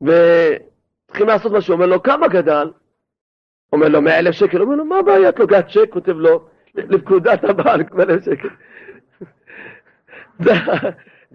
וצריכים 0.00 1.26
לעשות 1.26 1.52
משהו, 1.52 1.74
אומר 1.74 1.86
לו, 1.86 2.02
כמה 2.02 2.28
גדל? 2.28 2.70
אומר 3.72 3.88
לו, 3.88 4.02
מאה 4.02 4.18
אלף 4.18 4.34
שקל, 4.34 4.62
אומר 4.62 4.76
לו, 4.76 4.84
מה 4.84 4.98
הבעיה, 4.98 5.28
את 5.28 5.38
לוקחת 5.38 5.68
צ'ק, 5.68 5.92
כותב 5.92 6.12
לו, 6.12 6.48
לפקודת 6.74 7.44
הבנק, 7.44 7.92
מאה 7.92 8.04
אלף 8.04 8.24
שקל. 8.24 8.48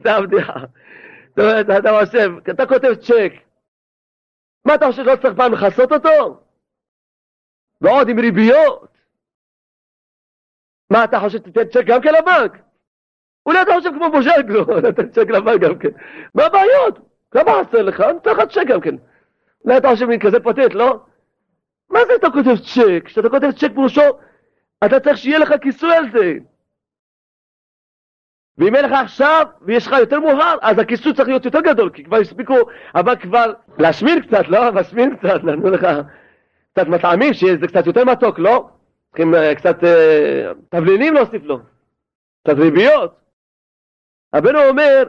זה 0.03 0.11
הבדיחה. 0.11 0.59
זאת 1.29 1.39
אומרת, 1.39 1.65
אתה 1.79 1.89
חושב, 1.99 2.31
אתה 2.49 2.65
כותב 2.65 2.93
צ'ק, 2.95 3.33
מה 4.65 4.75
אתה 4.75 4.85
חושב 4.85 5.03
שלא 5.03 5.15
צריך 5.15 5.35
פעם 5.37 5.53
לכסות 5.53 5.91
אותו? 5.91 6.43
ועוד 7.81 8.09
עם 8.09 8.19
ריביות. 8.19 8.97
מה 10.89 11.03
אתה 11.03 11.19
חושב, 11.19 11.37
שתיתן 11.37 11.67
צ'ק 11.67 11.83
גם 11.85 12.01
כן 12.01 12.13
לבנק? 12.13 12.61
אולי 13.45 13.61
אתה 13.61 13.71
חושב 13.73 13.89
כמו 13.97 14.11
בוז'גלו, 14.11 14.65
נתן 14.89 15.09
צ'ק 15.09 15.29
לבנק 15.29 15.61
גם 15.61 15.77
כן. 15.79 15.89
מה 16.35 16.45
הבעיות? 16.45 16.99
כמה 17.31 17.51
חסר 17.51 17.81
לך? 17.81 18.01
אני 18.01 18.17
אתן 18.17 18.31
לך 18.31 18.39
צ'ק 18.39 18.67
גם 18.67 18.81
כן. 18.81 18.95
אולי 19.65 19.77
אתה 19.77 19.89
חושב 19.89 20.05
מין 20.05 20.19
כזה 20.19 20.39
פתט, 20.39 20.73
לא? 20.73 20.99
מה 21.89 21.99
זה 22.07 22.15
אתה 22.15 22.29
כותב 22.29 22.55
צ'ק? 22.55 23.01
כשאתה 23.05 23.29
כותב 23.29 23.51
צ'ק 23.51 23.71
פירושו, 23.73 24.01
אתה 24.85 24.99
צריך 24.99 25.17
שיהיה 25.17 25.39
לך 25.39 25.53
כיסוי 25.61 25.95
על 25.95 26.05
זה. 26.11 26.33
ואם 28.57 28.75
אין 28.75 28.85
לך 28.85 28.91
עכשיו, 28.91 29.45
ויש 29.61 29.87
לך 29.87 29.93
יותר 29.99 30.19
מאוחר, 30.19 30.57
אז 30.61 30.79
הכיסוי 30.79 31.13
צריך 31.13 31.27
להיות 31.27 31.45
יותר 31.45 31.61
גדול, 31.61 31.89
כי 31.89 32.03
כבר 32.03 32.17
הספיקו, 32.17 32.57
אבל 32.95 33.15
כבר 33.15 33.53
להשמין 33.77 34.21
קצת, 34.21 34.47
לא? 34.47 34.69
להשמין 34.69 35.15
קצת, 35.15 35.43
נתנו 35.43 35.69
לך 35.69 35.87
קצת 36.73 36.87
מטעמים, 36.87 37.33
שיהיה 37.33 37.57
זה 37.59 37.67
קצת 37.67 37.87
יותר 37.87 38.05
מתוק, 38.05 38.39
לא? 38.39 38.69
צריכים 39.09 39.33
uh, 39.33 39.55
קצת 39.55 39.83
uh, 39.83 39.87
תבלינים 40.69 41.13
להוסיף 41.13 41.43
לו, 41.43 41.59
קצת 42.43 42.57
ריביות. 42.57 43.22
רבנו 44.35 44.59
אומר, 44.69 45.03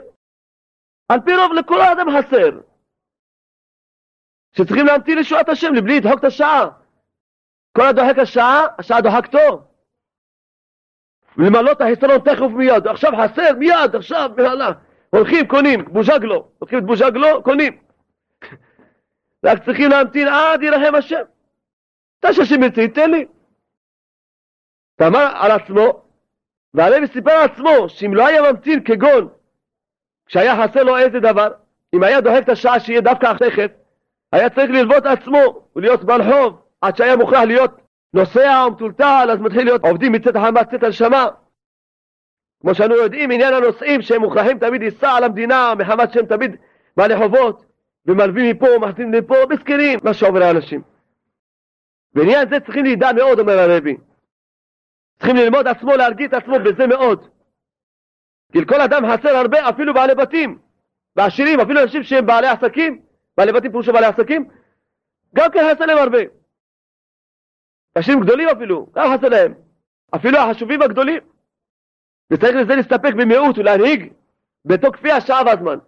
על 1.09 1.20
פי 1.20 1.37
רוב 1.37 1.53
לכל 1.53 1.81
האדם 1.81 2.07
חסר. 2.11 2.61
שצריכים 4.53 4.87
להמתין 4.87 5.18
לישועת 5.18 5.49
השם, 5.49 5.75
לבלי 5.75 6.01
לדחוק 6.01 6.18
את 6.18 6.25
השעה. 6.25 6.68
כל 7.77 7.83
הדוחק 7.87 8.18
השעה, 8.18 8.66
השעה 8.79 9.01
דוחקתו. 9.01 9.68
למלא 11.39 11.72
את 11.72 11.81
החיסרון 11.81 12.18
תכף 12.18 12.43
ומיד, 12.43 12.87
עכשיו 12.87 13.12
חסר, 13.25 13.55
מיד, 13.59 13.97
עכשיו, 13.97 14.31
מהלך. 14.37 14.77
הולכים, 15.11 15.49
קונים, 15.49 15.85
בוז'גלו, 15.85 16.49
לוקחים 16.61 16.79
את 16.79 16.85
בוז'גלו, 16.85 17.43
קונים. 17.43 17.79
רק 19.47 19.64
צריכים 19.64 19.91
להמתין 19.91 20.29
עד 20.29 20.62
ירחם 20.62 20.95
השם. 20.95 21.22
אתה 22.20 22.33
שהשם 22.33 22.62
ירצה, 22.62 22.81
ייתן 22.81 23.11
לי. 23.11 23.27
ואמר 24.99 25.33
על 25.35 25.51
עצמו, 25.51 26.04
והלוי 26.75 27.09
סיפר 27.09 27.31
על 27.31 27.51
עצמו, 27.51 27.89
שאם 27.89 28.14
לא 28.14 28.27
היה 28.27 28.53
ממתין 28.53 28.85
כגון, 28.85 29.29
כשהיה 30.27 30.64
חסר 30.64 30.83
לו 30.83 30.97
איזה 30.97 31.20
דבר, 31.20 31.49
אם 31.95 32.03
היה 32.03 32.20
דוחק 32.20 32.43
את 32.43 32.49
השעה 32.49 32.81
שיהיה 32.81 33.01
דווקא 33.01 33.33
תכף, 33.39 33.70
היה 34.33 34.51
צריך 34.51 34.70
ללוות 34.70 35.07
עצמו 35.07 35.66
ולהיות 35.77 36.05
בעל 36.05 36.33
חוב, 36.33 36.61
עד 36.81 36.97
שהיה 36.97 37.16
מוכרח 37.16 37.43
להיות 37.43 37.70
נוסע 38.14 38.64
או 38.64 38.70
מטולטל, 38.70 39.29
אז 39.33 39.39
מתחיל 39.41 39.64
להיות 39.64 39.85
עובדים 39.85 40.12
מצאת 40.12 40.37
החמה, 40.37 40.64
צאת 40.64 40.83
הנשמה. 40.83 41.27
כמו 42.61 42.75
שאנו 42.75 42.95
יודעים, 42.95 43.31
עניין 43.31 43.55
הנוסעים 43.55 44.03
שהם 44.03 44.20
מוכרחים 44.20 44.59
תמיד 44.59 44.83
לנסוע 44.83 45.11
על 45.11 45.25
המדינה, 45.25 45.72
מחמת 45.79 46.12
שהם 46.12 46.27
תמיד 46.27 46.57
בעלי 46.97 47.16
חובות, 47.16 47.64
ומלווים 48.07 48.51
מפה, 48.51 48.66
מחזים 48.81 49.12
לפה, 49.12 49.35
מסכנים, 49.51 49.99
מה 50.03 50.14
שעובר 50.14 50.43
האנשים. 50.43 50.83
בעניין 52.14 52.49
זה 52.49 52.61
צריכים 52.61 52.85
לידע 52.85 53.12
מאוד, 53.12 53.39
אומר 53.39 53.59
הרבי. 53.59 53.97
צריכים 55.19 55.37
ללמוד 55.37 55.67
עצמו, 55.67 55.97
להרגיע 55.97 56.27
את 56.27 56.35
עצמו 56.35 56.55
בזה 56.59 56.87
מאוד. 56.87 57.29
כי 58.53 58.61
לכל 58.61 58.81
אדם 58.81 59.03
חסר 59.12 59.29
הרבה, 59.29 59.69
אפילו 59.69 59.95
בעלי 59.95 60.15
בתים, 60.15 60.59
ועשירים, 61.17 61.61
אפילו 61.61 61.83
אנשים 61.83 62.03
שהם 62.03 62.27
בעלי 62.27 62.49
עסקים, 62.49 63.03
בעלי 63.37 63.53
בתים 63.53 63.71
פירושו 63.71 63.93
בעלי 63.93 64.07
עסקים, 64.07 64.49
גם 65.35 65.51
כן 65.53 65.61
חסר 65.73 65.87
להם 65.87 65.99
הרבה. 65.99 66.19
אנשים 67.97 68.21
גדולים 68.21 68.49
אפילו, 68.49 68.87
גם 68.95 69.17
חסר 69.17 69.29
להם. 69.29 69.55
אפילו 70.15 70.39
החשובים 70.39 70.83
הגדולים. 70.83 71.21
וצריך 72.31 72.57
לזה 72.57 72.75
להסתפק 72.75 73.15
במיעוט 73.15 73.59
ולהנהיג 73.59 74.12
בתוך 74.65 74.97
כפי 74.97 75.12
השעה 75.12 75.43
והזמן. 75.47 75.79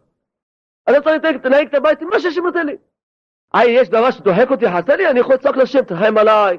אני 0.88 0.96
צריך 1.00 1.44
לנהיג 1.44 1.68
את 1.68 1.74
הבית 1.74 2.02
עם 2.02 2.08
מה 2.08 2.20
שהשם 2.20 2.42
נותן 2.42 2.66
לי. 2.66 2.76
היי, 3.52 3.80
יש 3.80 3.88
דבר 3.88 4.10
שדוחק 4.10 4.50
אותי, 4.50 4.64
חסר 4.66 4.96
לי, 4.96 5.10
אני 5.10 5.20
יכול 5.20 5.34
לצעוק 5.34 5.56
לשם, 5.56 5.84
תרחם 5.84 6.18
עליי, 6.18 6.58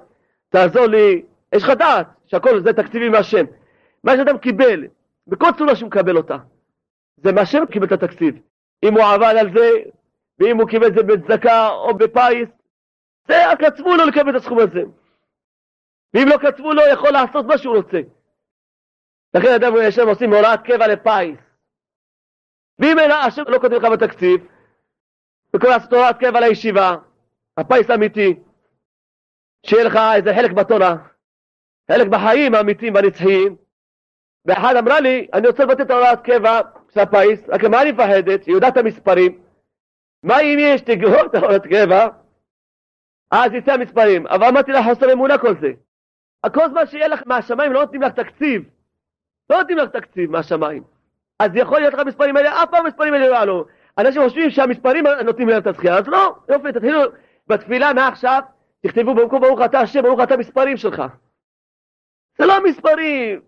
תעזור 0.49 0.85
לי. 0.85 1.25
יש 1.53 1.63
לך 1.63 1.69
דעת 1.69 2.07
שהכל 2.27 2.63
זה 2.63 2.73
תקציבי 2.73 3.09
מהשם. 3.09 3.45
מה 4.03 4.11
שאדם 4.15 4.37
קיבל, 4.37 4.87
בכל 5.27 5.49
צורה 5.57 5.75
שהוא 5.75 5.87
מקבל 5.87 6.17
אותה, 6.17 6.37
זה 7.17 7.31
מהשם 7.31 7.65
קיבל 7.71 7.85
את 7.85 7.91
התקציב. 7.91 8.35
אם 8.83 8.93
הוא 8.93 9.03
עבד 9.03 9.35
על 9.39 9.53
זה, 9.53 9.69
ואם 10.39 10.57
הוא 10.57 10.69
קיבל 10.69 10.87
את 10.87 10.93
זה 10.93 11.03
בצדקה 11.03 11.69
או 11.69 11.93
בפיס, 11.97 12.49
זה, 13.27 13.43
קצבו 13.59 13.95
לו 13.95 14.05
לקבל 14.05 14.29
את 14.29 14.41
הסכום 14.41 14.59
הזה. 14.59 14.81
ואם 16.13 16.27
לא 16.27 16.37
קצבו 16.37 16.73
לו, 16.73 16.81
יכול 16.93 17.09
לעשות 17.09 17.45
מה 17.45 17.57
שהוא 17.57 17.75
רוצה. 17.75 17.99
לכן 19.33 19.53
אדם 19.55 19.73
ישב 19.81 20.07
עושים 20.07 20.33
הוראת 20.33 20.59
קבע 20.61 20.87
לפיס. 20.87 21.39
ואם 22.79 22.99
אין 22.99 23.11
השם 23.11 23.43
לא 23.47 23.59
כותב 23.59 23.73
לך 23.73 23.91
בתקציב, 23.91 24.47
וקורא 25.55 25.71
לעשות 25.71 25.93
הוראת 25.93 26.17
קבע 26.19 26.39
לישיבה, 26.39 26.95
הפיס 27.57 27.89
האמיתי, 27.89 28.39
שיהיה 29.65 29.83
לך 29.83 29.99
איזה 30.15 30.33
חלק 30.35 30.51
בתורה, 30.51 30.95
חלק 31.91 32.07
בחיים 32.07 32.55
האמיתיים 32.55 32.95
והנצחיים, 32.95 33.55
ואחד 34.45 34.75
אמרה 34.75 34.99
לי, 34.99 35.27
אני 35.33 35.47
רוצה 35.47 35.63
לבטל 35.63 35.83
את 35.83 35.91
הוראת 35.91 36.21
קבע 36.21 36.59
של 36.93 36.99
הפיס, 36.99 37.49
רק 37.49 37.63
מה 37.63 37.81
אני 37.81 37.91
מפחדת? 37.91 38.45
היא 38.45 38.55
יודעת 38.55 38.73
את 38.73 38.77
המספרים. 38.77 39.39
מה 40.23 40.39
אם 40.39 40.57
יש 40.59 40.81
תגרור 40.81 41.25
את 41.25 41.35
הוראת 41.35 41.67
קבע? 41.67 42.07
אז 43.31 43.53
יצא 43.53 43.73
המספרים. 43.73 44.27
אבל 44.27 44.47
אמרתי 44.47 44.71
לה, 44.71 44.83
חוסר 44.83 45.13
אמונה 45.13 45.37
כל 45.37 45.55
זה. 45.61 45.71
כל 46.53 46.69
זמן 46.69 46.85
שיהיה 46.85 47.07
לך 47.07 47.21
מהשמיים 47.25 47.73
לא 47.73 47.81
נותנים 47.81 48.01
לך 48.01 48.13
תקציב. 48.13 48.63
לא 49.49 49.57
נותנים 49.57 49.77
לך 49.77 49.89
תקציב 49.89 50.31
מהשמיים. 50.31 50.83
אז 51.39 51.51
יכול 51.55 51.79
להיות 51.79 51.93
לך 51.93 51.99
מספרים 51.99 52.37
האלה, 52.37 52.63
אף 52.63 52.69
פעם 52.71 52.85
המספרים 52.85 53.13
האלה 53.13 53.27
לא 53.27 53.35
יעלו. 53.35 53.65
אנשים 53.97 54.21
חושבים 54.23 54.49
שהמספרים 54.49 55.05
נותנים 55.25 55.49
להם 55.49 55.61
את 55.61 55.67
הזכייה, 55.67 55.97
אז 55.97 56.07
לא, 56.07 56.35
יופי, 56.49 56.71
תתחילו 56.71 57.01
בתפילה 57.47 57.93
מעכשיו, 57.93 58.41
תכתבו 58.81 59.15
במקום 59.15 59.41
ברוך 59.41 59.59
אתה 59.65 59.79
השם, 59.79 60.01
ברוך 60.01 60.19
אתה 60.23 60.37
מספרים 60.37 60.77
שלך. 60.77 61.03
זה 62.37 62.45
לא 62.45 62.63
מספרים. 62.63 63.41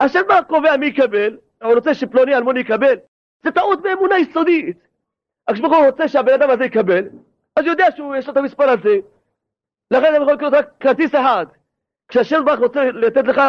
השם 0.00 0.20
מה 0.28 0.42
קובע 0.42 0.76
מי 0.76 0.86
יקבל, 0.86 1.36
הוא 1.62 1.74
רוצה 1.74 1.94
שפלוני 1.94 2.34
אלמוני 2.34 2.60
יקבל. 2.60 2.94
זה 3.42 3.50
טעות 3.50 3.82
באמונה 3.82 4.18
יסודית. 4.18 4.76
הקדוש 5.48 5.72
הוא 5.72 5.86
רוצה 5.86 6.08
שהבן 6.08 6.32
אדם 6.32 6.50
הזה 6.50 6.64
יקבל, 6.64 7.04
אז 7.56 7.66
יודע 7.66 7.86
שיש 7.90 8.26
לו 8.26 8.32
את 8.32 8.36
המספר 8.36 8.70
הזה. 8.70 8.96
לכן 9.90 10.06
אני 10.06 10.16
יכול 10.16 10.32
לקנות 10.32 10.54
רק 10.54 10.68
כרטיס 10.80 11.14
אחד. 11.14 11.46
כשהשם 12.08 12.44
ברוך 12.44 12.60
רוצה 12.60 12.84
לתת 12.84 13.24
לך, 13.24 13.40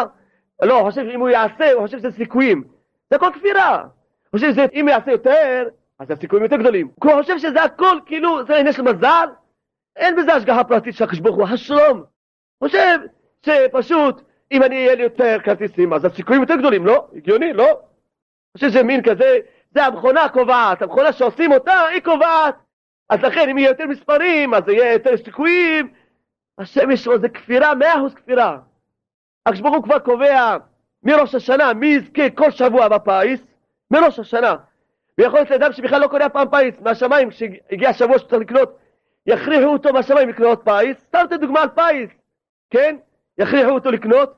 לא, 0.62 0.80
הוא 0.80 0.90
חושב 0.90 1.02
שאם 1.12 1.20
הוא 1.20 1.30
יעשה, 1.30 1.72
הוא 1.72 1.82
חושב 1.82 1.98
שזה 1.98 2.12
סיכויים. 2.12 2.64
זה 3.10 3.16
הכל 3.16 3.30
כפירה. 3.34 3.82
הוא 3.82 4.40
חושב 4.40 4.54
שאם 4.54 4.88
יעשה 4.90 5.12
יותר, 5.12 5.68
אז 6.00 6.12
הסיכויים 6.12 6.44
יותר 6.44 6.58
גדולים. 6.58 6.90
הוא 7.04 7.22
חושב 7.22 7.38
שזה 7.38 7.64
הכל 7.64 8.00
כאילו, 8.06 8.46
זה 8.46 8.58
עניין 8.58 8.74
של 8.74 8.82
מזל, 8.82 9.28
אין 9.96 10.16
בזה 10.16 10.34
השגחה 10.34 10.64
פרטית 10.64 10.96
של 10.96 11.04
הקדוש 11.04 11.36
הוא, 11.36 11.48
השלום. 11.48 12.04
חושב 12.64 13.00
שפשוט, 13.46 14.22
אם 14.52 14.64
אני 14.64 14.76
אהיה 14.76 14.96
לי 14.96 15.04
יותר 15.04 15.38
כרטיסים, 15.44 15.94
אז 15.94 16.06
הסיכויים 16.06 16.42
יותר 16.42 16.56
גדולים, 16.56 16.86
לא? 16.86 17.08
הגיוני, 17.16 17.54
לא? 17.54 17.66
אני 17.66 18.58
חושב 18.58 18.70
שזה 18.70 18.84
מין 18.84 19.04
כזה, 19.04 19.38
זה 19.72 19.86
המכונה 19.86 20.30
קובעת, 20.30 20.82
המכונה 20.82 21.14
שעושים 21.14 21.52
אותה, 21.52 21.86
היא 21.86 22.02
קובעת. 22.02 22.56
אז 23.10 23.20
לכן, 23.22 23.50
אם 23.50 23.58
יהיה 23.58 23.70
יותר 23.70 23.86
מספרים, 23.86 24.54
אז 24.54 24.64
יהיה 24.68 24.94
יותר 24.94 25.18
סיכויים. 25.18 25.94
השם 26.58 26.92
יש 26.92 27.08
לו, 27.08 27.20
זה 27.20 27.30
כפירה, 27.30 27.76
מאה 27.76 27.98
אחוז 27.98 28.14
כפירה. 28.14 28.58
הקדוש 29.46 29.62
ברוך 29.62 29.76
הוא 29.76 29.84
כבר 29.84 30.00
קובע 30.00 30.58
מראש 31.04 31.36
השנה, 31.36 31.74
מי 31.74 31.88
יזכה 31.88 32.30
כל 32.30 32.52
שבוע 32.52 32.88
בפיס, 32.88 33.42
מראש 33.92 34.20
השנה. 34.20 34.56
ויכול 35.18 35.40
להיות 35.40 35.52
לאדם 35.52 35.74
שבכלל 35.74 36.02
לא 36.02 36.08
קונה 36.08 36.30
פעם 36.30 36.48
פיס 36.50 36.82
מהשמיים, 36.82 37.30
כשהגיע 37.30 37.90
השבוע 37.90 38.20
שצריך 38.20 38.42
לקנות, 38.42 38.78
יכריחו 39.28 39.66
אותו 39.74 39.94
מהשמיים 39.94 40.30
לקנות 40.30 40.62
פיס, 40.66 40.98
סתם 41.08 41.20
אתן 41.28 41.38
דוגמה 41.38 41.62
על 41.62 41.70
פיס, 41.70 42.10
כן? 42.70 42.96
יכריחו 43.38 43.72
אותו 43.72 43.92
לקנות, 43.92 44.34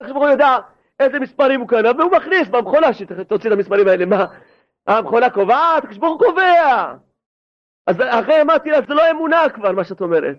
ברוך 0.00 0.16
הוא 0.16 0.28
יודע 0.28 0.58
איזה 1.00 1.20
מספרים 1.20 1.60
הוא 1.60 1.68
קנה, 1.68 1.90
והוא 1.98 2.12
מכניס 2.12 2.48
במכונה 2.48 2.92
שתוציא 2.92 3.50
את 3.50 3.54
המספרים 3.54 3.88
האלה, 3.88 4.06
מה? 4.06 4.26
המכונה 4.86 5.30
קובעת, 5.30 5.84
הקדוש 5.84 5.98
ברוך 5.98 6.20
הוא 6.20 6.28
קובע. 6.28 6.94
אז 7.86 7.96
אחרי 8.00 8.42
אמרתי 8.42 8.70
לה, 8.70 8.78
זה 8.88 8.94
לא 8.94 9.10
אמונה 9.10 9.48
כבר, 9.54 9.72
מה 9.72 9.84
שאת 9.84 10.00
אומרת. 10.00 10.36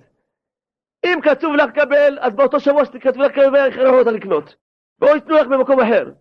אם 1.05 1.19
קצוב 1.23 1.55
לך 1.55 1.69
לקבל, 1.69 2.17
אז 2.21 2.33
באותו 2.33 2.59
שבוע 2.59 2.85
שכתוב 2.85 3.21
לך 3.21 3.37
לקבל, 3.37 3.67
יכריחו 3.67 3.99
אותה 3.99 4.11
לקנות. 4.11 4.55
או 5.01 5.07
ייתנו 5.07 5.35
לך 5.35 5.47
במקום 5.47 5.79
אחר. 5.79 6.11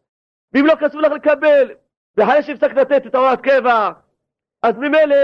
ואם 0.53 0.67
לא 0.67 0.75
קצוב 0.75 1.01
לך 1.01 1.13
לקבל, 1.13 1.71
ואחרי 2.17 2.43
שהפסקת 2.43 2.77
לתת 2.77 3.07
את 3.07 3.15
ההוראת 3.15 3.41
קבע, 3.41 3.91
אז 4.63 4.77
ממילא, 4.79 5.17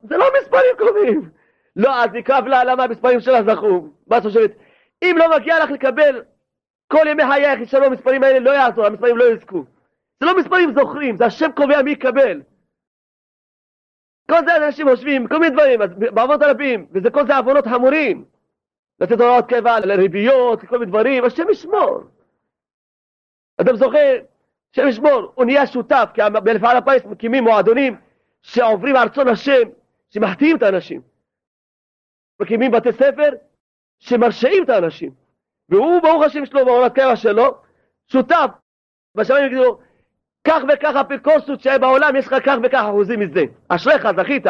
זה 0.00 0.16
לא 0.16 0.26
מספרים 0.40 0.76
קרובים. 0.78 1.30
לא, 1.76 2.04
אז 2.04 2.14
יכאב 2.14 2.46
לה 2.46 2.64
למה 2.64 2.84
המספרים 2.84 3.20
שלה 3.20 3.42
זכו. 3.42 3.88
מה 4.06 4.18
את 4.18 4.22
חושבת? 4.22 4.50
אם 5.02 5.16
לא 5.18 5.36
מגיע 5.36 5.64
לך 5.64 5.70
לקבל 5.70 6.22
כל 6.88 7.06
ימי 7.06 7.22
חייך, 7.22 7.60
ישנו 7.60 7.84
המספרים 7.84 8.22
האלה, 8.22 8.38
לא 8.38 8.50
יעזור, 8.50 8.86
המספרים 8.86 9.16
לא 9.16 9.24
יזכו. 9.24 9.64
זה 10.20 10.26
לא 10.26 10.36
מספרים 10.36 10.74
זוכרים, 10.74 11.16
זה 11.16 11.26
השם 11.26 11.52
קובע 11.52 11.82
מי 11.82 11.90
יקבל. 11.90 12.42
כל 14.30 14.44
זה 14.46 14.56
אנשים 14.56 14.88
חושבים, 14.88 15.28
כל 15.28 15.38
מיני 15.38 15.54
דברים, 15.54 15.80
בעבוד 16.14 16.42
הרבים, 16.42 16.86
וזה 16.92 17.10
כל 17.10 17.26
זה 17.26 17.36
עוונות 17.36 17.66
חמורים. 17.66 18.24
לתת 19.00 19.20
הוראות 19.20 19.48
קבע 19.48 19.80
לריביות, 19.80 20.60
כל 20.60 20.78
מיני 20.78 20.90
דברים, 20.90 21.24
השם 21.24 21.50
ישמור. 21.50 22.00
אתם 23.60 23.76
זוכר, 23.76 24.18
השם 24.72 24.88
ישמור, 24.88 25.32
הוא 25.34 25.44
נהיה 25.44 25.66
שותף, 25.66 26.10
כי 26.14 26.20
במפעל 26.32 26.76
הפיס 26.76 27.04
מקימים 27.04 27.44
מועדונים 27.44 27.96
שעוברים 28.42 28.96
על 28.96 29.08
רצון 29.08 29.28
השם, 29.28 29.62
שמחטיאים 30.10 30.56
את 30.56 30.62
האנשים. 30.62 31.00
מקימים 32.40 32.70
בתי 32.70 32.92
ספר 32.92 33.30
שמרשעים 34.02 34.64
את 34.64 34.68
האנשים. 34.68 35.10
והוא, 35.68 36.02
ברוך 36.02 36.22
השם 36.22 36.46
שלו, 36.46 36.64
בעונת 36.64 36.94
קבע 36.94 37.16
שלו, 37.16 37.54
שותף. 38.08 38.46
בשמיים 39.14 39.46
יגידו, 39.46 39.78
כך 40.44 40.62
וכך 40.68 40.94
אפיקורסות 41.00 41.60
שהיה 41.60 41.78
בעולם, 41.78 42.16
יש 42.16 42.26
לך 42.26 42.34
כך 42.46 42.56
וכך 42.62 42.84
אחוזים 42.88 43.20
מזה. 43.20 43.42
אשריך, 43.68 44.08
זכית, 44.16 44.46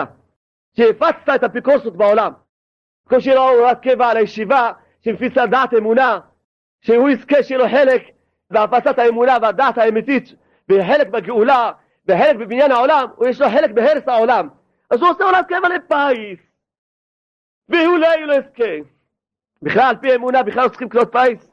שהפצת 0.77 1.29
את 1.35 1.45
אפיקורסות 1.45 1.97
בעולם. 1.97 2.33
כמו 3.09 3.21
שיהיה 3.21 3.37
לו 3.37 3.49
הוראת 3.49 3.81
קבע 3.83 4.09
על 4.09 4.17
הישיבה, 4.17 4.73
שמפיץ 5.05 5.39
על 5.39 5.49
דעת 5.49 5.75
אמונה, 5.75 6.21
שהוא 6.81 7.11
יזכה 7.11 7.43
שיהיה 7.43 7.59
לו 7.59 7.69
חלק 7.69 8.03
בהפצת 8.51 8.99
האמונה 8.99 9.37
והדעת 9.43 9.79
האמיתית, 9.79 10.35
וחלק 10.69 11.07
בגאולה, 11.07 11.73
וחלק 12.09 12.37
בבניין 12.37 12.73
העולם, 12.73 13.07
ויש 13.19 13.41
לו 13.41 13.49
חלק 13.49 13.71
בהרס 13.71 14.09
העולם. 14.09 14.49
אז 14.91 15.01
הוא 15.01 15.11
עושה 15.11 15.25
הוראת 15.25 15.47
קבע 15.47 15.69
לפיס. 15.69 16.39
ואולי 17.69 18.27
לא 18.27 18.35
יזכה. 18.35 18.92
בכלל, 19.63 19.83
על 19.83 19.97
פי 19.97 20.15
אמונה, 20.15 20.43
בכלל 20.43 20.65
לא 20.65 20.69
צריכים 20.69 20.89
לקנות 20.89 21.13
פיס. 21.13 21.51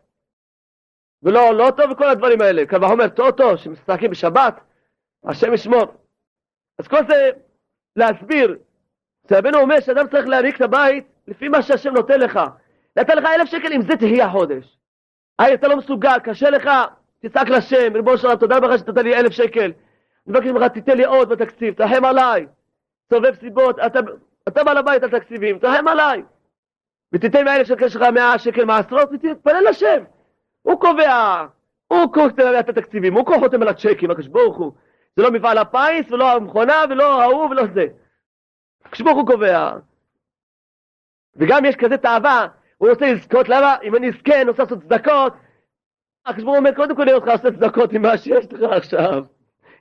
ולא, 1.23 1.53
לא 1.53 1.71
טוב 1.77 1.91
וכל 1.91 2.09
הדברים 2.09 2.41
האלה. 2.41 2.65
קל 2.65 2.83
וחומר 2.83 3.07
טוטו, 3.07 3.57
שמשחקים 3.57 4.11
בשבת, 4.11 4.59
השם 5.23 5.53
ישמור. 5.53 5.85
אז 6.79 6.87
כל 6.87 7.07
זה 7.07 7.29
להסביר, 7.95 8.57
שרבנו 9.29 9.57
אומר 9.59 9.79
שאדם 9.79 10.07
צריך 10.07 10.27
להעניק 10.27 10.55
את 10.55 10.61
הבית 10.61 11.07
לפי 11.27 11.47
מה 11.47 11.61
שהשם 11.61 11.93
נותן 11.93 12.19
לך. 12.19 12.39
נתן 12.97 13.17
לך 13.17 13.25
אלף 13.25 13.49
שקל, 13.49 13.73
עם 13.73 13.81
זה 13.81 13.97
תהיה 13.97 14.25
החודש. 14.25 14.77
היי, 15.39 15.53
אתה 15.53 15.67
לא 15.67 15.77
מסוגל, 15.77 16.19
קשה 16.23 16.49
לך, 16.49 16.69
תצעק 17.19 17.49
לשם, 17.49 17.93
ריבונו 17.93 18.17
של 18.17 18.27
עולם, 18.27 18.39
תודה 18.39 18.57
רבה 18.57 18.77
שנתת 18.77 18.97
לי 18.97 19.15
אלף 19.15 19.31
שקל. 19.31 19.61
אני 19.61 19.73
מבקש 20.27 20.47
ממך, 20.47 20.63
תיתן 20.63 20.97
לי 20.97 21.05
עוד 21.05 21.29
בתקציב, 21.29 21.73
תרחם 21.73 22.05
עליי. 22.05 22.47
סובב 23.09 23.35
סיבות, 23.39 23.79
אתה, 23.79 23.99
אתה 24.47 24.63
בעל 24.63 24.77
הבית 24.77 25.03
על 25.03 25.09
תקציבים, 25.19 25.59
תרחם 25.59 25.87
עליי. 25.87 26.23
ותיתן 27.13 27.45
מהאלף 27.45 27.67
שקל 27.67 27.89
שלך 27.89 28.01
מאה 28.01 28.39
שקל 28.39 28.65
מעשרות, 28.65 29.09
ותתפלל 29.13 29.63
לשם. 29.69 30.03
הוא 30.61 30.79
קובע, 30.79 31.45
הוא 31.87 32.13
קובע 32.13 32.59
את 32.59 32.69
התקציבים, 32.69 33.13
הוא 33.13 33.39
חותם 33.39 33.61
על 33.61 33.67
הצ'קים, 33.67 34.11
הקדוש 34.11 34.27
ברוך 34.27 34.57
הוא. 34.57 34.71
זה 35.15 35.23
לא 35.23 35.31
מפעל 35.31 35.57
הפיס, 35.57 36.11
ולא 36.11 36.31
המכונה, 36.31 36.83
ולא 36.89 37.21
ההוא, 37.21 37.49
ולא 37.49 37.63
זה. 37.73 37.85
הקדוש 38.85 39.01
ברוך 39.01 39.17
הוא 39.17 39.27
קובע. 39.27 39.71
וגם 41.35 41.65
יש 41.65 41.75
כזה 41.75 41.97
תאווה, 41.97 42.47
הוא 42.77 42.89
רוצה 42.89 43.13
לזכות, 43.13 43.49
למה? 43.49 43.75
אם 43.83 43.95
אני 43.95 44.09
אזכה, 44.09 44.41
אני 44.41 44.49
רוצה 44.49 44.63
לעשות 44.63 44.83
צדקות. 44.83 45.33
הקדוש 46.25 46.43
ברוך 46.43 46.55
הוא 46.55 46.57
אומר, 46.57 46.75
קודם 46.75 46.95
כל 46.95 47.05
נראה 47.05 47.15
אותך 47.15 47.27
עושה 47.27 47.51
צדקות 47.51 47.93
עם 47.93 48.01
מה 48.01 48.17
שיש 48.17 48.53
לך 48.53 48.71
עכשיו. 48.71 49.23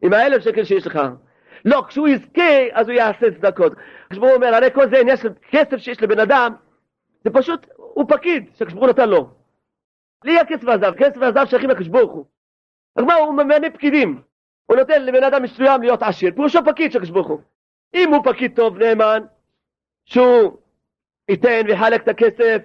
עם 0.03 0.13
האלף 0.13 0.43
שקל 0.43 0.65
שיש 0.65 0.87
לך. 0.87 1.01
לא, 1.65 1.85
כשהוא 1.89 2.09
יזכה, 2.09 2.67
אז 2.73 2.89
הוא 2.89 2.97
יעשה 2.97 3.31
צדקות. 3.31 3.73
הקדוש 4.05 4.19
ברוך 4.19 4.31
הוא 4.31 4.37
אומר, 4.37 4.55
הרי 4.55 4.71
כל 4.75 4.91
זה 4.91 4.99
עניין 4.99 5.17
של 5.17 5.29
כסף 5.51 5.77
שיש 5.77 6.03
לבן 6.03 6.21
אדם, 6.21 6.55
זה 7.29 7.35
פשוט, 7.35 7.67
הוא 7.77 8.05
פקיד 8.09 8.51
הוא 8.75 8.89
נתן 8.89 9.09
לו. 9.09 9.31
לי 10.25 10.39
הכסף 10.39 10.65
והזהב, 10.65 10.95
כסף 10.95 11.17
והזהב 11.21 11.47
שייכים 11.47 11.71
לקדוש 11.71 11.89
ברוך 11.89 12.13
הוא. 12.13 12.25
אז 12.97 13.05
מה, 13.05 13.15
הוא 13.15 13.35
ממנה 13.35 13.71
פקידים. 13.71 14.23
הוא 14.67 14.77
נותן 14.77 15.05
לבן 15.05 15.25
אדם 15.25 15.43
מסוים 15.43 15.83
להיות 15.83 16.03
עשיר, 16.03 16.35
פירושו 16.35 16.59
פקיד 16.67 16.93
של 16.93 16.99
הקדוש 16.99 17.11
ברוך 17.11 17.29
הוא. 17.29 17.41
אם 17.95 18.15
הוא 18.15 18.25
פקיד 18.25 18.57
טוב, 18.57 18.79
נאמן, 18.79 19.23
שהוא 20.05 20.57
ייתן 21.29 21.63
ויחלק 21.67 22.03
את 22.03 22.09
הכסף, 22.09 22.63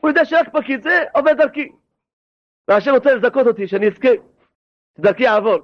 הוא 0.00 0.08
יודע 0.08 0.24
שרק 0.24 0.48
פקיד 0.52 0.82
זה 0.82 1.04
עובד 1.14 1.36
דרכי. 1.36 1.68
והשם 2.68 2.90
רוצה 2.90 3.14
לזכות 3.14 3.46
אותי, 3.46 3.68
שאני 3.68 3.86
אזכה, 3.88 4.08
שדרכי 4.98 5.22
יעבור. 5.22 5.58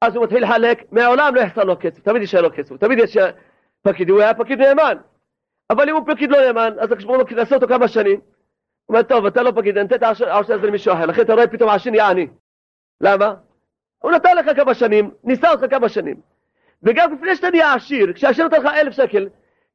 אז 0.00 0.16
הוא 0.16 0.24
מתחיל 0.24 0.44
לחלק, 0.44 0.92
מעולם 0.92 1.34
לא 1.34 1.40
יחסר 1.40 1.64
לו 1.64 1.76
כסף, 1.80 2.02
תמיד 2.02 2.20
יישאר 2.20 2.40
לו 2.40 2.50
כסף, 2.56 2.76
תמיד 2.76 2.98
יש 2.98 3.16
פקיד, 3.82 4.10
הוא 4.10 4.20
היה 4.20 4.34
פקיד 4.34 4.58
נאמן. 4.58 4.96
אבל 5.70 5.88
אם 5.88 5.96
הוא 5.96 6.02
פקיד 6.06 6.30
לא 6.30 6.46
נאמן, 6.46 6.72
אז 6.80 6.92
הקדוש 6.92 7.04
ברוך 7.04 7.30
הוא 7.30 7.38
יעשה 7.38 7.54
אותו 7.54 7.68
כמה 7.68 7.88
שנים. 7.88 8.20
הוא 8.86 8.96
אומר, 8.96 9.02
טוב, 9.02 9.26
אתה 9.26 9.42
לא 9.42 9.52
פקיד, 9.56 9.78
אני 9.78 9.86
אתן 9.86 9.94
את 9.94 10.02
העושר 10.02 10.54
הזה 10.54 10.66
למישהו 10.66 10.94
אחר, 10.94 11.06
לכן 11.06 11.22
אתה 11.22 11.34
רואה 11.34 11.46
פתאום 11.46 11.70
העשיר 11.70 11.92
נהיה 11.92 12.08
עני. 12.08 12.26
למה? 13.00 13.34
הוא 13.98 14.12
נתן 14.12 14.36
לך 14.36 14.56
כמה 14.56 14.74
שנים, 14.74 15.10
ניסה 15.24 15.50
אותך 15.50 15.64
כמה 15.70 15.88
שנים. 15.88 16.16
וגם 16.82 17.14
לפני 17.14 17.36
שאתה 17.36 17.50
נהיה 17.50 17.74
עשיר, 17.74 18.12
כשהשם 18.12 18.42
נותן 18.42 18.62
לך 18.62 18.72
אלף 18.74 18.92
שקל, 18.92 19.28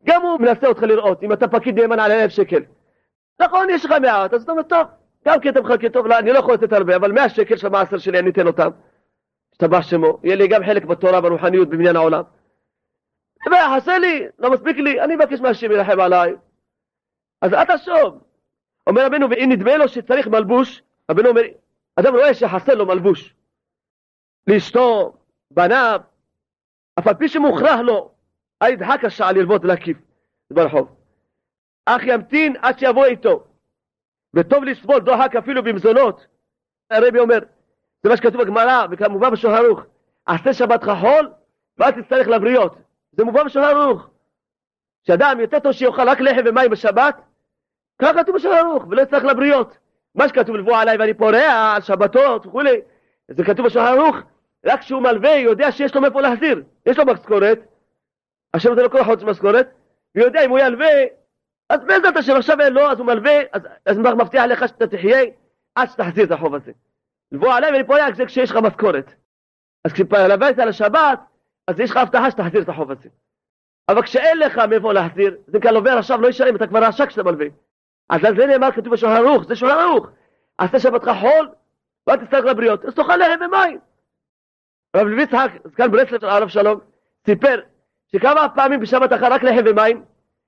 גם 0.03 0.21
הוא 0.21 0.39
מנסה 0.39 0.67
אותך 0.67 0.83
לראות 0.83 1.23
אם 1.23 1.33
אתה 1.33 1.47
פקיד 1.47 1.79
נאמן 1.79 1.99
על 1.99 2.11
אלף 2.11 2.31
שקל. 2.31 2.63
נכון, 3.41 3.69
יש 3.69 3.85
לך 3.85 3.91
מעט, 3.91 4.33
אז 4.33 4.43
אתה 4.43 4.51
אומר, 4.51 4.63
טוב, 4.63 4.87
גם 5.27 5.39
כי 5.39 5.49
אתה 5.49 5.61
מחכה 5.61 5.89
טוב, 5.89 6.07
לא, 6.07 6.19
אני 6.19 6.31
לא 6.31 6.39
יכול 6.39 6.53
לתת 6.53 6.73
הרבה, 6.73 6.95
אבל 6.95 7.11
מאה 7.11 7.29
שקל 7.29 7.55
של 7.55 7.67
המעשר 7.67 7.97
שלי 7.97 8.19
אני 8.19 8.29
אתן 8.29 8.47
אותם. 8.47 8.69
השתבח 9.51 9.81
שמו, 9.81 10.19
יהיה 10.23 10.35
לי 10.35 10.47
גם 10.47 10.65
חלק 10.65 10.85
בתורה, 10.85 11.21
ברוחניות, 11.21 11.69
בבניין 11.69 11.95
העולם. 11.95 12.23
חסר 13.55 13.97
לי, 13.97 14.27
לא 14.39 14.51
מספיק 14.51 14.77
לי, 14.77 15.01
אני 15.01 15.15
מבקש 15.15 15.39
מהשם 15.39 15.71
ירחם 15.71 15.99
עליי. 15.99 16.35
אז 17.41 17.53
אל 17.53 17.65
תחשוב. 17.65 18.23
אומר 18.87 19.05
רבנו, 19.05 19.29
ואם 19.29 19.49
נדמה 19.51 19.77
לו 19.77 19.87
שצריך 19.87 20.27
מלבוש, 20.27 20.81
רבנו 21.11 21.29
אומר, 21.29 21.41
אדם 21.95 22.13
רואה 22.13 22.33
שחסר 22.33 22.75
לו 22.75 22.85
מלבוש. 22.85 23.35
לאשתו, 24.47 25.13
בניו, 25.51 25.99
אף 26.99 27.07
על 27.07 27.13
פי 27.13 27.27
שמוכרח 27.27 27.79
לו, 27.79 28.11
אל 28.61 28.71
ידחק 28.71 29.05
השעה 29.05 29.31
ללוות 29.31 29.63
ולהקיף 29.63 29.97
ברחוב. 30.53 30.95
אך 31.85 32.01
ימתין 32.03 32.55
עד 32.61 32.79
שיבוא 32.79 33.05
איתו. 33.05 33.43
וטוב 34.33 34.63
לסבול 34.63 34.99
דוחק 34.99 35.35
אפילו 35.35 35.63
במזונות. 35.63 36.27
הרבי 36.91 37.19
אומר, 37.19 37.39
זה 38.03 38.09
מה 38.09 38.17
שכתוב 38.17 38.41
בגמרא, 38.41 38.85
וכמובן 38.91 39.31
בשולחן 39.31 39.65
ערוך, 39.65 39.79
עשה 40.25 40.53
שבתך 40.53 40.91
חול, 41.01 41.33
ואל 41.77 41.91
תצטרך 41.91 42.27
לבריות. 42.27 42.86
זה 43.17 43.23
מובא 43.23 43.43
בשולחן 43.43 43.75
ערוך. 43.77 44.09
שאדם 45.07 45.39
יותר 45.39 45.59
טוב 45.59 45.71
שיאכל 45.71 46.09
רק 46.09 46.21
לחם 46.21 46.41
ומים 46.45 46.71
בשבת, 46.71 47.21
ככה 48.01 48.23
כתוב 48.23 48.35
בשולחן 48.35 48.57
ערוך, 48.57 48.83
ולא 48.89 49.01
יצטרך 49.01 49.23
לבריות. 49.23 49.77
מה 50.15 50.27
שכתוב 50.27 50.55
לבוא 50.55 50.77
עליי 50.77 50.97
ואני 50.97 51.13
פורע 51.13 51.73
על 51.75 51.81
שבתות 51.81 52.45
וכולי, 52.45 52.81
זה 53.27 53.43
כתוב 53.43 53.65
בשולחן 53.65 53.93
ערוך, 53.93 54.15
רק 54.65 54.79
כשהוא 54.79 55.01
מלווה 55.01 55.35
יודע 55.35 55.71
שיש 55.71 55.95
לו 55.95 56.01
מאיפה 56.01 56.21
להחזיר. 56.21 56.63
יש 56.85 56.97
לו 56.97 57.05
משכורת, 57.05 57.59
השם 58.53 58.69
נותן 58.69 58.81
לו 58.81 58.91
כל 58.91 59.03
חודש 59.03 59.23
משכורת, 59.23 59.69
ויודע 60.15 60.45
אם 60.45 60.49
הוא 60.49 60.59
ילווה, 60.59 60.87
אז 61.69 61.79
בעזרת 61.87 62.17
השם 62.17 62.35
עכשיו 62.35 62.61
אין 62.61 62.73
לו, 62.73 62.91
אז 62.91 62.99
הוא 62.99 63.07
מלווה, 63.07 63.39
אז, 63.53 63.61
אז 63.85 63.97
מבטיח 63.97 64.43
לך 64.45 64.67
שאתה 64.67 64.87
תחיה 64.87 65.19
עד 65.75 65.89
שתחזיר 65.89 66.25
את 66.25 66.31
החוב 66.31 66.55
הזה. 66.55 66.71
לבוא 67.31 67.53
עליי 67.53 67.71
ואני 67.71 67.83
פורע 67.83 68.05
זה 68.15 68.25
כשיש 68.25 68.51
לך 68.51 68.57
משכורת. 68.57 69.13
אז 69.85 69.93
כשלווית 69.93 70.59
על 70.59 70.69
השבת, 70.69 71.19
אז 71.67 71.79
יש 71.79 71.91
לך 71.91 71.97
הבטחה 71.97 72.31
שתחזיר 72.31 72.61
את 72.61 72.69
החוב 72.69 72.91
הזה. 72.91 73.09
אבל 73.89 74.01
כשאין 74.01 74.39
לך 74.39 74.57
מאיפה 74.57 74.93
להחזיר, 74.93 75.37
זה 75.47 75.59
כאן 75.59 75.75
עובר 75.75 75.97
עכשיו 75.97 76.21
לא 76.21 76.27
ישלם, 76.27 76.55
אתה 76.55 76.67
כבר 76.67 76.83
רשע 76.83 77.05
כשאתה 77.05 77.23
מלווה. 77.23 77.45
אז 78.09 78.23
על 78.23 78.35
זה 78.37 78.45
נאמר 78.45 78.71
כתוב 78.71 78.93
בשולחן 78.93 79.15
ערוך, 79.15 79.43
זה 79.43 79.55
שולחן 79.55 79.79
ערוך. 79.79 80.07
עשה 80.57 80.79
שבתך 80.79 81.11
חול, 81.19 81.49
ואל 82.07 82.25
תצטרך 82.25 82.45
לבריות, 82.45 82.85
אז 82.85 82.95
תאכל 82.95 83.15
לחם 83.15 83.45
ומים. 83.45 83.79
רב 84.95 85.07
לוי 85.07 85.23
יצחק, 85.23 85.51
זקן 85.65 85.91
ברסלב 85.91 86.21
של 86.21 86.29
הרב 86.29 86.47
שלום, 86.47 86.79
סיפר 87.25 87.59
שכמה 88.11 88.49
פעמים 88.55 88.79
בשבת 88.79 89.11
אכל 89.11 89.33
רק 89.33 89.43
לחם 89.43 89.63
ומים, 89.65 90.03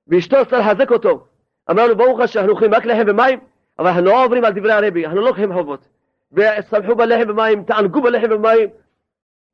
ואשתו 0.08 0.38
רצתה 0.38 0.58
לחזק 0.58 0.92
אותו. 0.92 1.28
אמר 1.72 1.88
לו, 1.88 1.98
ברוך 1.98 2.20
השם, 2.20 2.40
אנחנו 2.40 2.54
אוכלים 2.54 2.74
רק 2.74 2.86
לחם 2.86 3.04
ומים, 3.08 3.40
אבל 3.80 3.88
אנחנו 3.88 4.06
לא 4.06 4.26
עוברים 4.26 4.46
על 4.46 4.54
דברי 4.54 4.72
הרבי, 4.72 5.06
אנחנו 5.06 5.22
לא 5.22 5.28
לוקחים 5.28 5.54
חובות. 5.54 5.88
וסמכו 6.32 6.96
בלחם 6.96 7.30
ומים, 7.30 7.64
תענגו 7.64 8.02
בלחם 8.02 8.32
ומים. 8.32 8.70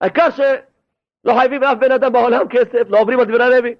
העיקר 0.01 0.29
שלא 1.25 1.33
חייבים 1.33 1.61
לאף 1.61 1.77
בן 1.77 1.91
אדם 1.91 2.13
בעולם 2.13 2.47
כסף, 2.49 2.89
לא 2.89 2.99
עוברים 2.99 3.19
על 3.19 3.25
דברי 3.25 3.43
הרבי. 3.43 3.75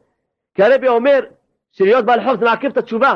כי 0.53 0.63
הרבי 0.63 0.87
אומר 0.87 1.25
שלהיות 1.71 2.05
בעל 2.05 2.23
חוב 2.23 2.39
זה 2.39 2.45
מעכב 2.45 2.67
את 2.67 2.77
התשובה. 2.77 3.13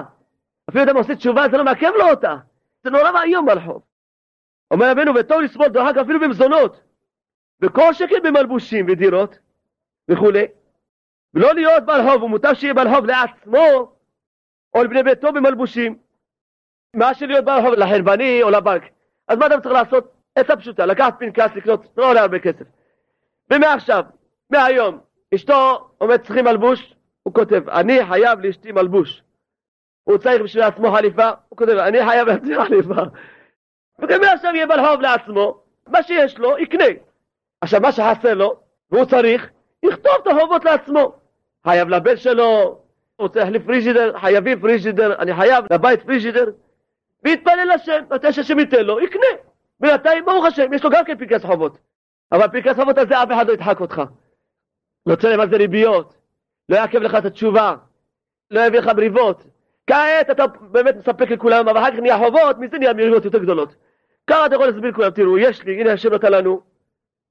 אפילו 0.70 0.84
אדם 0.84 0.98
עושה 0.98 1.16
תשובה 1.16 1.46
זה 1.52 1.58
לא 1.58 1.64
מעכב 1.64 1.92
לו 2.00 2.10
אותה. 2.10 2.36
זה 2.84 2.90
נורא 2.90 3.12
ואיום 3.12 3.46
בעל 3.46 3.60
חוב. 3.60 3.82
אומר 4.72 4.92
רבנו, 4.92 5.16
וטוב 5.16 5.42
לסבול 5.42 5.68
דוחק 5.68 5.98
אפילו 5.98 6.20
במזונות. 6.20 6.82
וכל 7.62 7.94
שכן 7.94 8.24
במלבושים 8.24 8.86
ודירות 8.90 9.40
וכולי. 10.12 10.46
ולא 11.34 11.54
להיות 11.54 11.86
בעל 11.86 12.10
חוב, 12.10 12.24
ומוטב 12.24 12.54
שיהיה 12.54 12.74
בעל 12.74 12.96
חוב 12.96 13.06
לעצמו 13.06 13.96
או 14.74 14.84
לבני 14.84 15.04
ביתו 15.04 15.34
במלבושים. 15.34 15.98
מה 16.96 17.14
שלהיות 17.14 17.46
בעל 17.46 17.62
חוב 17.62 17.74
לחרבני 17.74 18.44
או 18.44 18.50
לבנק. 18.50 18.84
אז 19.28 19.38
מה 19.38 19.46
אדם 19.46 19.62
צריך 19.62 19.74
לעשות? 19.74 20.14
עצה 20.36 20.56
פשוטה, 20.56 20.86
לקחת 20.86 21.20
פנקס 21.20 21.56
לקנות, 21.56 21.86
לא 21.98 22.10
עולה 22.10 22.22
הרבה 22.22 22.40
כסף. 22.40 22.66
ומעכשיו, 23.52 24.04
מהיום, 24.50 25.00
אשתו 25.36 25.90
אומרת 26.02 26.24
צריכים 26.24 26.46
מלבוש, 26.46 26.96
הוא 27.24 27.34
כותב, 27.34 27.70
אני 27.70 28.06
חייב 28.06 28.40
לאשתי 28.40 28.72
מלבוש. 28.72 29.24
הוא 30.04 30.18
צריך 30.18 30.42
בשביל 30.42 30.64
עצמו 30.64 30.92
חליפה, 30.92 31.30
הוא 31.50 31.58
כותב, 31.58 31.72
אני 31.72 32.06
חייב 32.06 32.28
לעצמי 32.28 32.56
חליפה. 32.56 33.02
וגם 34.00 34.22
מעכשיו 34.22 34.56
יהיה 34.56 34.68
בעל 34.68 34.88
חוב 34.88 35.02
לעצמו, 35.02 35.62
מה 35.88 36.04
שיש 36.04 36.38
לו, 36.38 36.58
יקנה. 36.58 36.86
עכשיו, 37.62 37.82
מה 37.82 37.92
שחסר 37.92 38.34
לו, 38.34 38.60
והוא 38.92 39.06
צריך, 39.06 39.50
יכתוב 39.84 40.14
את 40.24 40.28
החובות 40.28 40.66
לעצמו. 40.66 41.14
חייב 41.64 41.90
לבן 41.90 42.18
שלו, 42.18 42.80
הוא 43.16 43.28
צריך 43.28 43.46
להחליף 43.46 43.66
פריג'ידר, 43.66 44.20
חייבים 44.20 44.60
פריג'ידר, 44.60 45.16
אני 45.20 45.36
חייב 45.36 45.66
לבית 45.74 46.04
פריג'ידר, 46.04 46.46
ויתפלל 47.24 47.72
לשם, 47.76 48.04
מתי 48.12 48.34
שהשם 48.34 48.60
ייתן 48.60 48.86
לו, 48.86 49.00
יקנה. 49.00 49.28
בינתיים, 49.80 50.26
ברוך 50.26 50.46
השם, 50.46 50.74
יש 50.74 50.84
לו 50.84 50.90
גם 50.90 51.06
כן 51.06 51.18
פנקס 51.18 51.46
חובות. 51.46 51.78
אבל 52.32 52.48
פנקס 52.48 52.76
חובות 52.76 52.98
הזה 52.98 53.24
אף 53.24 53.32
אחד 53.32 53.48
לא 53.48 53.54
ידחק 53.54 53.80
אותך. 53.80 54.02
לא 55.06 55.16
תשלם 55.16 55.40
על 55.40 55.50
זה 55.50 55.58
ריביות, 55.58 56.18
לא 56.70 56.76
יעכב 56.76 57.02
לך 57.02 57.16
את 57.16 57.26
התשובה, 57.26 57.76
לא 58.52 58.60
יביא 58.60 58.80
לך 58.80 58.88
מריבות. 58.88 59.44
כעת 59.88 60.30
אתה 60.30 60.48
באמת 60.48 60.96
מספק 60.96 61.32
לכולם, 61.32 61.68
אבל 61.68 61.80
אחר 61.80 61.92
כך 61.92 62.00
נהיה 62.00 62.18
חובות, 62.18 62.58
מזה 62.58 62.78
נהיה 62.78 62.94
מריבות 62.94 63.26
יותר 63.26 63.38
גדולות. 63.38 63.76
ככה 64.28 64.46
אתה 64.46 64.56
יכול 64.56 64.68
להסביר 64.68 64.92
לכולם, 64.92 65.10
תראו, 65.10 65.38
יש 65.38 65.64
לי, 65.64 65.82
הנה 65.82 65.94
השם 65.94 66.14
נתן 66.14 66.32
לנו, 66.32 66.62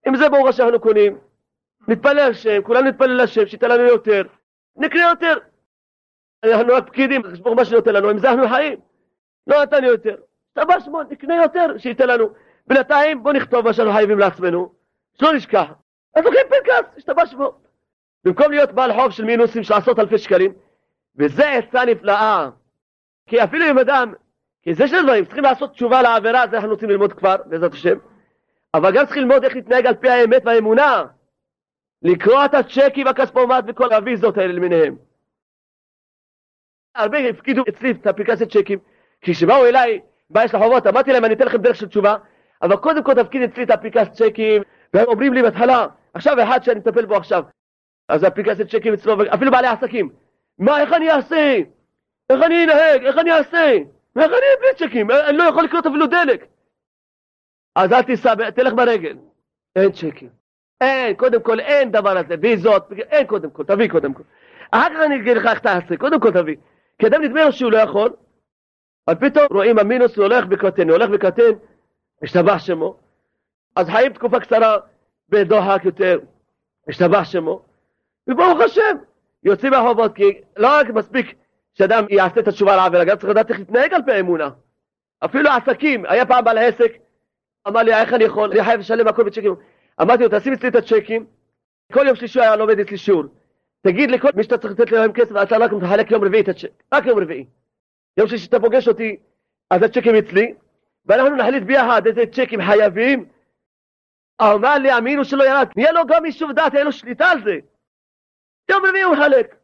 עם 0.07 0.17
זה 0.17 0.29
ברוך 0.29 0.49
השם 0.49 0.65
אנחנו 0.65 0.81
קונים, 0.81 1.19
נתפלל 1.89 2.19
השם, 2.19 2.63
כולנו 2.63 2.89
נתפלל 2.89 3.21
השם, 3.21 3.47
שייתן 3.47 3.71
לנו 3.71 3.83
יותר, 3.83 4.23
נקנה 4.77 5.03
יותר. 5.03 5.35
אנחנו 6.45 6.75
רק 6.75 6.87
פקידים, 6.87 7.23
ברוך 7.23 7.57
מה 7.57 7.65
שנותן 7.65 7.95
לנו, 7.95 8.11
עם 8.11 8.19
זה 8.19 8.31
אנחנו 8.31 8.49
חיים. 8.49 8.79
לא 9.47 9.63
נתן 9.63 9.85
יותר. 9.85 10.17
השתבח 10.49 10.85
שמו, 10.85 11.03
נקנה 11.03 11.43
יותר, 11.43 11.79
שייתן 11.79 12.09
לנו. 12.09 12.29
בינתיים 12.67 13.23
בוא 13.23 13.33
נכתוב 13.33 13.65
מה 13.65 13.73
שאנחנו 13.73 13.93
חייבים 13.93 14.19
לעצמנו, 14.19 14.73
שלא 15.21 15.33
נשכח. 15.33 15.73
אז 16.19 16.25
לוקחים 16.25 16.47
פנקס, 16.49 16.97
השתבח 16.97 17.25
שמו. 17.25 17.53
במקום 18.25 18.51
להיות 18.51 18.73
בעל 18.73 18.93
חוב 18.93 19.11
של 19.11 19.25
מינוסים 19.25 19.63
של 19.63 19.75
עשרות 19.75 19.99
אלפי 19.99 20.19
שקלים, 20.19 20.53
וזה 21.17 21.51
עצה 21.51 21.85
נפלאה. 21.85 22.49
כי 23.27 23.45
אפילו 23.45 23.71
אם 23.71 23.79
אדם, 23.79 24.13
כי 24.63 24.75
זה 24.75 24.89
של 24.89 25.03
דברים, 25.03 25.25
צריכים 25.25 25.45
לעשות 25.45 25.73
תשובה 25.73 26.03
לעבירה, 26.03 26.47
זה 26.51 26.57
אנחנו 26.57 26.71
רוצים 26.71 26.91
ללמוד 26.91 27.13
כבר, 27.13 27.37
בעזרת 27.47 27.73
השם. 27.73 27.99
אבל 28.75 28.95
גם 28.95 29.05
צריכים 29.05 29.23
ללמוד 29.23 29.45
איך 29.45 29.55
להתנהג 29.55 29.87
על 29.87 29.95
פי 29.95 30.09
האמת 30.09 30.43
והאמונה. 30.45 31.05
לקרוע 32.03 32.45
את 32.45 32.55
הצ'קים 32.55 33.07
והכספומט 33.07 33.65
וכל 33.67 33.93
הוויזות 33.93 34.39
האלה 34.39 34.53
למיניהם. 34.53 34.97
הרבה 36.95 37.19
הפקידו 37.19 37.63
אצלי 37.69 37.91
את 37.91 38.07
אפליקציית 38.07 38.51
צ'קים, 38.53 38.79
כשבאו 39.21 39.67
אליי, 39.67 40.01
בעיה 40.31 40.49
של 40.49 40.57
החובות, 40.57 40.87
אמרתי 40.87 41.13
להם 41.13 41.25
אני 41.25 41.35
אתן 41.35 41.47
לכם 41.47 41.59
דרך 41.59 41.77
של 41.77 41.89
תשובה, 41.89 42.17
אבל 42.63 42.77
קודם 42.77 43.03
כל 43.05 43.15
תפקיד 43.15 43.43
אצלי 43.43 43.65
את 43.65 43.71
אפליקציית 43.71 44.13
צ'קים, 44.13 44.63
והם 44.95 45.07
אומרים 45.07 45.33
לי 45.33 45.43
בהתחלה, 45.43 45.87
עכשיו 46.15 46.43
אחד 46.43 46.63
שאני 46.63 46.81
מטפל 46.81 47.07
בו 47.07 47.17
עכשיו, 47.17 47.45
אז 48.09 48.27
אפליקציית 48.27 48.69
צ'קים 48.69 48.95
אצלו, 48.95 49.17
אפילו 49.35 49.51
בעלי 49.51 49.69
עסקים, 49.69 50.11
מה, 50.59 50.81
איך 50.81 50.93
אני 50.93 51.11
אעשה? 51.11 51.57
איך 52.31 52.43
אני 52.43 52.65
אנהג? 52.65 53.05
איך 53.05 53.19
אני 53.19 53.33
אעשה? 53.33 53.73
איך 54.17 54.31
אני 54.33 54.47
בלי 54.61 54.89
צ'קים? 54.89 55.11
אני 55.11 55.37
לא 55.37 55.45
יכול 55.45 55.65
לקנות 55.65 55.87
אפילו 55.87 56.07
דלק. 56.07 56.47
אז 57.75 57.93
אל 57.93 58.03
תיסע, 58.03 58.35
תלך 58.51 58.73
ברגל. 58.73 59.17
אין 59.77 59.93
צ'קים. 59.93 60.29
אין, 60.81 61.17
קודם 61.17 61.43
כל 61.43 61.61
אין 61.61 61.93
דבר 61.93 62.19
הזה, 62.19 62.35
ויזות, 62.43 62.93
אין 62.93 63.27
קודם 63.27 63.51
כל, 63.51 63.65
תביא 63.65 63.89
קודם 63.89 64.15
כל. 64.15 64.23
אחר 64.71 64.89
כך 64.95 65.01
אני 65.07 65.17
אגיד 65.17 65.37
לך 65.37 65.47
איך 65.47 65.59
תעשה, 65.59 65.97
קודם 65.97 66.21
כל 66.21 66.33
תביא. 66.33 66.57
כי 66.99 67.07
אדם 67.07 67.23
נדמה 67.23 67.45
לו 67.45 67.53
שהוא 67.53 67.73
לא 67.73 67.79
יכול, 67.79 68.13
אבל 69.09 69.31
פתאום 69.31 69.47
רואים 69.51 69.79
המינוס 69.79 70.17
הוא 70.17 70.25
הולך 70.25 70.45
וקטן, 70.51 70.89
הוא 70.89 70.97
הולך 70.97 71.11
וקטן, 71.13 71.53
השתבח 72.23 72.59
שמו. 72.59 72.97
אז 73.77 73.89
חיים 73.89 74.13
תקופה 74.13 74.41
קצרה 74.41 74.77
בדוחק 75.29 75.85
יותר, 75.85 76.19
השתבח 76.89 77.25
שמו, 77.25 77.63
וברוך 78.29 78.61
השם, 78.61 78.97
יוצאים 79.43 79.73
מהחובות, 79.73 80.15
כי 80.15 80.41
לא 80.57 80.69
רק 80.69 80.91
מספיק 80.91 81.35
שאדם 81.75 82.05
יעשה 82.11 82.41
את 82.41 82.49
התשובה 82.49 82.75
העבירה, 82.75 83.05
גם 83.05 83.17
צריך 83.17 83.31
לדעת 83.31 83.51
איך 83.51 83.59
להתנהג 83.59 83.95
על 83.95 84.03
פי 84.03 84.13
האמונה. 84.13 84.51
אפילו 85.25 85.51
עסקים, 85.51 86.05
היה 86.07 86.27
פעם 86.27 86.45
בעל 86.45 86.59
העסק, 86.59 86.93
אמר 87.69 87.83
לי, 87.83 87.95
איך 87.95 88.13
אני 88.13 88.25
יכול, 88.25 88.51
אני 88.51 88.65
חייב 88.65 88.81
לשלם 88.81 89.09
הכל 89.09 89.25
בצ'קים. 89.25 89.55
אמרתי 90.01 90.23
לו, 90.23 90.29
תשים 90.33 90.53
אצלי 90.53 90.69
את 90.69 90.75
הצ'קים, 90.75 91.27
כל 91.93 92.07
יום 92.07 92.17
שלישי 92.17 92.41
היה 92.41 92.57
לומד 92.57 92.81
אצלי 92.81 92.99
שיעור. 92.99 93.25
תגיד 93.83 94.11
לכל 94.11 94.29
מי 94.35 94.43
שאתה 94.43 94.59
צריך 94.59 94.73
לתת 94.73 94.93
להם 94.93 95.13
כסף, 95.13 95.37
אתה 95.43 95.57
רק 95.57 95.73
מחלק 95.73 96.11
יום 96.11 96.25
רביעי 96.25 96.43
את 96.43 96.49
הצ'ק, 96.49 96.83
רק 96.95 97.07
יום 97.07 97.19
רביעי. 97.19 97.47
יום 98.17 98.29
שלישי 98.29 98.49
אתה 98.49 98.61
פוגש 98.61 98.89
אותי, 98.89 99.17
אז 99.71 99.83
הצ'קים 99.83 100.15
אצלי, 100.15 100.55
ואנחנו 101.07 101.37
נחליט 101.37 101.63
ביחד 101.63 102.07
איזה 102.07 102.27
צ'קים 102.27 102.63
חייבים. 102.63 103.25
אמר 104.43 104.79
לי, 104.79 104.91
המינוס 104.91 105.29
שלו 105.29 105.45
ירד, 105.45 105.69
נהיה 105.77 105.93
לו 105.93 106.07
גם 106.07 106.25
יישוב 106.25 106.53
דעת, 106.53 106.73
תהיה 106.73 106.85
לו 106.85 106.93
שליטה 106.93 107.27
על 107.27 107.45
זה. 107.45 107.57
יום 108.71 108.87
רביעי 108.87 109.03
הוא 109.03 109.15
מחלק. 109.15 109.55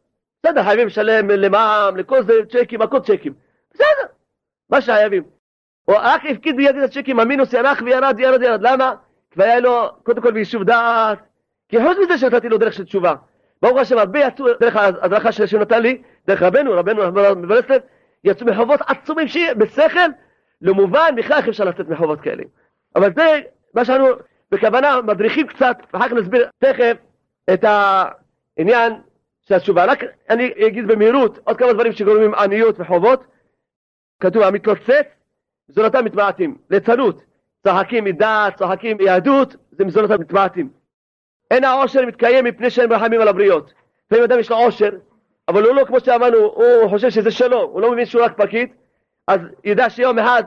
בסדר, 0.43 0.63
חייבים 0.63 0.87
לשלם 0.87 1.29
למע"מ, 1.29 1.97
לכל 1.97 2.23
זה, 2.23 2.33
צ'קים, 2.51 2.81
הכל 2.81 2.99
צ'קים. 2.99 3.33
בסדר, 3.73 4.07
מה 4.69 4.81
שחייבים. 4.81 5.23
או 5.87 5.93
רק 5.97 6.21
הפקיד 6.25 6.55
בידי 6.55 6.79
את 6.79 6.83
הצ'קים, 6.83 7.19
המינוס 7.19 7.53
ירח 7.53 7.81
וירד, 7.85 8.19
ירד, 8.19 8.41
ירד. 8.41 8.61
למה? 8.61 8.93
כי 9.31 9.43
היה 9.43 9.59
לו, 9.59 9.89
קודם 10.03 10.21
כל 10.21 10.31
ביישוב 10.31 10.63
דעת, 10.63 11.19
כי 11.69 11.77
חוץ 11.83 11.97
מזה 11.97 12.17
שנתתי 12.17 12.49
לו 12.49 12.57
דרך 12.57 12.73
של 12.73 12.85
תשובה. 12.85 13.13
ברוך 13.61 13.77
השם, 13.77 13.97
הרבה 13.97 14.19
יצאו 14.19 14.45
דרך 14.59 14.75
ההדרכה 14.75 15.31
שהוא 15.31 15.61
נתן 15.61 15.81
לי, 15.81 16.01
דרך 16.27 16.41
רבנו, 16.41 16.71
רבנו 16.71 17.11
מברסלב, 17.35 17.81
יצאו 18.23 18.47
מחובות 18.47 18.79
עצומים 18.87 19.27
שיהיה 19.27 19.55
בשכל, 19.55 20.09
למובן, 20.61 21.15
בכלל 21.17 21.37
איך 21.37 21.47
אפשר 21.47 21.63
לצאת 21.63 21.89
מחובות 21.89 22.21
כאלה. 22.21 22.43
אבל 22.95 23.13
זה 23.15 23.41
מה 23.73 23.85
שאנו 23.85 24.07
בכוונה 24.51 25.01
מדריכים 25.01 25.47
קצת, 25.47 25.77
ואחר 25.93 26.07
כך 26.07 26.13
נסביר 26.13 26.49
תכף 26.59 26.97
את 27.53 27.63
העניין 27.63 28.93
של 29.41 29.55
התשובה. 29.55 29.85
רק 29.85 30.03
אני 30.29 30.53
אגיד 30.67 30.87
במהירות 30.87 31.39
עוד 31.43 31.57
כמה 31.57 31.73
דברים 31.73 31.91
שגורמים 31.91 32.33
עניות 32.35 32.79
וחובות. 32.79 33.23
כתוב, 34.19 34.43
המתלוצץ, 34.43 35.05
מזונתם 35.69 36.05
מתמעטים. 36.05 36.57
ליצנות, 36.69 37.21
צוחקים 37.63 38.03
מדעת, 38.03 38.57
צוחקים 38.57 38.97
מיהדות, 38.97 39.55
זה 39.71 39.85
מזונתם 39.85 40.21
מתמעטים. 40.21 40.69
אין 41.51 41.63
העושר 41.63 42.05
מתקיים 42.05 42.45
מפני 42.45 42.69
שהם 42.69 42.93
רחמים 42.93 43.21
על 43.21 43.27
הבריות. 43.27 43.73
לפעמים 44.05 44.23
אדם 44.23 44.39
יש 44.39 44.49
לו 44.49 44.57
עושר, 44.57 44.89
אבל 45.47 45.63
הוא 45.63 45.75
לא 45.75 45.85
כמו 45.85 45.99
שאמרנו, 45.99 46.37
הוא 46.37 46.89
חושב 46.89 47.09
שזה 47.09 47.31
שלו, 47.31 47.61
הוא 47.61 47.81
לא 47.81 47.91
מבין 47.91 48.05
שהוא 48.05 48.23
רק 48.23 48.37
פקיד, 48.37 48.69
אז 49.27 49.39
ידע 49.63 49.89
שיום 49.89 50.19
אחד 50.19 50.43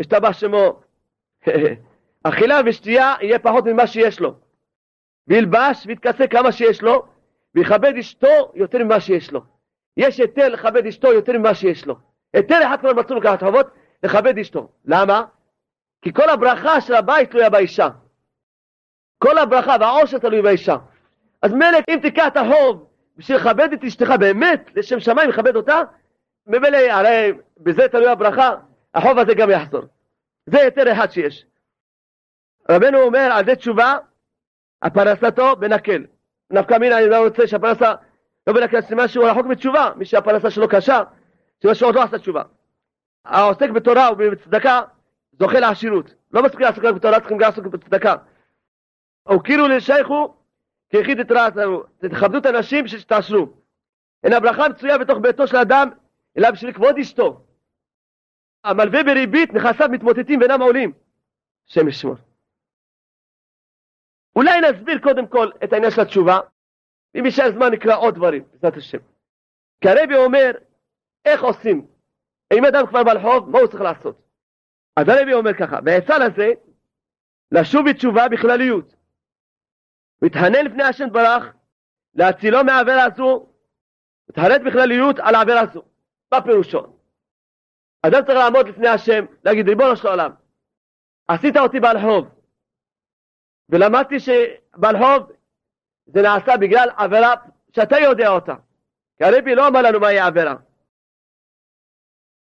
ישתבח 0.00 0.32
שמו. 0.32 0.80
אכילה 2.24 2.60
ושתייה 2.66 3.14
יהיה 3.20 3.38
פחות 3.38 3.64
ממה 3.66 3.86
שיש 3.86 4.20
לו. 4.20 4.34
וילבש 5.28 5.86
ויתכסה 5.86 6.26
כמה 6.26 6.52
שיש 6.52 6.82
לו, 6.82 7.04
ויכבד 7.54 7.92
אשתו 7.98 8.52
יותר 8.54 8.84
ממה 8.84 9.00
שיש 9.00 9.32
לו. 9.32 9.40
יש 9.96 10.20
היתר 10.20 10.48
לכבד 10.48 10.86
אשתו 10.86 11.12
יותר 11.12 11.38
ממה 11.38 11.54
שיש 11.54 11.86
לו. 11.86 11.96
היתר 12.34 12.58
אחד 12.66 12.80
כבר 12.80 12.92
מצאו 12.94 13.16
לקחת 13.16 13.42
חובות, 13.42 13.66
לכבד 14.02 14.38
אשתו. 14.38 14.68
למה? 14.84 15.24
כי 16.02 16.12
כל 16.12 16.28
הברכה 16.28 16.80
של 16.80 16.94
הבית 16.94 17.30
תלויה 17.30 17.50
באישה. 17.50 17.88
כל 19.18 19.38
הברכה 19.38 19.76
והעושר 19.80 20.18
תלוי 20.18 20.42
באישה. 20.42 20.76
אז 21.42 21.52
מילא 21.52 21.78
אם 21.90 21.98
תיקח 22.02 22.26
את 22.26 22.36
החוב 22.36 22.86
בשביל 23.16 23.36
לכבד 23.36 23.72
את 23.72 23.84
אשתך 23.84 24.10
באמת, 24.20 24.70
לשם 24.76 25.00
שמיים 25.00 25.30
לכבד 25.30 25.56
אותה, 25.56 25.80
ממילא 26.46 26.76
הרי 26.76 27.32
בזה 27.58 27.88
תלוי 27.88 28.08
הברכה, 28.08 28.50
החוב 28.94 29.18
הזה 29.18 29.34
גם 29.34 29.50
יחזור. 29.50 29.82
זה 30.46 30.60
היתר 30.60 30.92
אחד 30.92 31.10
שיש. 31.10 31.46
רבנו 32.70 32.98
אומר 32.98 33.28
על 33.32 33.44
זה 33.44 33.56
תשובה, 33.56 33.96
הפרנסתו 34.82 35.56
בנקל. 35.56 36.04
נפקא 36.50 36.74
מינה 36.74 36.98
אני 36.98 37.06
לא 37.06 37.24
רוצה 37.24 37.46
שהפרנסה 37.46 37.94
לא 38.46 38.52
בנקל, 38.52 38.80
זה 38.80 38.96
משהו 38.96 39.24
רחוק 39.24 39.46
מתשובה, 39.46 39.90
מי 39.96 40.04
שהפרנסה 40.04 40.50
שלו 40.50 40.68
קשה, 40.68 41.02
זה 41.62 41.70
משהו 41.70 41.86
עוד 41.86 41.94
לא 41.94 42.02
עשה 42.02 42.18
תשובה. 42.18 42.42
העוסק 43.24 43.70
בתורה 43.70 44.10
ובצדקה 44.12 44.80
זוכה 45.38 45.60
לעשירות. 45.60 46.14
לא 46.32 46.42
מספיק 46.42 46.60
לעסוק 46.60 46.84
רק 46.84 46.94
בתורה, 46.94 47.20
צריכים 47.20 47.38
גם 47.38 47.48
לעסוק 47.48 47.66
בצדקה. 47.66 48.14
או 49.26 49.42
כאילו 49.42 49.68
לשייכו 49.68 50.34
כיחיד 50.90 51.20
את 51.20 51.32
רעתנו, 51.32 51.82
תכבדו 51.98 52.38
את 52.38 52.46
הנשים 52.46 52.88
שתעשרו. 52.88 53.46
אין 54.24 54.32
הברכה 54.32 54.68
מצויה 54.68 54.98
בתוך 54.98 55.18
ביתו 55.18 55.46
של 55.46 55.56
אדם, 55.56 55.88
אלא 56.38 56.50
בשביל 56.50 56.72
כבוד 56.72 56.98
אשתו. 56.98 57.40
המלווה 58.64 59.04
בריבית, 59.04 59.54
נכסיו 59.54 59.88
מתמוטטים 59.90 60.40
ואינם 60.40 60.62
עולים. 60.62 60.92
השם 61.68 61.88
ישמור. 61.88 62.16
אולי 64.40 64.60
נסביר 64.60 64.98
קודם 64.98 65.26
כל 65.26 65.50
את 65.64 65.72
העניין 65.72 65.90
של 65.90 66.00
התשובה, 66.00 66.38
אם 67.18 67.24
יישאר 67.24 67.52
זמן 67.52 67.72
נקרא 67.72 67.96
עוד 67.96 68.14
דברים, 68.14 68.44
בעזרת 68.52 68.76
השם. 68.76 68.98
כי 69.80 69.88
הרבי 69.88 70.16
אומר, 70.16 70.50
איך 71.24 71.42
עושים? 71.42 71.86
אם 72.52 72.64
אדם 72.64 72.86
כבר 72.86 73.04
בעל 73.04 73.22
חוב, 73.22 73.50
מה 73.50 73.58
הוא 73.58 73.66
צריך 73.66 73.82
לעשות? 73.82 74.22
אז 74.96 75.08
הרבי 75.08 75.34
אומר 75.34 75.54
ככה, 75.54 75.78
והעצה 75.84 76.18
לזה, 76.18 76.52
לשוב 77.52 77.90
בתשובה 77.90 78.28
בכלליות. 78.28 78.94
מתחנן 80.22 80.64
לפני 80.64 80.82
השם 80.82 81.10
ברך, 81.12 81.54
להצילו 82.14 82.64
מהעבירה 82.64 83.04
הזו, 83.04 83.46
מתחרט 84.30 84.60
בכלליות 84.66 85.16
על 85.18 85.34
העבירה 85.34 85.60
הזו. 85.60 85.82
מה 86.32 86.42
פירושו? 86.42 86.80
אדם 88.02 88.24
צריך 88.26 88.38
לעמוד 88.38 88.68
לפני 88.68 88.88
השם, 88.88 89.24
להגיד, 89.44 89.68
ריבונו 89.68 89.96
של 89.96 90.08
עולם, 90.08 90.30
עשית 91.28 91.56
אותי 91.56 91.80
בעל 91.80 92.00
חוב, 92.00 92.39
ולמדתי 93.70 94.16
שבעל 94.20 94.98
חוב 94.98 95.32
זה 96.06 96.22
נעשה 96.22 96.56
בגלל 96.56 96.88
עבירה 96.96 97.34
שאתה 97.76 97.98
יודע 97.98 98.28
אותה. 98.28 98.54
כי 99.18 99.24
הרבי 99.24 99.54
לא 99.54 99.68
אמר 99.68 99.82
לנו 99.82 100.00
מהי 100.00 100.20
העבירה. 100.20 100.54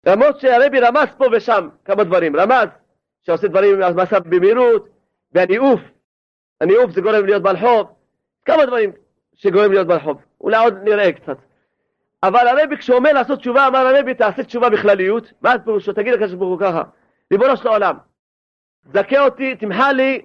למרות 0.06 0.40
שהרבי 0.40 0.80
רמז 0.80 1.08
פה 1.18 1.24
ושם 1.32 1.68
כמה 1.84 2.04
דברים, 2.04 2.36
רמז 2.36 2.68
שעושה 3.22 3.48
דברים 3.48 3.80
מעשה 3.96 4.20
במהירות, 4.20 4.88
והניאוף, 5.32 5.80
הניאוף 6.60 6.90
זה 6.90 7.00
גורם 7.00 7.24
להיות 7.24 7.42
בעל 7.42 7.56
חוב, 7.60 7.86
כמה 8.44 8.66
דברים 8.66 8.92
שגורם 9.34 9.72
להיות 9.72 9.86
בעל 9.86 10.00
חוב, 10.00 10.20
אולי 10.40 10.56
עוד 10.56 10.74
נראה 10.82 11.12
קצת. 11.12 11.36
אבל 12.22 12.48
הרבי 12.48 12.76
כשהוא 12.76 12.96
אומר 12.96 13.12
לעשות 13.12 13.38
תשובה, 13.38 13.66
אמר 13.66 13.78
הרבי 13.78 14.14
תעשה 14.14 14.44
תשובה 14.44 14.70
בכלליות, 14.70 15.32
מה 15.42 15.58
פירושו? 15.64 15.92
תגיד 15.92 16.12
לקדוש 16.12 16.34
ברוך 16.34 16.60
הוא 16.60 16.68
ככה, 16.68 16.82
ריבונו 17.32 17.56
של 17.56 17.68
העולם, 17.68 17.96
זכה 18.84 19.24
אותי, 19.24 19.56
תמחה 19.56 19.92
לי 19.92 20.24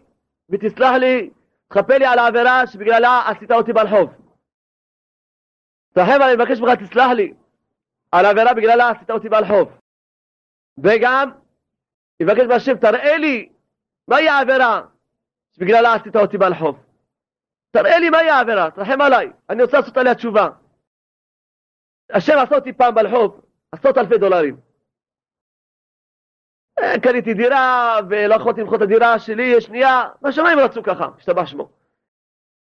ותסלח 0.50 0.91
לי, 1.00 1.30
תכפה 1.68 1.97
לי 1.97 2.06
על 2.06 2.20
העבירה 2.20 2.68
שבגללה 2.68 3.30
עשית 3.30 3.52
אותי 3.52 3.74
בעל 3.74 3.89
חוב. 3.89 4.10
תרחם 5.93 6.22
אני 6.22 6.36
מבקש 6.36 6.60
ממך 6.60 6.70
תסלח 6.80 7.12
לי 7.16 7.34
על 8.12 8.26
העבירה 8.26 8.54
בגללה 8.54 8.89
עשית 8.89 9.12
אותי 9.12 9.30
בעל 9.30 9.45
חוב. 9.45 9.72
וגם, 10.84 11.32
יבקש 12.20 12.45
מהשם 12.50 12.78
תראה 12.78 13.18
לי 13.18 13.50
מהי 14.08 14.30
העבירה 14.30 14.82
שבגללה 15.52 15.93
עשית 15.93 16.16
אותי 16.16 16.38
בעל 16.38 16.56
חוב. 16.56 16.84
תראה 17.72 18.00
לי 18.00 18.10
מהי 18.10 18.30
העבירה, 18.30 18.72
תרחם 18.72 19.02
עליי, 19.02 19.32
אני 19.50 19.64
רוצה 19.64 19.80
לעשות 19.80 19.97
עליה 19.97 20.16
תשובה. 20.16 20.47
השם 22.10 22.38
עשה 22.38 22.56
אותי 22.56 22.74
פעם 22.74 22.95
בעל 22.95 23.10
חוב, 23.10 23.41
עשרות 23.72 23.97
אלפי 23.97 24.18
דולרים. 24.18 24.68
אה, 26.84 26.99
קניתי 26.99 27.34
דירה 27.34 27.99
ולא 28.09 28.36
יכולתי 28.36 28.61
למכור 28.61 28.75
את 28.75 28.82
הדירה 28.82 29.19
שלי 29.19 29.57
השנייה, 29.57 30.03
בשמיים 30.21 30.59
רצו 30.59 30.84
ככה, 30.84 31.07
השתבח 31.17 31.45
שמו. 31.45 31.69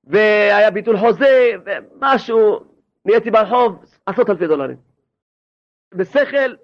והיה 0.03 0.71
ביטול 0.71 0.97
חוזה, 0.97 1.51
ומשהו, 1.65 2.59
נהייתי 3.05 3.31
ברחוב, 3.31 3.85
עשרות 4.05 4.29
אלפי 4.29 4.47
דולרים. 4.47 4.77
בשכל, 5.93 6.55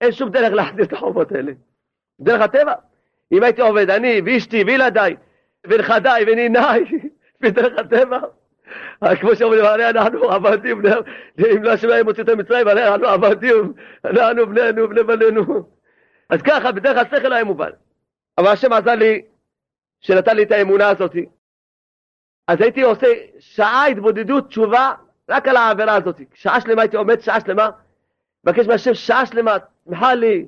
אין 0.00 0.12
שום 0.12 0.30
דרך 0.30 0.52
להחזיר 0.52 0.84
את 0.84 0.92
החובות 0.92 1.32
האלה. 1.32 1.52
דרך 2.20 2.40
הטבע. 2.40 2.74
אם 3.32 3.42
הייתי 3.42 3.62
עובד, 3.62 3.90
אני 3.90 4.20
ואשתי 4.26 4.64
וילדיי 4.64 5.16
ונכדיי 5.66 6.24
וניניי, 6.26 6.84
בדרך 7.40 7.78
הטבע, 7.78 8.18
כמו 9.20 9.36
שאומרים, 9.36 9.64
הרי 9.64 9.90
אנחנו 9.90 10.30
עבדים, 10.30 10.82
אם 11.52 11.62
לא 11.62 11.70
השם 11.70 11.90
היה 11.90 12.04
מוציא 12.04 12.22
את 12.22 12.28
המצרים, 12.28 12.68
הרי 12.68 12.88
אנחנו 12.88 13.06
עבדים, 13.06 13.72
אנחנו 14.04 14.46
בנינו, 14.46 14.88
בני 14.88 15.02
בנינו. 15.02 15.73
אז 16.30 16.42
ככה, 16.42 16.72
בדרך 16.72 16.98
השכל 16.98 17.32
היה 17.32 17.44
מובן. 17.44 17.70
אבל 18.38 18.48
השם 18.48 18.72
עזר 18.72 18.94
לי, 18.94 19.22
שנתן 20.00 20.36
לי 20.36 20.42
את 20.42 20.52
האמונה 20.52 20.88
הזאת. 20.88 21.12
אז 22.46 22.60
הייתי 22.60 22.82
עושה 22.82 23.06
שעה 23.38 23.86
התבודדות, 23.86 24.48
תשובה, 24.48 24.92
רק 25.28 25.48
על 25.48 25.56
העבירה 25.56 25.96
הזאת. 25.96 26.20
שעה 26.34 26.60
שלמה 26.60 26.82
הייתי 26.82 26.96
עומד, 26.96 27.20
שעה 27.20 27.40
שלמה, 27.40 27.70
מבקש 28.44 28.66
מהשם 28.66 28.94
שעה 28.94 29.26
שלמה, 29.26 29.56
תמחה 29.84 30.14
לי, 30.14 30.46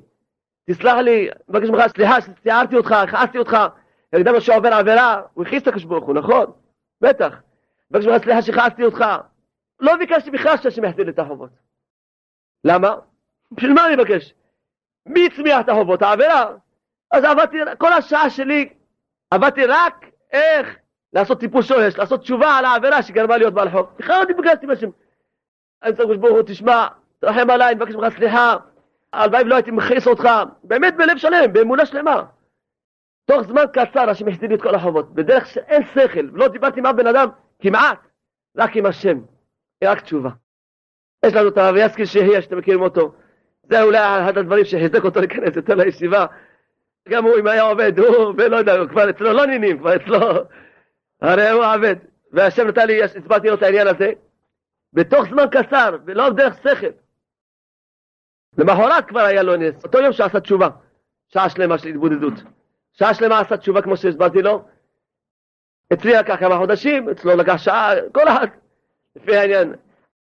תסלח 0.69 0.93
לי, 0.97 1.29
מבקש 1.49 1.69
ממך 1.69 1.81
סליחה 1.87 2.21
שציערתי 2.21 2.75
אותך, 2.75 2.91
הכעסתי 2.91 3.37
אותך. 3.37 3.57
אדם 4.15 4.39
שעובר 4.39 4.73
עבירה, 4.73 5.21
הוא 5.33 5.45
הכעיס 5.45 5.63
את 5.63 5.67
הקדוש 5.67 5.83
ברוך 5.83 6.05
הוא, 6.05 6.15
נכון? 6.15 6.45
בטח. 7.01 7.41
מבקש 7.91 8.05
ממך 8.05 8.23
סליחה 8.23 8.41
שכעסתי 8.41 8.83
אותך. 8.83 9.05
לא 9.79 9.95
ביקשתי 9.97 10.31
בכלל 10.31 10.57
שהשם 10.57 10.83
יחזיר 10.83 11.05
לי 11.05 11.11
את 11.11 11.19
החובות. 11.19 11.49
למה? 12.63 12.95
בשביל 13.51 13.73
מה 13.73 13.87
אני 13.87 13.95
מבקש? 13.95 14.33
מי 15.07 15.25
הצמיח 15.25 15.59
את 15.59 15.69
החובות? 15.69 16.01
העבירה. 16.01 16.51
אז 17.11 17.23
עבדתי, 17.23 17.57
כל 17.77 17.93
השעה 17.93 18.29
שלי, 18.29 18.69
עבדתי 19.31 19.65
רק 19.65 20.05
איך 20.31 20.77
לעשות 21.13 21.39
טיפול 21.39 21.61
שורש, 21.61 21.97
לעשות 21.97 22.21
תשובה 22.21 22.57
על 22.57 22.65
העבירה 22.65 23.03
שגרמה 23.03 23.37
להיות 23.37 23.53
בעל 23.53 23.69
חוב. 23.69 23.87
בכלל 23.99 24.19
לא 24.19 24.35
ביקשתי 24.35 24.65
מהשם. 24.65 24.89
אני 25.83 25.93
צריך 25.93 26.19
ברוך 26.19 26.37
הוא, 26.37 26.43
תשמע, 26.45 26.87
תרחם 27.19 27.49
עליי, 27.49 27.67
אני 27.67 27.75
מבקש 27.75 27.95
ממך 27.95 28.13
סליחה. 28.17 28.57
הלוואי 29.13 29.43
ולא 29.43 29.55
הייתי 29.55 29.71
מכעיס 29.71 30.07
אותך, 30.07 30.29
באמת 30.63 30.95
בלב 30.97 31.17
שלם, 31.17 31.53
באמונה 31.53 31.85
שלמה. 31.85 32.23
תוך 33.25 33.41
זמן 33.41 33.63
קצר 33.73 34.09
השם 34.09 34.27
החזיר 34.27 34.49
לי 34.49 34.55
את 34.55 34.61
כל 34.61 34.75
החובות, 34.75 35.13
בדרך 35.13 35.45
שאין 35.45 35.83
שכל, 35.85 36.29
ולא 36.33 36.47
דיברתי 36.47 36.79
עם 36.79 36.85
אף 36.85 36.95
בן 36.95 37.07
אדם, 37.07 37.29
כמעט, 37.59 37.99
רק 38.57 38.75
עם 38.75 38.85
השם, 38.85 39.19
רק 39.83 40.01
תשובה. 40.01 40.29
יש 41.25 41.33
לנו 41.33 41.49
את 41.49 41.57
הרב 41.57 41.75
יסקי 41.77 42.05
שהייה, 42.05 42.41
שאתם 42.41 42.57
מכירים 42.57 42.81
אותו, 42.81 43.11
זה 43.69 43.81
אולי 43.81 43.99
אחד 43.99 44.37
הדברים 44.37 44.65
שחיזק 44.65 45.03
אותו 45.03 45.19
להיכנס 45.19 45.55
יותר 45.55 45.75
לישיבה. 45.75 46.25
גם 47.09 47.23
הוא, 47.23 47.39
אם 47.39 47.47
היה 47.47 47.61
עובד, 47.61 47.99
הוא, 47.99 48.33
ולא 48.37 48.57
יודע, 48.57 48.79
הוא 48.79 48.89
כבר 48.89 49.09
אצלו 49.09 49.33
לא 49.33 49.45
נינים, 49.45 49.79
כבר 49.79 49.95
אצלו, 49.95 50.19
הרי 51.21 51.49
הוא 51.49 51.65
עבד. 51.65 51.95
והשם 52.31 52.67
נתן 52.67 52.87
לי, 52.87 53.03
הסברתי 53.03 53.47
לו 53.47 53.53
את 53.53 53.63
העניין 53.63 53.87
הזה, 53.87 54.11
בתוך 54.93 55.25
זמן 55.29 55.45
קצר, 55.51 55.97
ולא 56.05 56.29
דרך 56.29 56.57
שכל. 56.57 56.87
למחרת 58.57 59.05
כבר 59.07 59.19
היה 59.19 59.43
לו 59.43 59.55
נס, 59.55 59.83
אותו 59.83 59.97
יום 59.97 60.13
שעשה 60.13 60.39
תשובה, 60.39 60.69
שעה 61.27 61.49
שלמה 61.49 61.77
של 61.77 61.89
התבודדות. 61.89 62.33
שעה 62.93 63.13
שלמה 63.13 63.39
עשה 63.39 63.57
תשובה 63.57 63.81
כמו 63.81 63.97
שהסברתי 63.97 64.41
לו. 64.41 64.65
אצלי 65.93 66.13
לקח 66.13 66.35
כמה 66.39 66.57
חודשים, 66.57 67.09
אצלו 67.09 67.35
לקח 67.35 67.57
שעה, 67.57 67.91
כל 68.13 68.27
אחד, 68.27 68.47
לפי 69.15 69.37
העניין. 69.37 69.73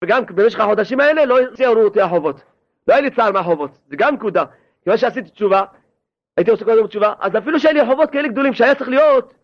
וגם 0.05 0.22
במשך 0.26 0.61
החודשים 0.61 1.01
האלה 1.01 1.24
לא 1.24 1.37
ציירו 1.55 1.83
אותי 1.83 2.01
החובות. 2.01 2.51
לא 2.87 2.95
היה 2.95 3.03
לי 3.03 3.11
צער 3.11 3.33
מהחובות, 3.33 3.70
זה 3.89 3.97
גם 3.97 4.14
נקודה. 4.14 4.45
כיוון 4.85 4.99
שעשיתי 4.99 5.30
תשובה, 5.30 5.62
הייתי 6.37 6.51
עושה 6.51 6.64
כל 6.64 6.70
הזמן 6.70 6.87
תשובה, 6.87 7.12
אז 7.20 7.37
אפילו 7.37 7.61
שהיו 7.61 7.74
לי 7.74 7.87
חובות 7.87 8.11
כאלה 8.11 8.28
גדולים 8.28 8.55
שהיה 8.55 8.74
צריך 8.74 8.91
להיות 8.91 9.35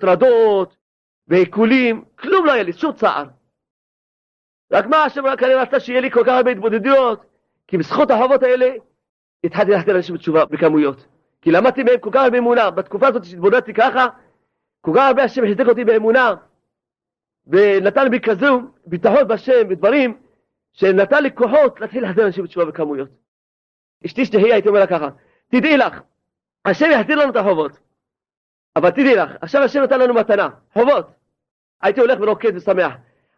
טרדות 0.00 0.76
ועיקולים, 1.28 2.04
כלום 2.18 2.46
לא 2.46 2.52
היה 2.52 2.62
לי, 2.62 2.72
שום 2.72 2.92
צער. 2.92 3.24
רק 4.72 4.86
מה 4.86 5.04
השם 5.04 5.36
כנראה 5.36 5.62
רצה 5.62 5.80
שיהיה 5.80 6.00
לי 6.00 6.10
כל 6.10 6.22
כך 6.26 6.32
הרבה 6.32 6.50
התבודדויות, 6.50 7.24
כי 7.66 7.78
בזכות 7.78 8.10
החובות 8.10 8.42
האלה 8.42 8.72
התחלתי 9.44 9.70
להחזיר 9.70 9.94
לאנשים 9.94 10.14
בתשובה 10.14 10.44
בכמויות. 10.44 11.06
כי 11.42 11.50
למדתי 11.50 11.82
מהם 11.82 11.98
כל 12.00 12.10
כך 12.12 12.20
הרבה 12.20 12.38
אמונה, 12.38 12.70
בתקופה 12.70 13.08
הזאת 13.08 13.24
שהתבודדתי 13.24 13.74
ככה, 13.74 14.06
כל 14.80 14.92
כך 14.94 15.02
הרבה 15.08 15.22
השם 15.22 15.42
חיזק 15.42 15.68
אותי 15.68 15.84
באמונה, 15.84 16.34
ונתן 17.46 18.10
בי 18.10 18.20
כזו 18.20 18.60
ביטחון 18.86 19.28
בשם 19.28 19.66
ודברים, 19.70 20.16
שנתן 20.76 21.22
לי 21.22 21.34
כוחות 21.34 21.80
להתחיל 21.80 22.02
להחזיר 22.02 22.26
אנשים 22.26 22.44
בתשובה 22.44 22.66
בכמויות. 22.66 23.08
אשתי 24.06 24.24
שתהיה, 24.24 24.54
הייתי 24.54 24.68
אומר 24.68 24.80
לה 24.80 24.86
ככה, 24.86 25.08
תדעי 25.48 25.76
לך, 25.76 26.00
השם 26.64 26.86
יחזיר 26.90 27.16
לנו 27.16 27.30
את 27.30 27.36
החובות, 27.36 27.72
אבל 28.76 28.90
תדעי 28.90 29.14
לך, 29.14 29.30
עכשיו 29.40 29.62
השם 29.62 29.82
נתן 29.82 30.00
לנו 30.00 30.14
מתנה, 30.14 30.48
חובות. 30.72 31.06
הייתי 31.82 32.00
הולך 32.00 32.18
ורוקד 32.20 32.56
ושמח. 32.56 32.92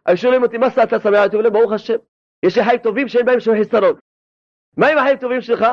היו 0.05 0.17
שואלים 0.17 0.43
אותי, 0.43 0.57
מה 0.57 0.67
אתה 0.67 0.99
שמח? 0.99 1.19
הייתי 1.19 1.35
אומר, 1.35 1.49
ברוך 1.49 1.71
השם, 1.71 1.95
יש 2.43 2.57
לי 2.57 2.63
חיים 2.63 2.77
טובים 2.77 3.07
שאין 3.07 3.25
בהם 3.25 3.39
שום 3.39 3.55
חיסרון. 3.55 3.93
מה 4.77 4.87
עם 4.87 4.97
החיים 4.97 5.17
הטובים 5.17 5.41
שלך? 5.41 5.65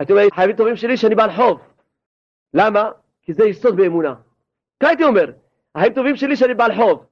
הייתי 0.00 0.12
אומר, 0.12 0.22
חיים 0.34 0.56
טובים 0.56 0.76
שלי 0.76 0.96
שאני 0.96 1.14
בעל 1.14 1.32
חוב. 1.36 1.60
למה? 2.54 2.90
כי 3.22 3.32
זה 3.32 3.44
יסוד 3.44 3.76
באמונה. 3.76 4.14
כך 4.82 4.88
הייתי 4.88 5.04
אומר, 5.04 5.32
החיים 5.74 5.94
טובים 5.94 6.16
שלי 6.16 6.36
שאני 6.36 6.54
בעל 6.54 6.74
חוב. 6.76 7.06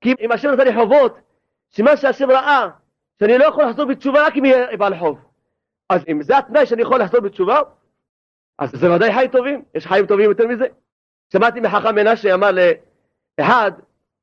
כי 0.00 0.14
אם 0.20 0.32
השם 0.32 0.48
נתן 0.48 0.64
לי 0.64 0.74
חובות, 0.74 1.18
סימן 1.72 1.96
שהשם 1.96 2.30
ראה 2.30 2.68
שאני 3.22 3.38
לא 3.38 3.44
יכול 3.44 3.64
לחזור 3.64 3.84
בתשובה 3.84 4.26
רק 4.26 4.36
אם 4.36 4.44
יהיה 4.44 4.76
בעל 4.76 4.98
חוב. 4.98 5.18
אז 5.88 6.04
אם 6.08 6.22
זה 6.22 6.38
התנאי 6.38 6.66
שאני 6.66 6.82
יכול 6.82 7.00
לחזור 7.00 7.20
בתשובה, 7.20 7.60
אז 8.58 8.70
זה 8.72 8.92
ודאי 8.92 9.12
חיים 9.14 9.30
טובים, 9.30 9.62
יש 9.74 9.86
חיים 9.86 10.06
טובים 10.06 10.30
יותר 10.30 10.46
מזה. 10.46 10.66
שמעתי 11.32 11.60
מחכם 11.60 11.94
מנשה 11.94 12.34
אמר 12.34 12.50
לאחד, 13.38 13.72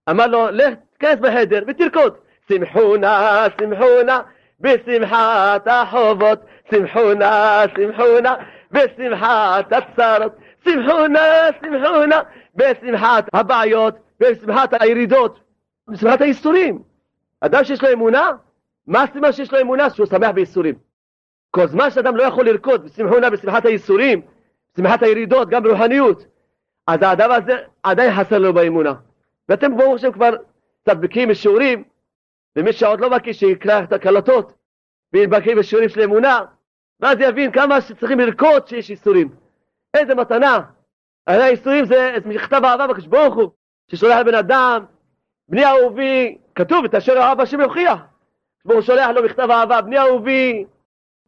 אמר 0.09 0.27
לו, 0.27 0.47
לך 0.51 0.73
תיכנס 0.93 1.19
בחדר 1.19 1.63
ותרקוד. 1.67 2.13
שמחו 2.49 2.97
נא, 2.97 3.47
שמחו 3.59 4.03
נא, 4.05 4.19
בשמחת 4.59 5.67
החובות, 5.67 6.39
שמחו 6.71 7.13
נא, 7.13 7.63
שמחו 7.75 8.19
נא, 8.23 8.33
בשמחת 8.71 9.73
הצרות, 9.73 10.35
שמחו 10.63 11.07
נא, 11.07 11.49
שמחו 11.61 12.05
נא, 12.05 12.19
בשמחת 12.55 13.25
הבעיות, 13.33 13.95
בשמחת 14.19 14.81
הירידות, 14.81 15.39
בשמחת 15.87 16.21
הייסורים. 16.21 16.81
אדם 17.41 17.63
שיש 17.63 17.83
לו 17.83 17.93
אמונה, 17.93 18.31
מה 18.89 19.03
הסימן 19.03 19.31
שיש 19.31 19.53
לו 19.53 19.61
אמונה? 19.61 19.89
שהוא 19.89 20.05
שמח 20.05 20.29
בייסורים. 20.29 20.75
כל 21.51 21.67
זמן 21.67 21.91
שאדם 21.91 22.15
לא 22.15 22.23
יכול 22.23 22.45
לרקוד 22.45 22.85
בשמחו 22.85 23.19
נא 23.19 23.29
בשמחת 23.29 23.65
הייסורים, 23.65 24.21
בשמחת 24.73 25.03
הירידות, 25.03 25.49
גם 25.49 25.63
ברוחניות, 25.63 26.25
אז 26.87 27.01
האדם 27.01 27.31
הזה 27.31 27.57
עדיין 27.83 28.15
חסר 28.15 28.37
לו 28.37 28.53
באמונה. 28.53 28.93
ואתם 29.49 29.77
ברוך 29.77 29.95
השם 29.95 30.11
כבר 30.11 30.29
קצת 30.83 30.97
בקיאים 30.97 31.29
בשיעורים, 31.29 31.83
ומי 32.55 32.73
שעוד 32.73 32.99
לא 32.99 33.09
בקיא 33.09 33.33
שיקרא 33.33 33.83
את 33.83 33.93
הקלטות, 33.93 34.53
וילבקיא 35.13 35.55
בשיעורים 35.55 35.89
של 35.89 36.01
אמונה, 36.01 36.39
ואז 36.99 37.17
יבין 37.19 37.51
כמה 37.51 37.81
שצריכים 37.81 38.19
לרקוד 38.19 38.67
שיש 38.67 38.89
איסורים. 38.89 39.29
איזה 39.93 40.15
מתנה. 40.15 40.59
הרי 41.27 41.43
האיסורים 41.43 41.85
זה 41.85 42.15
מכתב 42.25 42.61
אהבה 42.65 42.87
בקדוש 42.87 43.07
ברוך 43.07 43.35
הוא, 43.35 43.49
ששולח 43.91 44.17
לבן 44.17 44.35
אדם, 44.35 44.85
בני 45.49 45.65
אהובי, 45.65 46.37
כתוב, 46.55 46.85
את 46.85 46.95
אשר 46.95 47.13
אהב 47.17 47.41
השם 47.41 47.61
יוכיח. 47.61 47.99
הוא 48.63 48.81
שולח 48.81 49.09
לו 49.09 49.23
מכתב 49.23 49.47
אהבה, 49.51 49.81
בני 49.81 49.99
אהובי, 49.99 50.65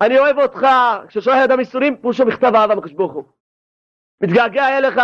אני 0.02 0.20
אוהב 0.20 0.40
אותך. 0.40 0.68
כששולח 1.08 1.38
לאדם 1.38 1.60
איסורים, 1.60 1.98
פירושו 1.98 2.26
מכתב 2.26 2.52
אהבה 2.56 2.76
בקדוש 2.76 2.94
ברוך 2.94 3.14
הוא. 3.14 3.24
מתגעגע 4.22 4.78
אליך. 4.78 5.02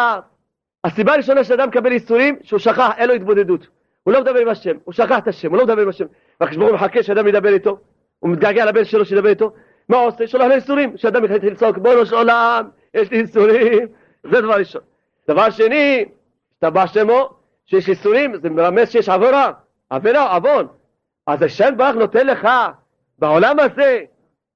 הסיבה 0.83 1.13
הראשונה 1.13 1.43
שאדם 1.43 1.67
מקבל 1.67 1.91
איסורים, 1.91 2.35
שהוא 2.43 2.59
שכח, 2.59 2.89
אין 2.97 3.09
לו 3.09 3.15
התבודדות. 3.15 3.67
הוא 4.03 4.13
לא 4.13 4.21
מדבר 4.21 4.39
עם 4.39 4.47
השם, 4.47 4.77
הוא 4.83 4.93
שכח 4.93 5.17
את 5.17 5.27
השם, 5.27 5.49
הוא 5.49 5.57
לא 5.57 5.65
מדבר 5.65 5.81
עם 5.81 5.89
השם. 5.89 6.05
והקדוש 6.41 6.57
ברוך 6.57 6.69
הוא 6.69 6.75
מחכה 6.75 7.03
שאדם 7.03 7.27
ידבר 7.27 7.53
איתו, 7.53 7.77
הוא 8.19 8.31
מתגעגע 8.31 8.65
לבן 8.65 8.85
שלו 8.85 9.05
שידבר 9.05 9.29
איתו. 9.29 9.51
מה 9.89 9.97
הוא 9.97 10.07
עושה? 10.07 10.27
שולח 10.27 10.45
לו 10.45 10.55
איסורים. 10.55 10.97
שאדם 10.97 11.23
מתחיל 11.23 11.51
לצעוק, 11.51 11.77
בואו 11.77 12.05
של 12.05 12.15
עולם, 12.15 12.69
יש 12.93 13.11
לי 13.11 13.19
איסורים. 13.19 13.87
זה 14.23 14.41
דבר 14.41 14.53
ראשון. 14.53 14.81
דבר 15.27 15.49
שני, 15.49 16.05
השתבח 16.53 16.93
שמו, 16.93 17.29
שיש 17.65 17.89
איסורים, 17.89 18.37
זה 18.41 18.49
מרמז 18.49 18.91
שיש 18.91 19.09
עבירה. 19.09 19.51
עבירה, 19.89 20.35
עוון. 20.35 20.67
אז 21.27 21.41
השם 21.41 21.77
ברוך 21.77 21.95
נותן 21.95 22.27
לך 22.27 22.47
בעולם 23.19 23.59
הזה 23.59 23.99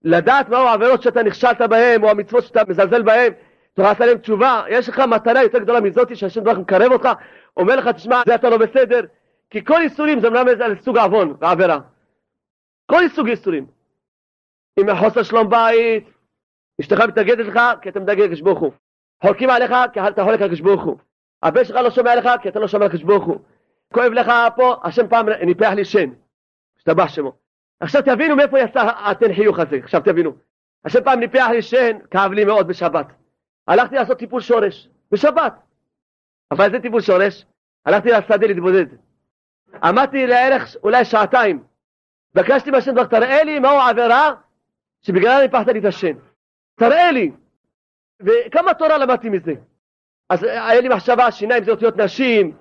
לדעת 0.04 0.50
מהו 0.50 0.68
העבירות 0.68 1.02
שאתה 1.02 1.24
נכשלת 1.24 1.62
בהן, 1.62 2.04
או 2.04 2.10
המצוות 2.10 2.44
שאתה 2.44 2.62
מזלזל 2.68 3.02
בהן, 3.02 3.34
תוכל 3.74 3.88
לעשות 3.90 4.08
להם 4.08 4.18
תשובה, 4.18 4.64
יש 4.70 4.90
לך 4.90 5.00
מתנה 5.00 5.44
יותר 5.44 5.60
גדולה 5.60 5.82
מזאתי 5.82 6.16
שהשם 6.16 6.44
ברוך 6.44 6.58
מקרב 6.58 6.92
אותך, 6.92 7.10
אומר 7.58 7.76
לך 7.76 7.88
תשמע 7.88 8.22
זה 8.26 8.36
אתה 8.36 8.50
לא 8.50 8.58
בסדר, 8.58 9.02
כי 9.50 9.66
כל 9.66 9.82
איסורים 9.82 10.20
זה 10.20 10.30
מלמד 10.30 10.62
על 10.62 10.76
סוג 10.82 10.98
עוון 10.98 11.36
ועבירה. 11.40 11.80
כל 12.92 13.10
סוג 13.10 13.28
איסורים. 13.28 13.66
אם 14.80 14.96
חוסר 14.96 15.24
שלום 15.24 15.50
בית, 15.50 16.10
אשתך 16.82 17.02
מתנגדת 17.02 17.46
לך 17.46 17.60
כי 17.82 17.90
אתה 17.90 18.00
מתנגד 18.00 18.24
לקדוש 18.24 18.42
ברוך 18.42 18.60
הוא. 18.60 18.72
חולקים 19.22 19.50
עליך 19.50 19.74
כי 19.94 20.00
אתה 20.00 20.24
חולק 20.24 20.40
על 20.40 20.46
הקדוש 20.46 20.62
ברוך 20.62 20.84
הוא. 20.84 20.98
הבן 21.44 21.66
שלך 21.66 21.76
לא 21.76 21.90
שומע 21.90 22.16
לך 22.16 22.30
כי 22.42 22.50
אתה 22.50 22.60
לא 22.60 22.68
שומע 22.68 22.86
על 22.86 22.92
הקדוש 22.92 23.04
ברוך 23.04 23.26
הוא. 23.26 23.40
כואב 23.94 24.12
לך 24.12 24.32
פה, 24.56 24.76
השם 24.84 25.08
פעם 25.08 25.30
ניפח 25.30 25.70
לי 25.76 25.86
שן. 25.86 26.10
השתבח 26.82 27.08
שמו. 27.08 27.34
עכשיו 27.80 28.02
תבינו 28.02 28.36
מאיפה 28.36 28.60
יצא 28.60 28.92
התן 29.06 29.34
חיוך 29.34 29.60
הזה, 29.60 29.76
עכשיו 29.84 30.02
תבינו. 30.02 30.32
השם 30.86 31.04
פעם 31.04 31.20
ניפח 31.20 31.48
לי 31.52 31.62
שן, 31.62 31.98
כאב 32.12 32.32
לי 32.32 32.46
מאוד 32.46 32.68
בשבת. 32.68 33.08
הלכתי 33.68 33.96
לעשות 33.96 34.20
טיפול 34.20 34.42
שורש, 34.42 34.90
בשבת. 35.12 35.54
אבל 36.52 36.66
איזה 36.66 36.80
טיפול 36.80 37.02
שורש? 37.02 37.46
הלכתי 37.86 38.10
לשדה 38.10 38.48
להתבודד. 38.48 38.86
עמדתי 39.84 40.28
לערך 40.28 40.76
אולי 40.84 41.06
שעתיים. 41.06 41.64
בקשתי 42.34 42.72
מהשם 42.72 42.92
דבר, 42.92 43.06
תראה 43.06 43.44
לי 43.44 43.60
מהו 43.60 43.78
העבירה 43.78 44.34
שבגללה 45.02 45.42
ניפחת 45.42 45.68
לי 45.68 45.80
את 45.80 45.86
השן. 45.86 46.14
תראה 46.76 47.12
לי. 47.12 47.32
וכמה 48.20 48.74
תורה 48.74 48.98
למדתי 48.98 49.30
מזה. 49.30 49.54
אז 50.30 50.44
היה 50.44 50.82
לי 50.82 50.90
מחשבה, 50.90 51.32
שיניים 51.32 51.64
זה 51.64 51.72
אותיות 51.72 51.98
נשים, 51.98 52.58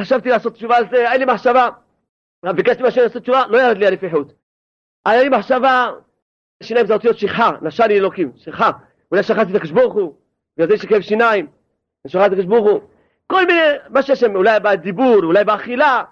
חשבתי 0.00 0.28
לעשות 0.28 0.54
תשובה 0.54 0.76
על 0.76 0.84
זה, 0.90 1.12
אין 1.12 1.20
לי 1.20 1.26
מחשבה. 1.26 1.68
ביקשתי 2.44 2.82
מהשם 2.82 3.00
לעשות 3.00 3.22
תשובה, 3.22 3.42
לא 3.48 3.58
ירד 3.58 3.76
לי 3.76 3.86
הנפיחות. 3.86 4.32
היה 5.06 5.22
לי 5.22 5.28
מחשבה, 5.28 5.90
שיניים 6.62 6.86
זה 6.86 6.94
אותיות 6.94 7.18
שכחה, 7.18 7.50
נשא 7.62 7.82
לי 7.82 7.98
אלוקים, 7.98 8.32
שכחה. 8.36 8.70
אולי 9.10 9.22
שכחתי 9.22 9.50
את 9.50 9.56
הקדוש 9.56 9.70
ברוך 9.70 9.94
הוא, 9.94 10.14
בגלל 10.56 10.68
זה 10.68 10.74
יש 10.74 10.82
לי 10.82 10.88
כאב 10.88 11.00
שיניים, 11.00 11.46
אני 12.04 12.12
שכחתי 12.12 12.26
את 12.26 12.32
הקדוש 12.32 12.46
ברוך 12.46 12.70
הוא. 12.70 12.80
כל 13.26 13.46
מיני, 13.46 13.60
מה 13.88 14.02
שיש 14.02 14.20
שם, 14.20 14.36
אולי 14.36 14.60
בדיבור, 14.60 15.24
אולי 15.24 15.44
באכילה. 15.44 16.02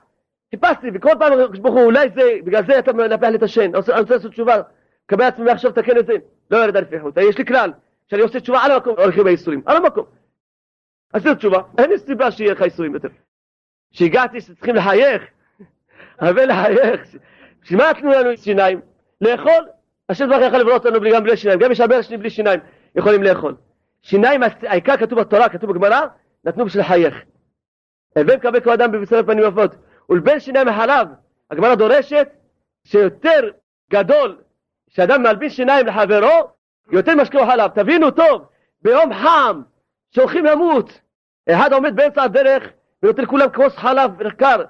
חיפשתי, 0.51 0.87
וכל 0.95 1.13
פעם 1.19 1.33
הקדוש 1.33 1.59
ברוך 1.59 1.75
הוא, 1.75 1.85
אולי 1.85 2.09
זה, 2.15 2.23
בגלל 2.45 2.67
זה 2.67 2.79
אתה 2.79 2.93
מנפח 2.93 3.27
לי 3.27 3.37
את 3.37 3.43
השן. 3.43 3.61
אני 3.61 3.77
רוצה 3.77 4.15
לעשות 4.15 4.33
תשובה, 4.33 4.57
קבל 5.07 5.25
עצמי 5.25 5.51
עכשיו 5.51 5.71
לתקן 5.71 5.99
את 5.99 6.07
זה. 6.07 6.13
לא 6.51 6.59
ירד 6.59 6.77
הנפיחות. 6.77 7.15
יש 7.17 7.39
לי 7.39 7.47
כלל, 7.47 7.73
כשאני 8.09 8.23
עושה 8.23 8.41
תשובה 8.41 8.61
על 8.61 8.71
המקום, 8.71 8.95
הולכים 8.99 9.25
בייסורים, 9.25 9.63
על 9.67 9.77
המקום. 9.77 10.05
עשיתי 11.13 11.35
תשובה, 11.35 11.61
אין 11.79 11.91
לי 11.91 11.99
סיבה 11.99 12.31
שיהיה 12.31 12.53
לך 12.53 12.61
ייסורים 12.61 12.95
יותר. 12.95 13.09
שהגעתי 13.93 14.41
שצריכים 14.41 14.75
לחייך, 14.75 15.23
הרבה 16.19 16.45
לחייך, 16.45 17.01
בשביל 17.63 17.79
מה 17.79 17.91
נתנו 17.91 18.11
לנו 18.11 18.37
שיניים? 18.37 18.81
לאכול? 19.21 19.69
השם 20.09 20.29
ברוך 20.29 20.43
יכול 20.43 20.59
לבנות 20.59 20.87
אותנו 20.87 21.11
גם 21.13 21.25
בלי 21.25 21.37
שיניים, 21.37 21.61
גם 21.61 21.73
יש 21.73 21.81
הרבה 21.81 21.97
אנשים 21.97 22.19
בלי 22.19 22.31
שיניים 22.31 22.61
יכולים 22.97 23.23
לאכול. 23.23 23.55
שיניים, 24.03 24.41
העיקר 24.63 24.97
כתוב 24.97 25.21
בתורה, 25.21 25.49
כתוב 25.49 25.73
בגמרא, 25.73 26.01
נתנו 26.45 26.65
בשביל 26.65 26.83
לחייך. 26.83 27.15
הווי 28.17 28.37
מקבל 28.37 28.61
כל 28.61 28.73
אדם 28.73 28.93
בבשר 28.93 29.23
פנים 29.23 29.45
יפות, 29.45 29.75
ולבין 30.11 30.41
שיניים 30.41 30.69
החלב, 30.69 31.09
הגמרא 31.51 31.75
דורשת 31.75 32.29
שיותר 32.85 33.51
גדול 33.91 34.39
שאדם 34.89 35.23
מלבין 35.23 35.51
שיניים 35.51 35.87
לחברו, 35.87 36.51
יותר 36.93 37.15
משקה 37.15 37.47
חלב. 37.47 37.71
תבינו 37.71 38.11
טוב, 38.11 38.49
ביום 38.83 39.15
חם, 39.15 39.63
שהולכים 40.11 40.45
למות, 40.45 41.01
אחד 41.51 41.73
עומד 41.73 41.97
באמצע 41.97 42.23
הדרך 42.23 42.63
ונותן 43.03 43.23
לכולם 43.23 43.49
כוס 43.55 43.77
חלב 43.77 44.29
קר, 44.29 44.65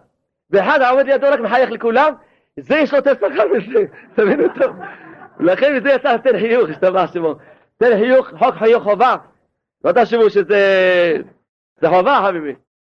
ואחד 0.51 0.82
העומד 0.82 1.07
לידו 1.07 1.26
רק 1.30 1.40
מחייך 1.40 1.70
לכולם, 1.70 2.12
זה 2.57 2.76
יש 2.76 2.92
לו 2.92 2.99
יותר 2.99 3.14
שכר 3.14 3.49
מזה, 3.57 3.84
תבינו 4.14 4.44
טוב. 4.61 4.76
ולכן 5.40 5.76
מזה 5.76 5.90
יצא 5.90 6.16
תן 6.16 6.38
חיוך, 6.38 6.70
השתבח 6.70 7.12
שמו. 7.12 7.34
תן 7.76 7.97
חיוך, 7.97 8.28
חוק 8.38 8.55
חיוך 8.55 8.82
חובה. 8.82 9.16
לא 9.84 9.92
תחשבו 9.92 10.30
שזה... 10.30 10.61
זה 11.80 11.88
חובה 11.88 12.20
חביבי, 12.26 12.55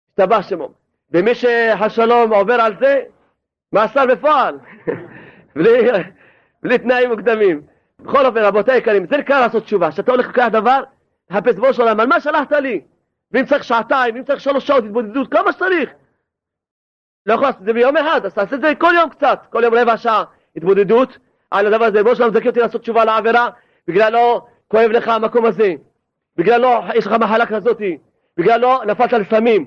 השתבח 0.09 0.49
שמו. 0.49 0.69
ומי 1.13 1.35
שהשלום 1.35 2.33
עובר 2.33 2.55
על 2.55 2.73
זה, 2.81 3.03
מאסר 3.73 4.07
בפועל. 4.07 4.59
בלי, 5.57 5.91
בלי 6.63 6.79
תנאים 6.79 7.11
מוקדמים. 7.11 7.61
בכל 8.01 8.27
אופן, 8.27 8.39
רבותיי 8.39 8.75
היקרים, 8.75 9.07
זה 9.07 9.17
נקרא 9.17 9.41
לעשות 9.41 9.65
תשובה. 9.65 9.91
כשאתה 9.91 10.13
הולך 10.13 10.29
לקחת 10.29 10.53
דבר, 10.53 10.83
תחפש 11.29 11.55
בו 11.55 11.75
של 11.75 11.83
עולם, 11.83 12.01
על 12.01 12.07
מה 12.07 12.21
שלחת 12.21 12.53
לי? 12.53 12.81
ואם 13.33 13.45
צריך 13.45 13.65
שעתיים, 13.65 14.15
ואם 14.15 14.25
צריך 14.25 14.41
שלוש 14.41 14.67
שעות 14.67 14.85
התבודדות, 14.85 15.33
כמה 15.33 15.53
שצריך. 15.53 15.91
לא 17.29 17.35
יכול 17.35 17.47
לעשות 17.47 17.61
את 17.61 17.67
זה 17.67 17.73
ביום 17.73 17.97
אחד, 17.97 18.27
אז 18.27 18.35
תעשה 18.35 18.57
את 18.57 18.61
זה 18.61 18.73
כל 18.79 18.93
יום 18.95 19.11
קצת, 19.11 19.41
כל 19.51 19.65
יום 19.65 19.75
רבע 19.75 19.97
שעה 19.97 20.25
התבודדות 20.57 21.19
על 21.51 21.67
הדבר 21.67 21.85
הזה. 21.85 22.03
בוא 22.03 22.15
שלום 22.15 22.31
זכה 22.31 22.49
אותי 22.49 22.61
לעשות 22.61 22.81
תשובה 22.81 23.05
לעבירה, 23.05 23.49
בגלל 23.89 24.13
לא 24.13 24.43
כואב 24.69 24.91
לך 24.91 25.09
המקום 25.09 25.45
הזה, 25.45 25.73
בגלל 26.37 26.61
לא 26.61 26.81
יש 26.95 27.07
לך 27.07 27.13
מחלה 27.13 27.47
כזאתי, 27.47 27.99
בגלל 28.37 28.61
לא 28.61 28.83
נפלת 28.87 29.13
לסמים, 29.13 29.65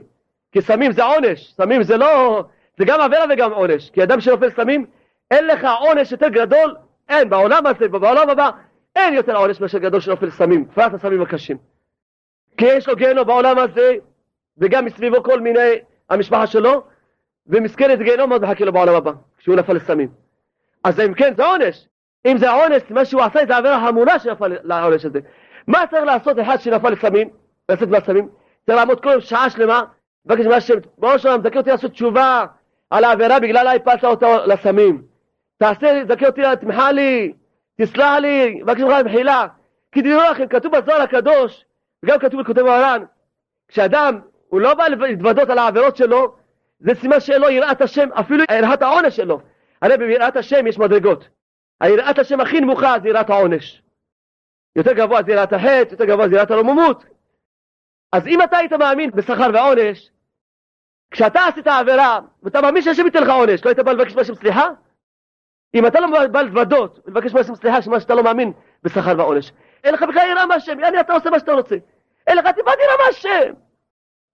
כי 0.52 0.62
סמים 0.62 0.92
זה 0.92 1.04
עונש, 1.04 1.54
סמים 1.54 1.84
זה 1.84 1.98
לא, 1.98 2.44
זה 2.78 2.86
גם 2.86 3.02
עבירה 3.02 3.26
וגם 3.30 3.54
עונש, 3.54 3.90
כי 3.90 4.04
אדם 4.04 4.22
שנופל 4.22 4.50
סמים, 4.50 4.86
אין 5.32 5.48
לך 5.48 5.68
עונש 5.80 6.12
יותר 6.12 6.28
גדול, 6.28 6.76
אין, 7.10 7.30
בעולם 7.30 7.66
הזה 7.66 7.86
ובעולם 7.92 8.30
הבא, 8.30 8.50
אין 8.96 9.14
יותר 9.14 9.36
עונש 9.36 9.62
מאשר 9.62 9.78
גדול 9.78 10.00
שנופל 10.00 10.30
סמים, 10.30 10.66
בפרט 10.66 10.94
הסמים 10.94 11.22
הקשים. 11.22 11.58
כי 12.58 12.66
יש 12.66 12.88
לו 12.88 12.96
גיהנום 12.96 13.28
בעולם 13.28 13.58
הזה, 13.58 13.94
וגם 14.58 14.86
מסביבו 14.86 15.24
כל 15.24 15.40
מיני, 15.40 15.72
המשפחה 16.10 16.48
שלו, 16.48 16.84
ומסכנת 17.52 18.00
גיהנום 18.00 18.30
מאוד 18.30 18.42
מחכה 18.42 18.66
לו 18.66 18.74
בעולם 18.74 18.96
הבא, 18.96 19.12
כשהוא 19.38 19.56
נפל 19.56 19.74
לסמים. 19.74 20.10
אז 20.84 21.00
אם 21.00 21.14
כן 21.14 21.34
זה 21.38 21.46
עונש, 21.46 21.88
אם 22.26 22.38
זה 22.38 22.52
עונש, 22.52 22.84
מה 22.90 23.06
שהוא 23.06 23.22
עשה 23.22 23.40
זה 23.48 23.58
עבירה 23.58 23.76
המונה 23.76 24.20
שנפל 24.20 24.58
לעונש 24.64 25.06
הזה. 25.06 25.20
מה 25.68 25.88
צריך 25.92 26.04
לעשות 26.04 26.40
אחד 26.40 26.58
שנפל 26.62 26.90
לסמים, 26.90 27.30
לצאת 27.70 27.88
מהסמים? 27.88 28.30
צריך 28.66 28.78
לעמוד 28.78 29.04
כל 29.04 29.10
יום 29.10 29.22
שעה 29.22 29.50
שלמה, 29.50 29.82
מבקש 30.26 30.46
מהשם, 30.46 30.74
בראש 30.98 31.24
שלנו, 31.24 31.38
תזכה 31.38 31.60
אותי 31.60 31.70
לעשות 31.70 31.92
תשובה 31.92 32.46
על 32.90 33.04
העבירה 33.04 33.40
בגלל 33.40 33.68
הפלת 33.68 34.04
אותו 34.04 34.28
לסמים. 34.46 35.02
תעשה, 35.58 36.06
תזכה 36.06 36.28
אותי, 36.28 36.42
תמחה 36.62 36.92
לי, 36.92 37.34
תסלח 37.82 38.18
לי, 38.22 38.60
מבקש 38.62 38.82
ממך 38.82 38.94
במחילה. 39.00 39.48
כי 39.92 40.02
תדעו 40.02 40.22
לכם, 40.32 40.48
כתוב 40.48 40.78
בזוהר 40.78 41.02
הקדוש, 41.02 41.66
וגם 42.04 42.20
כתוב 42.20 42.42
בכותב 42.42 42.66
הר"ן, 42.66 43.04
כשאדם, 43.68 44.20
הוא 44.50 44.62
לא 44.62 44.74
בא 44.74 44.88
להתוודות 44.88 45.50
על 45.50 45.58
העבירות 45.58 45.98
שלו, 45.98 46.36
זה 46.82 46.96
סימן 46.96 47.20
שאין 47.20 47.42
לו 47.42 47.50
יראת 47.50 47.82
השם, 47.82 48.10
אפילו 48.14 48.44
יראת 48.52 48.82
העונש 48.82 49.16
שלו. 49.16 49.40
הרי 49.82 49.98
ביראת 49.98 50.36
השם 50.36 50.68
יש 50.68 50.78
מדרגות. 50.78 51.28
היראת 51.82 52.20
השם 52.20 52.40
הכי 52.40 52.62
נמוכה 52.62 52.96
זה 53.02 53.10
יראת 53.10 53.30
העונש. 53.30 53.82
יותר 54.76 54.94
גבוה 54.94 55.24
זה 55.24 55.32
יראת 55.32 55.54
החטא, 55.54 55.92
יותר 55.92 56.06
גבוה 56.06 56.30
זה 56.30 56.36
יראת 56.36 56.52
הרוממות. 56.52 57.06
אז 58.12 58.28
אם 58.28 58.42
אתה 58.42 58.58
היית 58.58 58.74
מאמין 58.74 59.12
בשכר 59.12 59.50
ועונש, 59.54 60.12
כשאתה 61.12 61.48
עשית 61.48 61.68
עבירה, 61.68 62.20
ואתה 62.44 62.62
מאמין 62.62 62.82
שהשם 62.82 63.06
ייתן 63.06 63.24
לך 63.24 63.30
עונש, 63.30 63.66
לא 63.66 63.70
היית 63.70 63.80
בא 63.80 63.92
לבקש 63.92 64.16
מהשם 64.16 64.36
סליחה? 64.36 64.68
אם 65.76 65.88
אתה 65.88 66.00
לא 66.00 66.28
בא 66.28 66.42
להתוודות, 66.42 67.00
ולבקש 67.06 67.34
מהשם 67.34 67.56
סליחה, 67.56 67.82
שמה 67.82 68.00
שאתה 68.00 68.16
לא 68.16 68.24
מאמין 68.24 68.52
בשכר 68.84 69.14
ועונש, 69.18 69.52
אין 69.84 69.94
לך 69.94 70.04
בכלל 70.04 70.28
יראה 70.32 70.46
מהשם, 70.46 70.80
יעני 70.80 71.00
אתה 71.00 71.14
עושה 71.14 71.30
מה 71.30 71.40
שאתה 71.40 71.52
רוצה. 71.52 71.76
אין 72.28 72.38
לך 72.38 72.48
טיפה 72.56 72.72
תראה 72.72 73.08
מהשם. 73.08 73.54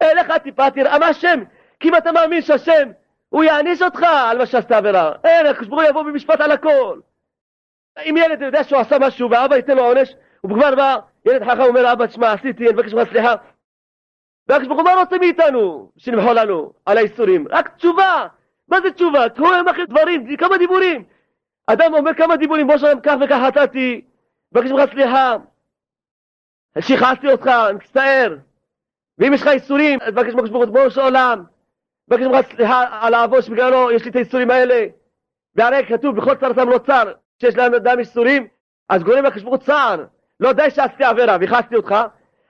אין 0.01 0.17
לך 0.17 0.31
טיפה 0.43 0.71
תראה 0.71 0.99
מהשם. 0.99 1.39
כי 1.79 1.89
אם 1.89 1.95
אתה 1.95 2.11
מאמין 2.11 2.41
שהשם, 2.41 2.89
הוא 3.29 3.43
יעניש 3.43 3.81
אותך 3.81 4.03
על 4.03 4.37
מה 4.37 4.45
שעשת 4.45 4.71
עבירה. 4.71 5.11
אין, 5.23 5.45
הקדוש 5.45 5.67
ברוך 5.67 5.81
הוא 5.81 5.89
יבוא 5.89 6.03
במשפט 6.03 6.41
על 6.41 6.51
הכל. 6.51 6.99
אם 8.05 8.15
ילד 8.17 8.41
יודע 8.41 8.63
שהוא 8.63 8.79
עשה 8.79 8.99
משהו 8.99 9.31
ואבא 9.31 9.55
ייתן 9.55 9.75
לו 9.75 9.83
עונש, 9.83 10.15
הוא 10.41 10.51
כבר 10.51 10.75
בא, 10.75 10.95
ילד 11.25 11.43
חכם 11.43 11.61
אומר 11.61 11.81
לאבא, 11.81 12.05
תשמע, 12.05 12.31
עשיתי, 12.31 12.63
אני 12.63 12.73
מבקש 12.73 12.93
ממך 12.93 13.09
סליחה. 13.09 13.35
והקדוש 14.47 14.67
ברוך 14.67 14.79
הוא 14.79 14.89
מה 14.89 15.01
רוצה 15.01 15.17
מאיתנו? 15.17 15.91
שנמחול 15.97 16.39
לנו 16.39 16.73
על 16.85 16.97
האיסורים. 16.97 17.47
רק 17.49 17.75
תשובה. 17.75 18.27
מה 18.67 18.81
זה 18.81 18.91
תשובה? 18.91 19.29
כל 19.29 19.53
היום 19.53 19.67
אחרי 19.67 19.85
דברים, 19.85 20.37
כמה 20.37 20.57
דיבורים. 20.57 21.03
אדם 21.67 21.93
אומר 21.93 22.13
כמה 22.13 22.37
דיבורים, 22.37 22.67
בוא 22.67 22.77
שלום 22.77 22.99
כך 23.03 23.15
וכך 23.25 23.39
חטאתי, 23.47 24.01
מבקש 24.51 24.71
ממך 24.71 24.91
סליחה. 24.91 25.35
שכעסתי 26.79 27.31
אותך, 27.31 27.47
אני 27.47 27.75
מצטער. 27.75 28.37
ואם 29.17 29.33
יש 29.33 29.41
לך 29.41 29.47
איסורים, 29.47 29.99
תבקש 29.99 30.33
ממך 30.33 30.51
ברוך 30.51 30.83
הוא 30.83 30.89
של 30.89 31.01
עולם. 31.01 31.43
מבקש 32.09 32.25
ממך 32.25 32.45
סליחה 32.55 32.85
על 33.01 33.13
העבור 33.13 33.41
שבגללו 33.41 33.91
יש 33.91 34.03
לי 34.03 34.11
את 34.11 34.15
האיסורים 34.15 34.51
האלה. 34.51 34.85
והרי 35.55 35.85
כתוב 35.85 36.15
בכל 36.15 36.35
צרתם 36.35 36.69
לא 36.69 36.77
צר, 36.77 37.11
שיש 37.41 37.55
אדם 37.55 37.99
איסורים, 37.99 38.47
אז 38.89 39.03
גורם 39.03 39.25
לקדוש 39.25 39.43
ברוך 39.43 39.55
הוא 39.55 39.63
צער. 39.63 40.05
לא 40.39 40.53
די 40.53 40.71
שעשיתי 40.71 41.03
עבירה 41.03 41.37
והכעסתי 41.41 41.75
אותך, 41.75 41.95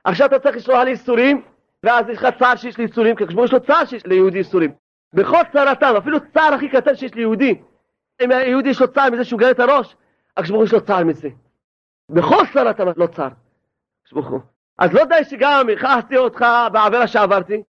עכשיו 0.03 0.27
אתה 0.27 0.39
צריך 0.39 0.55
לשלוח 0.55 0.79
לי 0.79 0.91
איסורים, 0.91 1.41
ואז 1.83 2.09
יש 2.09 2.17
לך 2.17 2.27
צער 2.39 2.55
שיש 2.55 2.77
לי 2.77 2.85
איסורים, 2.85 3.15
כי 3.15 3.23
הקדוש 3.23 3.35
ברוך 3.35 3.51
הוא 3.51 3.57
יש 3.57 3.61
לו 3.61 3.73
צער 3.73 3.85
שיש 3.85 4.05
ליהודי 4.05 4.37
איסורים. 4.37 4.71
בכל 5.13 5.41
צרתם, 5.53 5.93
אפילו 5.97 6.17
צער 6.33 6.53
הכי 6.53 6.69
קטן 6.69 6.95
שיש 6.95 7.13
ליהודי, 7.13 7.61
אם 8.21 8.31
היהודי 8.31 8.69
יש 8.69 8.81
לו 8.81 8.93
צער 8.93 9.09
מזה 9.09 9.23
שהוא 9.23 9.39
גרם 9.39 9.51
את 9.51 9.59
הראש, 9.59 9.95
הקדוש 10.37 10.49
ברוך 10.49 10.59
הוא 10.59 10.65
יש 10.65 10.73
לו 10.73 10.81
צער 10.81 11.03
מזה. 11.03 11.29
בכל 12.09 12.45
צרתם 12.53 12.87
לא 12.97 13.07
צער. 13.07 13.29
אז 14.79 14.93
לא 14.93 15.05
די 15.05 15.23
שגם 15.23 15.67
הכעסתי 15.73 16.17
אותך 16.17 16.45
בעבירה 16.71 17.07
שעברתי, 17.07 17.63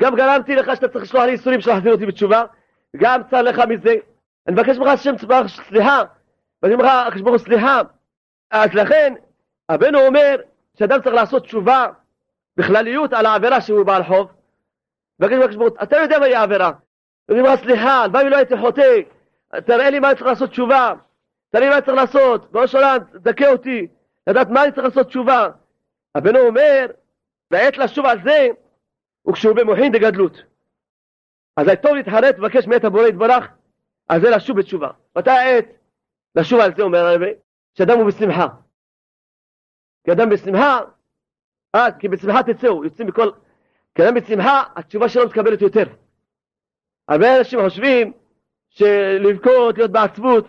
גם 0.00 0.14
גרמתי 0.14 0.56
לך 0.56 0.76
שאתה 0.76 0.88
צריך 0.88 1.04
לשלוח 1.04 1.24
לי 1.24 1.32
איסורים 1.32 1.60
של 1.60 1.70
להחזיר 1.70 1.92
אותי 1.92 2.06
בתשובה, 2.06 2.44
גם 2.96 3.20
צר 3.30 3.42
לך 3.42 3.58
מזה. 3.58 3.94
אני 4.46 4.54
מבקש 4.54 4.78
ממך 4.78 4.88
השם 4.88 5.14
סליחה, 5.68 6.02
ואני 6.62 6.74
אומר 6.74 6.84
לך, 6.84 7.06
הקדוש 7.06 7.22
ברוך 7.22 7.36
הוא 7.36 7.44
סליחה. 7.44 7.80
אז 8.50 8.74
לכן, 8.74 9.14
רבנו 9.70 10.06
אומר 10.06 10.36
שאדם 10.78 11.02
צריך 11.02 11.14
לעשות 11.14 11.42
תשובה 11.42 11.86
בכלליות 12.56 13.12
על 13.12 13.26
העבירה 13.26 13.60
שהוא 13.60 13.86
בעל 13.86 14.04
חוב. 14.04 14.28
מבקש 15.20 15.56
ממך, 15.56 15.72
אתה 15.82 15.96
יודע 15.96 16.18
מהי 16.18 16.34
העבירה. 16.34 16.70
אני 17.30 17.40
אומר 17.40 17.56
סליחה, 17.56 18.02
הלוואי 18.02 18.26
ולא 18.26 18.36
הייתי 18.36 18.56
חוטא, 18.58 18.96
תראה 19.66 19.90
לי 19.90 19.98
מה 19.98 20.08
אני 20.08 20.16
צריך 20.16 20.26
לעשות 20.26 20.50
תשובה. 20.50 20.92
תראה 21.50 21.64
לי 21.64 21.68
מה 21.68 21.76
אני 21.76 21.84
צריך 21.84 21.96
לעשות, 21.96 22.52
בראש 22.52 22.74
העולם, 22.74 22.98
תדכא 22.98 23.52
אותי, 23.52 23.86
לדעת 24.26 24.48
מה 24.48 24.64
אני 24.64 24.72
צריך 24.72 24.84
לעשות 24.84 25.06
תשובה. 25.06 25.48
רבנו 26.16 26.38
אומר, 26.38 26.86
והעת 27.50 27.78
לשוב 27.78 28.06
על 28.06 28.18
זה, 28.24 28.48
וכשהוא 29.28 29.56
במוחין 29.56 29.92
דגדלות. 29.92 30.42
אז 31.56 31.66
טוב 31.82 31.94
להתחרט 31.94 32.38
ולבקש 32.38 32.66
מאת 32.66 32.84
הבורא 32.84 33.06
יתברך, 33.06 33.48
על 34.08 34.20
זה 34.20 34.30
לשוב 34.30 34.58
בתשובה. 34.58 34.90
מתי 35.16 35.30
העת 35.30 35.64
לשוב 36.34 36.60
על 36.60 36.76
זה, 36.76 36.82
אומר 36.82 36.98
הרבי, 36.98 37.30
שאדם 37.74 37.98
הוא 37.98 38.06
בשמחה. 38.06 38.46
כי 40.04 40.12
אדם 40.12 40.30
בשמחה, 40.30 40.80
אה, 41.74 41.92
כי 41.98 42.08
בשמחה 42.08 42.42
תצאו, 42.42 42.84
יוצאים 42.84 43.08
מכל... 43.08 43.30
כי 43.94 44.02
אדם 44.02 44.14
בשמחה, 44.14 44.62
התשובה 44.76 45.08
שלו 45.08 45.26
מתקבלת 45.26 45.62
יותר. 45.62 45.84
הרבה 47.08 47.38
אנשים 47.38 47.60
חושבים 47.60 48.12
שלבכות, 48.68 49.78
להיות 49.78 49.90
בעצבות, 49.90 50.48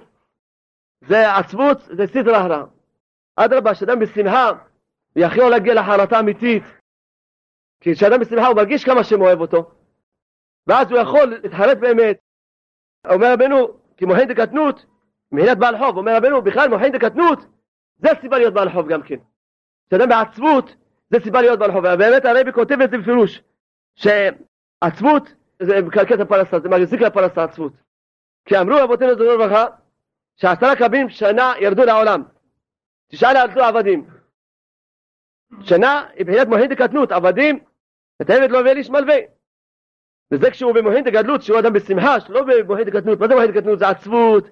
זה 1.01 1.36
עצבות, 1.36 1.78
זה 1.82 2.07
סדרה 2.07 2.38
הרע. 2.38 2.65
אדרבה, 3.36 3.75
שאדם 3.75 3.99
בשמחה, 3.99 4.51
יכול 5.15 5.49
להגיע 5.49 5.73
לחרטה 5.73 6.19
אמיתית. 6.19 6.63
כי 7.80 7.93
כשאדם 7.93 8.19
בשמחה 8.19 8.47
הוא 8.47 8.55
מרגיש 8.55 8.86
כמה 8.86 9.03
שם 9.03 9.21
אוהב 9.21 9.41
אותו. 9.41 9.71
ואז 10.67 10.91
הוא 10.91 10.99
יכול 10.99 11.25
להתחרט 11.43 11.78
באמת. 11.78 12.17
אומר 13.09 13.34
רבנו, 13.34 13.67
כי 13.97 14.05
מוחין 14.05 14.28
דקטנות, 14.28 14.86
מבחינת 15.32 15.57
בעל 15.57 15.78
חוב, 15.78 15.97
אומר 15.97 16.15
רבנו, 16.15 16.41
בכלל 16.41 16.69
מוחין 16.69 16.91
דקטנות, 16.91 17.39
זה 17.97 18.09
סיבה 18.21 18.38
להיות 18.38 18.53
בעל 18.53 18.71
חוב 18.71 18.88
גם 18.88 19.01
כן. 19.01 19.15
שאדם 19.89 20.09
בעצבות, 20.09 20.75
זה 21.09 21.17
סיבה 21.23 21.41
להיות 21.41 21.59
בעל 21.59 21.71
חוב. 21.71 21.80
ובאמת 21.80 22.25
הרבי 22.25 22.53
כותב 22.53 22.82
את 22.82 22.91
זה 22.91 22.97
בפירוש, 22.97 23.43
שעצבות 23.95 25.34
זה 25.61 25.82
מקלקל 25.82 26.15
את 26.15 26.19
הפרנסה, 26.19 26.59
זה 26.59 26.69
מחזיק 26.69 27.01
לפרנסה 27.01 27.43
עצבות. 27.43 27.73
כי 28.45 28.57
אמרו 28.57 28.75
רבותינו 28.84 29.13
זכרונו 29.13 29.34
לברכה, 29.34 29.65
שעשרה 30.36 30.75
קבים 30.75 31.09
שנה 31.09 31.53
ירדו 31.59 31.84
לעולם. 31.84 32.23
תשעה 33.07 33.34
נעלתו 33.34 33.59
עבדים. 33.59 34.07
שנה 35.61 36.07
היא 36.13 36.25
מבחינת 36.25 36.47
מוחין 36.47 36.69
דקטנות, 36.69 37.11
עבדים, 37.11 37.59
את 38.22 38.30
העבד 38.30 38.51
לא 38.51 38.72
איש 38.72 38.89
מלווה. 38.89 39.15
וזה 40.32 40.51
כשהוא 40.51 40.74
במוחין 40.74 41.03
דגדלות, 41.03 41.41
שהוא 41.41 41.59
אדם 41.59 41.74
בשמחה, 41.74 42.20
שלא 42.20 42.43
במוחין 42.43 42.84
דקטנות. 42.84 43.20
מה 43.20 43.28
זה 43.28 43.34
מוחין 43.36 43.51
דקטנות? 43.51 43.80
זה 43.80 43.89
עצבות, 43.89 44.49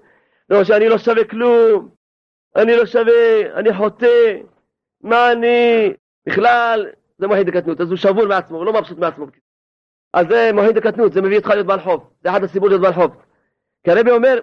לא 0.50 0.64
שאני 0.64 0.88
לא 0.88 0.98
שווה 0.98 1.24
כלום, 1.24 1.88
אני 2.56 2.76
לא 2.76 2.86
שווה, 2.86 3.40
אני 3.54 3.74
חוטא, 3.74 4.36
מה 5.00 5.32
אני, 5.32 5.92
בכלל, 6.26 6.86
זה 7.18 7.26
מוחין 7.26 7.42
דקטנות. 7.42 7.80
אז 7.80 7.88
הוא 7.88 7.96
שבור 7.96 8.26
מעצמו, 8.26 8.56
הוא 8.56 8.66
לא 8.66 8.72
מבסוט 8.72 8.98
מעצמו. 8.98 9.26
אז 10.12 10.26
זה 10.28 10.50
מוחין 10.54 10.72
דקטנות, 10.72 11.12
זה 11.12 11.22
מביא 11.22 11.36
אותך 11.36 11.48
להיות 11.48 11.66
בעל 11.66 11.80
חוב. 11.80 12.10
זה 12.22 12.30
אחד 12.30 12.44
הסיבות 12.44 12.68
להיות 12.68 12.82
בעל 12.82 12.92
חוב. 12.92 13.16
כי 13.84 13.90
הרבי 13.90 14.10
אומר 14.10 14.40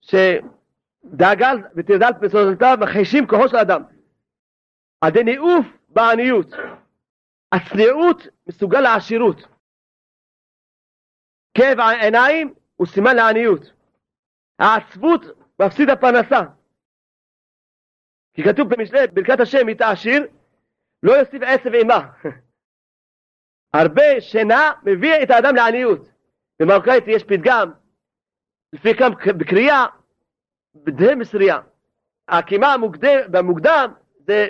שדאגל 0.00 1.56
ותרדל 1.76 2.10
פסולותיו 2.20 2.78
מכחישים 2.80 3.26
כוחו 3.26 3.48
של 3.48 3.56
אדם. 3.56 3.82
עדי 5.00 5.24
ניאוף 5.24 5.66
בעניות. 5.88 6.46
הצניעות 7.52 8.26
מסוגל 8.46 8.80
לעשירות. 8.80 9.36
כאב 11.54 11.80
העיניים 11.80 12.54
הוא 12.76 12.86
סימן 12.86 13.16
לעניות. 13.16 13.60
העצבות 14.58 15.20
מפסיד 15.60 15.90
הפרנסה. 15.90 16.40
כי 18.34 18.42
כתוב 18.42 18.68
במשלי 18.68 18.98
ברכת 19.06 19.40
השם 19.40 19.68
איתה 19.68 19.90
עשיר 19.90 20.26
לא 21.02 21.12
יוסיף 21.12 21.42
עשב 21.42 21.74
אימה. 21.74 22.12
הרבה 23.76 24.20
שינה 24.20 24.72
מביא 24.82 25.22
את 25.22 25.30
האדם 25.30 25.54
לעניות. 25.56 26.08
במרוקאית 26.60 27.04
יש 27.06 27.24
פתגם 27.24 27.72
לפי 28.72 28.94
כאן 28.98 29.10
בקריאה 29.38 29.86
בדהה 30.74 31.14
מסרייה. 31.14 31.60
הקימה 32.28 32.74
במוקדם 33.30 33.92
זה 34.18 34.48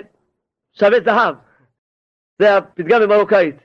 שווה 0.73 0.97
זהב. 1.05 1.35
זה 2.39 2.57
הפתגם 2.57 2.99
במרוקאית. 3.03 3.55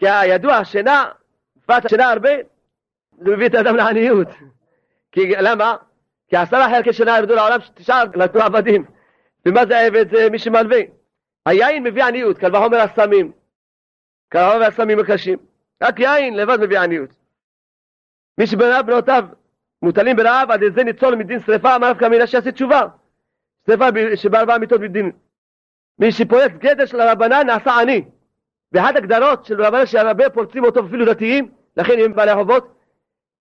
כי 0.00 0.08
הידוע 0.08 0.64
שינה, 0.64 1.10
תקופת 1.58 1.88
שינה 1.88 2.10
הרבה, 2.10 2.30
זה 3.18 3.30
מביא 3.36 3.46
את 3.46 3.54
האדם 3.54 3.76
לעניות. 3.76 4.28
כי 5.12 5.32
למה? 5.40 5.76
כי 6.28 6.36
עשרה 6.36 6.68
חלקי 6.70 6.92
שינה 6.92 7.18
ירדו 7.18 7.34
לעולם, 7.34 7.58
תשעה 7.74 8.04
נתנו 8.16 8.40
עבדים. 8.42 8.84
ומה 9.46 9.66
זה 9.66 9.78
עבד? 9.78 10.10
זה 10.10 10.30
מי 10.30 10.38
שמלווה. 10.38 10.78
היין 11.46 11.82
מביא 11.82 12.04
עניות, 12.04 12.38
קל 12.38 12.56
וחומר 12.56 12.80
הסמים. 12.80 13.32
קל 14.28 14.48
וחומר 14.48 14.66
הסמים 14.66 14.98
הקשים. 14.98 15.38
רק 15.82 16.00
יין 16.00 16.36
לבד 16.36 16.60
מביא 16.60 16.78
עניות. 16.78 17.10
מי 18.38 18.46
שבנה 18.46 18.82
בנותיו 18.82 19.24
מוטלים 19.82 20.16
ברעב, 20.16 20.50
עד 20.50 20.60
זה 20.74 20.84
ניצול 20.84 21.14
מדין 21.14 21.40
שרפה, 21.40 21.76
אמר 21.76 21.90
נפקא 21.90 22.04
מינה 22.04 22.26
שיעשה 22.26 22.52
תשובה. 22.52 22.82
שרפה 23.66 23.84
שבארבעה 24.14 24.58
מיטות 24.58 24.80
מדין. 24.80 25.12
מי 25.98 26.12
שפורץ 26.12 26.52
גדר 26.58 26.86
של 26.86 27.00
הרבנן 27.00 27.46
נעשה 27.46 27.80
עני. 27.80 28.04
ואחת 28.72 28.96
הגדרות 28.96 29.44
של 29.44 29.62
רבנן 29.62 29.86
שהרבה 29.86 30.30
פורצים 30.30 30.64
אותו 30.64 30.80
אפילו 30.86 31.06
דתיים, 31.06 31.48
לכן 31.76 31.92
הם 32.04 32.14
בעלי 32.14 32.34
חובות, 32.34 32.74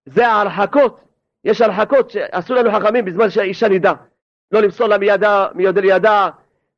זה 0.05 0.27
ההרחקות. 0.27 1.03
יש 1.43 1.61
הרחקות 1.61 2.09
שעשו 2.09 2.53
לנו 2.55 2.71
חכמים 2.71 3.05
בזמן 3.05 3.29
שהאישה 3.29 3.67
נידה. 3.67 3.93
לא 4.51 4.61
למסור 4.61 4.87
לה 4.87 4.97
מידה, 4.97 5.47
מיודה 5.55 5.81
לידה, 5.81 6.29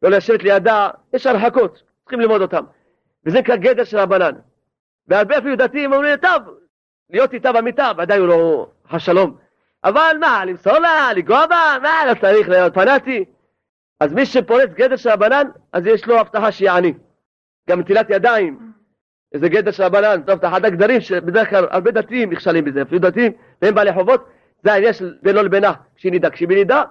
לא 0.01 0.09
לשבת 0.09 0.43
לידה, 0.43 0.89
יש 1.13 1.27
הרחקות, 1.27 1.83
צריכים 2.01 2.19
ללמוד 2.19 2.41
אותם. 2.41 2.63
וזה 3.25 3.39
נקרא 3.39 3.55
גדר 3.55 3.83
של 3.83 3.99
רבנן. 3.99 4.31
והרבה 5.07 5.37
אפילו 5.37 5.55
דתיים 5.55 5.93
אומרים, 5.93 6.17
טוב, 6.17 6.57
להיות 7.09 7.33
איתה 7.33 7.51
במיטה, 7.51 7.91
ודאי 7.97 8.17
הוא 8.17 8.27
לא 8.27 8.67
השלום. 8.89 9.37
אבל 9.83 10.15
מה, 10.19 10.45
למסור 10.45 10.77
לה, 10.77 11.13
לגוע 11.13 11.45
בה, 11.45 11.75
מה, 11.81 12.05
לא 12.07 12.13
צריך 12.21 12.49
להיות 12.49 12.73
פנאטי. 12.73 13.25
אז 13.99 14.13
מי 14.13 14.25
שפורץ 14.25 14.69
גדר 14.69 14.95
של 14.95 15.09
רבנן, 15.09 15.47
אז 15.73 15.87
יש 15.87 16.07
לו 16.07 16.19
הבטחה 16.19 16.51
שיהיה. 16.51 16.91
גם 17.69 17.79
נטילת 17.79 18.09
ידיים, 18.09 18.71
איזה 19.33 19.49
גדר 19.49 19.71
של 19.71 19.83
רבנן, 19.83 20.23
טוב, 20.23 20.45
אחד 20.45 20.65
הגדרים 20.65 21.01
שבדרך 21.01 21.49
כלל 21.49 21.67
הרבה 21.71 21.91
דתיים 21.91 22.31
נכשלים 22.31 22.65
בזה, 22.65 22.81
אפילו 22.81 22.99
דתיים, 22.99 23.31
והם 23.61 23.75
בעלי 23.75 23.93
חובות, 23.93 24.29
זה 24.63 24.73
העניין 24.73 24.93
של 24.93 25.17
בינו 25.21 25.43
לבינה, 25.43 25.73
כשהיא 25.95 26.11
נידה. 26.11 26.29
כשהיא 26.29 26.47
בנידה, 26.47 26.83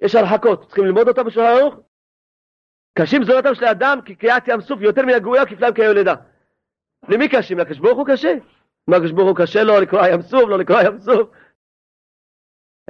יש 0.00 0.14
הרחקות, 0.14 0.66
צריכים 0.66 0.84
ללמוד 0.84 1.08
אותה 1.08 1.22
בשולחן 1.22 1.48
ערוך. 1.48 1.74
קשים 2.98 3.24
זולתם 3.24 3.54
של 3.54 3.64
האדם, 3.64 3.98
כי 4.04 4.14
קריאת 4.14 4.48
ים 4.48 4.60
סוף 4.60 4.80
יותר 4.80 5.02
מן 5.02 5.14
הגאויה 5.14 5.46
כפליים 5.46 5.74
כיולדה. 5.74 6.14
למי 7.08 7.28
קשים? 7.28 7.58
לקדוש 7.58 7.78
ברוך 7.78 7.98
הוא 7.98 8.06
קשה? 8.06 8.34
מה 8.88 8.96
הקדוש 8.96 9.12
ברוך 9.12 9.28
הוא 9.28 9.36
קשה 9.36 9.62
לו 9.62 9.80
לקרוא 9.80 10.06
ים 10.06 10.22
סוף, 10.22 10.48
לא 10.48 10.58
לקרוא 10.58 10.80
ים 10.80 10.98
סוף? 10.98 11.28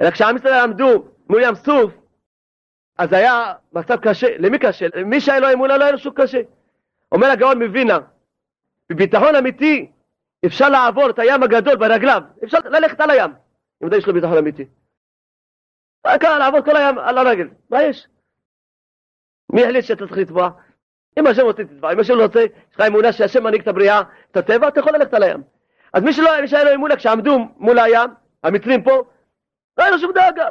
אלא 0.01 0.11
כשעם 0.11 0.35
ישראל 0.35 0.53
עמדו 0.53 1.05
מול 1.29 1.43
ים 1.43 1.55
סוף, 1.55 1.93
אז 2.97 3.13
היה 3.13 3.53
מצב 3.73 3.95
קשה. 3.95 4.27
למי 4.37 4.59
קשה? 4.59 4.85
למי 4.95 5.21
שהיה 5.21 5.39
לו 5.39 5.53
אמונה 5.53 5.77
לא 5.77 5.83
היה 5.83 5.91
לו 5.91 5.97
שום 5.97 6.13
קשה. 6.15 6.41
אומר 7.11 7.27
הגאון 7.27 7.63
מווינה, 7.63 7.99
בביטחון 8.89 9.35
אמיתי 9.35 9.91
אפשר 10.45 10.69
לעבור 10.69 11.09
את 11.09 11.19
הים 11.19 11.43
הגדול 11.43 11.75
ברגליו, 11.75 12.21
אפשר 12.43 12.57
ללכת 12.65 13.01
על 13.01 13.09
הים, 13.09 13.31
אם 13.83 13.93
יש 13.97 14.07
לו 14.07 14.13
ביטחון 14.13 14.37
אמיתי. 14.37 14.65
רק 16.07 16.23
לעבור 16.23 16.61
כל 16.61 16.75
הים 16.75 16.99
על 16.99 17.17
הרגל, 17.17 17.47
מה 17.69 17.83
יש? 17.83 18.07
מי 19.53 19.63
החליט 19.63 19.85
שאתה 19.85 20.07
צריך 20.07 20.17
לטבוע? 20.17 20.49
אם 21.19 21.27
השם 21.27 21.41
רוצה 21.41 21.63
תטבע, 21.63 21.93
אם 21.93 21.99
השם 21.99 22.15
לא 22.15 22.23
רוצה, 22.23 22.41
יש 22.41 22.75
לך 22.75 22.81
אמונה 22.81 23.11
שהשם 23.11 23.43
מנהיג 23.43 23.61
את 23.61 23.67
הבריאה, 23.67 24.01
את 24.31 24.37
הטבע, 24.37 24.67
אתה 24.67 24.79
יכול 24.79 24.93
ללכת 24.93 25.13
על 25.13 25.23
הים. 25.23 25.43
אז 25.93 26.03
מי 26.03 26.13
שלא, 26.13 26.41
מי 26.41 26.47
שהיה 26.47 26.63
לו 26.63 26.73
אמונה 26.73 26.95
כשעמדו 26.95 27.39
מול 27.57 27.79
הים, 27.79 28.09
המצרים 28.43 28.83
פה, 28.83 29.03
לא 29.77 29.83
היה 29.83 29.91
לו 29.91 29.99
שום 29.99 30.11
דאגה, 30.13 30.47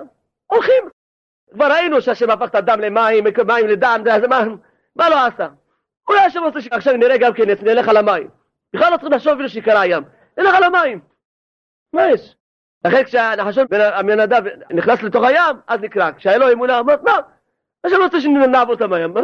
הולכים. 0.46 0.84
כבר 1.52 1.66
ראינו 1.72 2.00
שהשם 2.00 2.30
הפך 2.30 2.48
את 2.48 2.54
הדם 2.54 2.80
למים, 2.80 3.24
מים 3.46 3.66
לדם, 3.66 4.00
מה, 4.28 4.44
מה 4.96 5.08
לא 5.08 5.26
עשה? 5.26 5.48
אולי 6.08 6.20
השם 6.20 6.42
רוצה 6.42 6.60
שעכשיו 6.60 6.96
נראה 6.96 7.18
גם 7.18 7.32
כן, 7.34 7.42
נלך 7.62 7.88
על 7.88 7.96
המים. 7.96 8.28
בכלל 8.72 8.92
לא 8.92 8.96
צריך 8.96 9.12
לחשוב 9.12 9.32
אפילו 9.32 9.48
שיקרא 9.48 9.78
הים, 9.78 10.02
נלך 10.38 10.54
על 10.54 10.62
המים. 10.62 11.00
מה 11.92 12.08
יש? 12.08 12.36
לכן 12.84 13.04
כשהנחשון 13.04 13.66
בן 13.70 13.80
המנדב 13.80 14.42
נכנס 14.70 15.02
לתוך 15.02 15.24
הים, 15.24 15.56
אז 15.66 15.80
נקרא. 15.80 16.10
כשהיה 16.12 16.38
לו 16.38 16.52
אמונה, 16.52 16.78
אמר, 16.78 16.94
מה? 17.02 17.18
השם 17.84 17.96
רוצה 18.02 18.20
שנעבור 18.20 18.74
את 18.74 18.80
המים. 18.80 19.14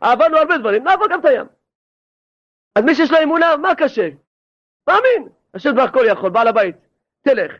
עברנו 0.00 0.36
הרבה 0.36 0.58
דברים, 0.58 0.84
נעבור 0.84 1.06
גם 1.10 1.20
את 1.20 1.24
הים. 1.24 1.46
אז 2.74 2.84
מי 2.84 2.94
שיש 2.94 3.10
לו 3.10 3.22
אמונה, 3.22 3.56
מה 3.56 3.74
קשה? 3.74 4.08
מאמין. 4.88 5.28
השם 5.54 5.70
דבר 5.70 5.88
כל 5.88 6.04
יכול, 6.08 6.30
בעל 6.30 6.48
הבית, 6.48 6.76
תלך. 7.22 7.52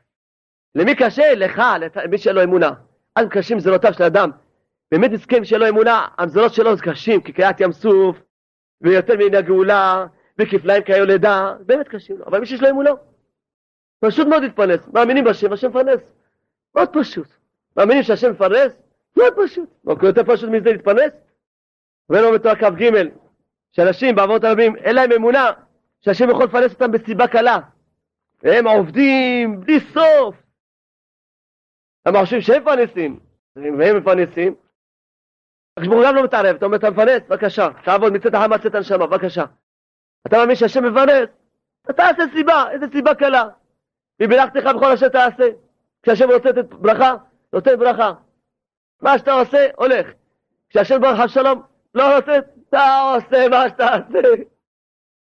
למי 0.75 0.97
קשה? 0.97 1.35
לך, 1.35 1.63
למי 2.05 2.19
שאין 2.19 2.35
לו 2.35 2.43
אמונה. 2.43 2.71
אז 3.17 3.27
קשים 3.31 3.61
זרועותיו 3.61 3.95
של 3.95 4.03
אדם. 4.03 4.31
באמת 4.91 5.11
מסכם 5.11 5.45
שאין 5.45 5.61
לו 5.61 5.69
אמונה, 5.69 6.07
המזונות 6.19 6.55
שלו 6.55 6.77
זה 6.77 6.83
קשים, 6.83 7.21
כקריעת 7.21 7.61
ים 7.61 7.73
סוף, 7.73 8.17
ויותר 8.81 9.15
מן 9.17 9.35
הגאולה, 9.35 10.07
וכפליים 10.39 10.83
כיולדה, 10.83 11.55
באמת 11.67 11.89
קשים 11.89 12.19
לו. 12.19 12.27
אבל 12.27 12.41
מי 12.41 12.47
שיש 12.47 12.63
לו 12.63 12.71
אמונה, 12.71 12.91
פשוט 14.01 14.27
מאוד 14.27 14.43
להתפרנס. 14.43 14.89
מאמינים 14.95 15.25
בשם, 15.25 15.53
השם 15.53 15.69
מפרנס. 15.69 16.01
מאוד 16.75 16.89
פשוט. 16.93 17.27
מאמינים 17.77 18.03
שהשם 18.03 18.31
מפרנס? 18.31 18.83
מאוד 19.17 19.35
פשוט. 19.37 19.69
מה 19.85 19.95
יותר 20.03 20.23
פשוט 20.27 20.51
מזה 20.51 20.73
להתפרנס? 20.73 21.13
אומר 22.09 22.31
בתור 22.35 22.55
כ"ג, 22.55 22.91
שאנשים 23.73 24.15
בעבודת 24.15 24.45
הרבים 24.45 24.77
אין 24.77 24.95
להם 24.95 25.13
אמונה 25.13 25.51
שהשם 26.01 26.31
יכול 26.31 26.45
לפרנס 26.45 26.73
אותם 26.73 26.93
בסיבה 26.93 27.27
קלה. 27.27 27.59
והם 28.43 28.67
עובדים 28.67 29.61
בלי 29.61 29.81
סוף. 29.81 30.35
הם 32.07 32.17
חושבים 32.21 32.41
שהם 32.41 32.63
מפרנסים, 32.63 33.21
והם 33.57 33.97
מפרנסים. 33.97 34.55
הוא 35.87 36.05
גם 36.05 36.15
לא 36.15 36.25
מתערב, 36.25 36.57
אתה 36.57 36.67
אומר 36.67 36.77
אתה 36.77 36.91
מפרנס, 36.91 37.23
בבקשה, 37.29 37.69
תעבוד 37.85 38.13
מצאת 38.13 38.35
החמה 38.35 38.57
מצאת 38.57 38.75
הנשמה, 38.75 39.07
בבקשה. 39.07 39.45
אתה 40.27 40.37
מאמין 40.37 40.57
שהשם 40.57 40.85
מפרנס? 40.85 41.29
אתה 41.85 41.93
תעשה 41.93 42.23
סיבה, 42.35 42.65
איזה 42.71 42.87
סיבה 42.93 43.15
קלה. 43.15 43.49
וברכתך 44.23 44.71
בכל 44.77 44.93
אשר 44.93 45.09
תעשה. 45.09 45.49
כשהשם 46.03 46.31
רוצה 46.31 46.49
לתת 46.49 46.65
ברכה, 46.65 47.15
נותן 47.53 47.79
ברכה. 47.79 48.13
מה 49.03 49.19
שאתה 49.19 49.33
עושה, 49.33 49.69
הולך. 49.77 50.07
כשהשם 50.69 51.01
ברוך 51.01 51.29
שלום, 51.29 51.63
לא 51.95 52.17
רוצה, 52.17 52.39
אתה 52.69 53.01
עושה 53.15 53.49
מה 53.49 53.69
שאתה 53.69 53.97
עושה. 53.97 54.43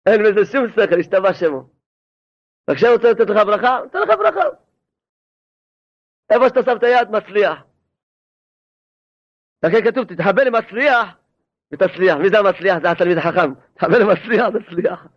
אין 0.06 0.24
בזה 0.24 0.52
שום 0.52 0.70
שכל, 0.70 0.99
השתבע 0.99 1.34
שמו. 1.34 1.64
וכשהוא 2.70 2.94
רוצה 2.94 3.11
לתת 3.11 3.30
לך 3.30 3.45
ברכה, 3.45 3.80
נותן 3.84 3.99
לך 3.99 4.10
ברכה. 4.10 4.44
איפה 6.30 6.49
שאתה 6.49 6.64
שם 6.64 6.78
את 6.78 6.84
היד, 6.84 7.10
מצליח. 7.11 7.73
לכן 9.64 9.84
כתוב, 9.84 10.03
תתחבר 10.03 10.44
למצליח 10.44 11.18
ותצליח. 11.72 12.18
מי 12.18 12.30
זה 12.30 12.40
המצליח? 12.40 12.77
זה 12.81 12.91
התלמיד 12.91 13.18
החכם. 13.18 13.53
תתחבר 13.73 13.99
למצליח, 13.99 14.48
תצליח. 14.49 15.07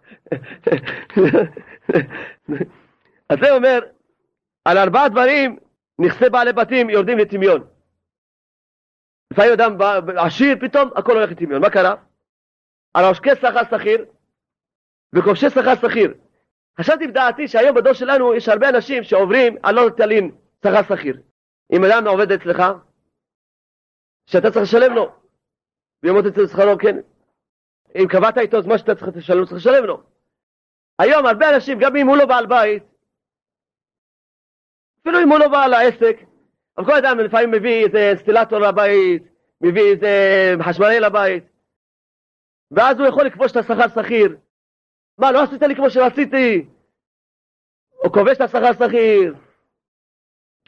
אז 3.29 3.39
זה 3.43 3.53
אומר, 3.53 3.79
על 4.65 4.79
ארבעה 4.79 5.09
דברים 5.09 5.59
נכסי 5.99 6.31
בעלי 6.31 6.53
בתים 6.53 6.91
יורדים 6.91 7.19
לטמיון. 7.19 7.65
לפעמים 9.33 9.53
אדם 9.53 9.77
עשיר, 10.17 10.57
פתאום 10.61 10.91
הכל 10.97 11.17
הולך 11.17 11.31
לטמיון. 11.31 11.63
מה 11.63 11.71
קרה? 11.71 11.95
על 12.95 13.05
עושקי 13.05 13.37
שכר 13.37 13.79
שכיר 13.79 14.05
וכובשי 15.15 15.51
שכר 15.51 15.75
שכיר. 15.75 16.15
חשבתי 16.81 17.07
בדעתי 17.07 17.49
שהיום 17.49 17.77
בדור 17.77 17.93
שלנו 17.93 18.35
יש 18.35 18.49
הרבה 18.49 18.69
אנשים 18.69 19.05
שעוברים 19.05 19.57
על 19.63 19.75
לא 19.75 19.91
תלין 19.97 20.31
שכר 20.65 20.83
שכיר. 20.83 21.21
אם 21.73 21.85
אדם 21.85 22.09
עובד 22.09 22.33
אצלך, 22.33 22.63
שאתה 24.27 24.51
צריך 24.51 24.63
לשלם 24.63 24.95
לו, 24.95 25.13
וימות 26.03 26.27
אצל 26.27 26.47
שכרו, 26.47 26.79
כן. 26.79 26.97
אם 27.95 28.09
קבעת 28.09 28.39
איתו 28.39 28.57
אז 28.57 28.67
מה 28.67 28.79
שאתה 28.79 28.95
צריך 28.95 29.17
לשלם, 29.17 29.45
צריך 29.45 29.57
לשלם 29.57 29.85
לו. 29.85 30.03
היום 30.99 31.27
הרבה 31.27 31.55
אנשים, 31.55 31.79
גם 31.79 31.97
אם 31.97 32.07
הוא 32.07 32.17
לא 32.17 32.27
בעל 32.27 32.47
בית, 32.47 32.83
אפילו 35.01 35.23
אם 35.23 35.29
הוא 35.29 35.39
לא 35.39 35.49
בעל 35.49 35.75
העסק, 35.75 36.17
אבל 36.79 36.87
כל 36.87 36.93
אדם 36.93 37.19
לפעמים 37.19 37.51
מביא 37.51 37.85
איזה 37.85 37.99
אינסטילטור 37.99 38.59
לבית, 38.59 39.23
מביא 39.61 39.93
איזה 39.93 40.55
חשמלי 40.63 41.01
לבית, 41.01 41.45
ואז 42.71 42.99
הוא 42.99 43.09
יכול 43.09 43.25
לכבוש 43.27 43.53
את 43.53 43.57
השכר 43.57 44.03
שכיר. 44.03 44.37
מה, 45.19 45.33
לא 45.33 45.43
עשית 45.43 45.63
לי 45.63 45.77
כמו 45.77 45.91
שרציתי? 45.91 46.67
או 48.05 48.13
כובש 48.13 48.37
את 48.37 48.41
השכר 48.41 48.73
שכיר, 48.73 49.35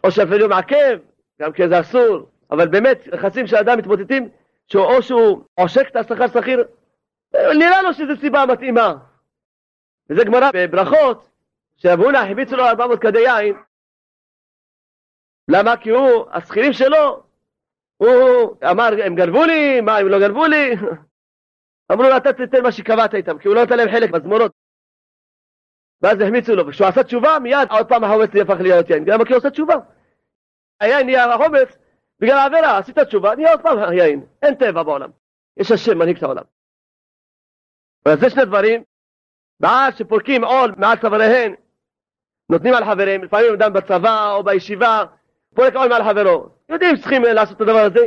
או 0.05 0.11
שאפילו 0.11 0.49
מעכב, 0.49 0.99
גם 1.41 1.53
כי 1.53 1.69
זה 1.69 1.81
אסור, 1.81 2.31
אבל 2.51 2.69
באמת, 2.69 3.09
נכסים 3.13 3.47
של 3.47 3.57
אדם 3.57 3.79
מתמוטטים, 3.79 4.29
או 4.75 5.03
שהוא 5.03 5.45
עושק 5.55 5.89
את 5.91 5.97
השכר 5.97 6.27
שכיר, 6.27 6.65
נראה 7.35 7.83
לו 7.83 7.95
שזו 7.95 8.17
סיבה 8.21 8.47
מתאימה. 8.47 8.95
וזה 10.11 10.25
גמרא 10.25 10.51
בברכות, 10.55 11.31
שאבונה 11.77 12.23
החביצו 12.23 12.57
לו 12.57 12.65
400 12.65 13.01
כדי 13.01 13.19
יין. 13.19 13.55
למה? 15.49 15.77
כי 15.77 15.91
הוא, 15.91 16.27
השכירים 16.33 16.73
שלו, 16.73 17.23
הוא 17.97 18.57
אמר, 18.71 18.89
הם 19.05 19.15
גנבו 19.15 19.45
לי, 19.45 19.81
מה, 19.81 19.97
הם 19.97 20.09
לא 20.09 20.21
גנבו 20.21 20.47
לי? 20.47 20.75
אמרו 21.93 22.03
לו, 22.03 22.17
אתה 22.17 22.33
תיתן 22.33 22.63
מה 22.63 22.73
שקבעת 22.73 23.15
איתם, 23.15 23.39
כי 23.39 23.49
הוא 23.49 23.57
לא 23.57 23.63
נתן 23.63 23.77
להם 23.77 23.89
חלק 23.89 24.11
בזמונות. 24.11 24.53
ואז 26.03 26.21
החמיצו 26.21 26.55
לו, 26.55 26.67
וכשהוא 26.67 26.89
עשה 26.89 27.05
תשובה, 27.05 27.39
מיד 27.39 27.69
עוד 27.71 27.89
פעם 27.89 28.05
החומץ 28.05 28.31
הפך 28.43 28.61
להיות 28.61 28.91
יין. 28.91 29.05
למה? 29.07 29.25
כי 29.25 29.33
הוא 29.33 29.39
עושה 29.39 29.51
תשובה. 29.51 29.75
היין 30.81 31.07
נהיה 31.07 31.35
החומץ 31.35 31.79
בגלל 32.21 32.39
העבירה, 32.39 32.79
עשית 32.79 32.99
תשובה, 32.99 33.35
נהיה 33.35 33.51
עוד 33.51 33.61
פעם 33.61 33.93
יין. 33.93 34.27
אין 34.43 34.55
טבע 34.55 34.83
בעולם. 34.83 35.11
יש 35.57 35.71
השם 35.71 35.99
מנהיג 35.99 36.17
את 36.17 36.23
העולם. 36.23 36.45
אז 38.05 38.21
זה 38.21 38.31
שני 38.31 38.45
דברים, 38.45 38.83
ואז 39.61 39.97
שפורקים 39.99 40.45
עול 40.45 40.75
מעל 40.77 40.99
צוואריהן, 40.99 41.55
נותנים 42.51 42.75
על 42.75 42.85
חברים, 42.85 43.25
לפעמים 43.25 43.53
אדם 43.55 43.73
בצבא 43.73 44.33
או 44.33 44.43
בישיבה, 44.43 45.05
פורק 45.55 45.75
עול 45.75 45.89
מעל 45.89 46.05
חברו. 46.05 46.49
יודעים 46.69 46.97
שצריכים 46.97 47.23
לעשות 47.23 47.57
את 47.57 47.61
הדבר 47.61 47.79
הזה. 47.79 48.07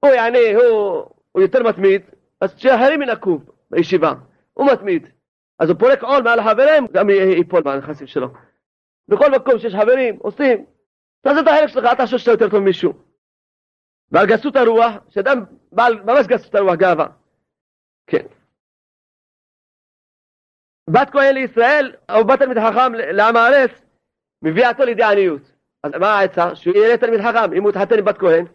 הוא 0.00 0.10
יעני, 0.10 0.54
הוא, 0.54 1.04
הוא 1.32 1.42
יותר 1.42 1.62
מתמיד, 1.62 2.02
אז 2.40 2.58
שאחרים 2.58 3.02
ינקו 3.02 3.38
בישיבה. 3.70 4.12
הוא 4.54 4.66
מתמיד. 4.72 5.06
אז 5.58 5.70
הוא 5.70 5.78
פורק 5.78 6.02
עול 6.02 6.22
מעל 6.22 6.38
החברים, 6.38 6.86
גם 6.92 7.10
ייפול 7.10 7.62
בנכסים 7.62 8.06
שלו. 8.06 8.28
בכל 9.08 9.30
מקום 9.30 9.58
שיש 9.58 9.74
חברים, 9.74 10.16
עושים, 10.18 10.64
תעשה 11.20 11.40
את 11.40 11.46
החלק 11.46 11.66
שלך, 11.66 11.84
אל 11.84 11.94
תחשוב 11.94 12.18
שאתה 12.18 12.30
יותר 12.30 12.48
טוב 12.48 12.60
ממישהו. 12.60 13.05
ועל 14.12 14.26
גסות 14.26 14.56
הרוח, 14.56 14.92
שאדם 15.08 15.44
בעל 15.72 16.02
ממש 16.02 16.26
גסות 16.26 16.54
הרוח, 16.54 16.74
גאווה. 16.74 17.06
כן. 18.06 18.26
בת 20.90 21.10
כהן 21.10 21.34
לישראל, 21.34 21.92
או 22.10 22.24
בת 22.24 22.38
תלמיד 22.38 22.58
חכם 22.58 22.94
לעם 22.94 23.36
הארץ, 23.36 23.70
מביאה 24.42 24.68
אותו 24.68 24.84
לידי 24.84 25.04
עניות. 25.04 25.42
אז 25.82 25.92
מה 26.00 26.18
העצה? 26.18 26.54
שהוא 26.54 26.76
יהיה 26.76 26.96
תלמיד 26.96 27.20
חכם, 27.20 27.52
אם 27.52 27.62
הוא 27.62 27.70
יתחתן 27.70 27.98
עם 27.98 28.04
בת 28.04 28.18
כהן, 28.18 28.46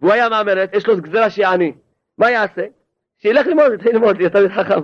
והוא 0.00 0.12
היה 0.12 0.28
מהמרת, 0.28 0.70
יש 0.74 0.86
לו 0.86 1.00
גזירה 1.00 1.30
שיהיה 1.30 1.52
עני. 1.52 1.72
מה 2.18 2.30
יעשה? 2.30 2.66
שילך 3.18 3.46
ללמוד, 3.46 3.72
יתחיל 3.72 3.92
ללמוד, 3.92 4.16
להיות 4.16 4.32
תלמיד 4.32 4.50
חכם. 4.50 4.80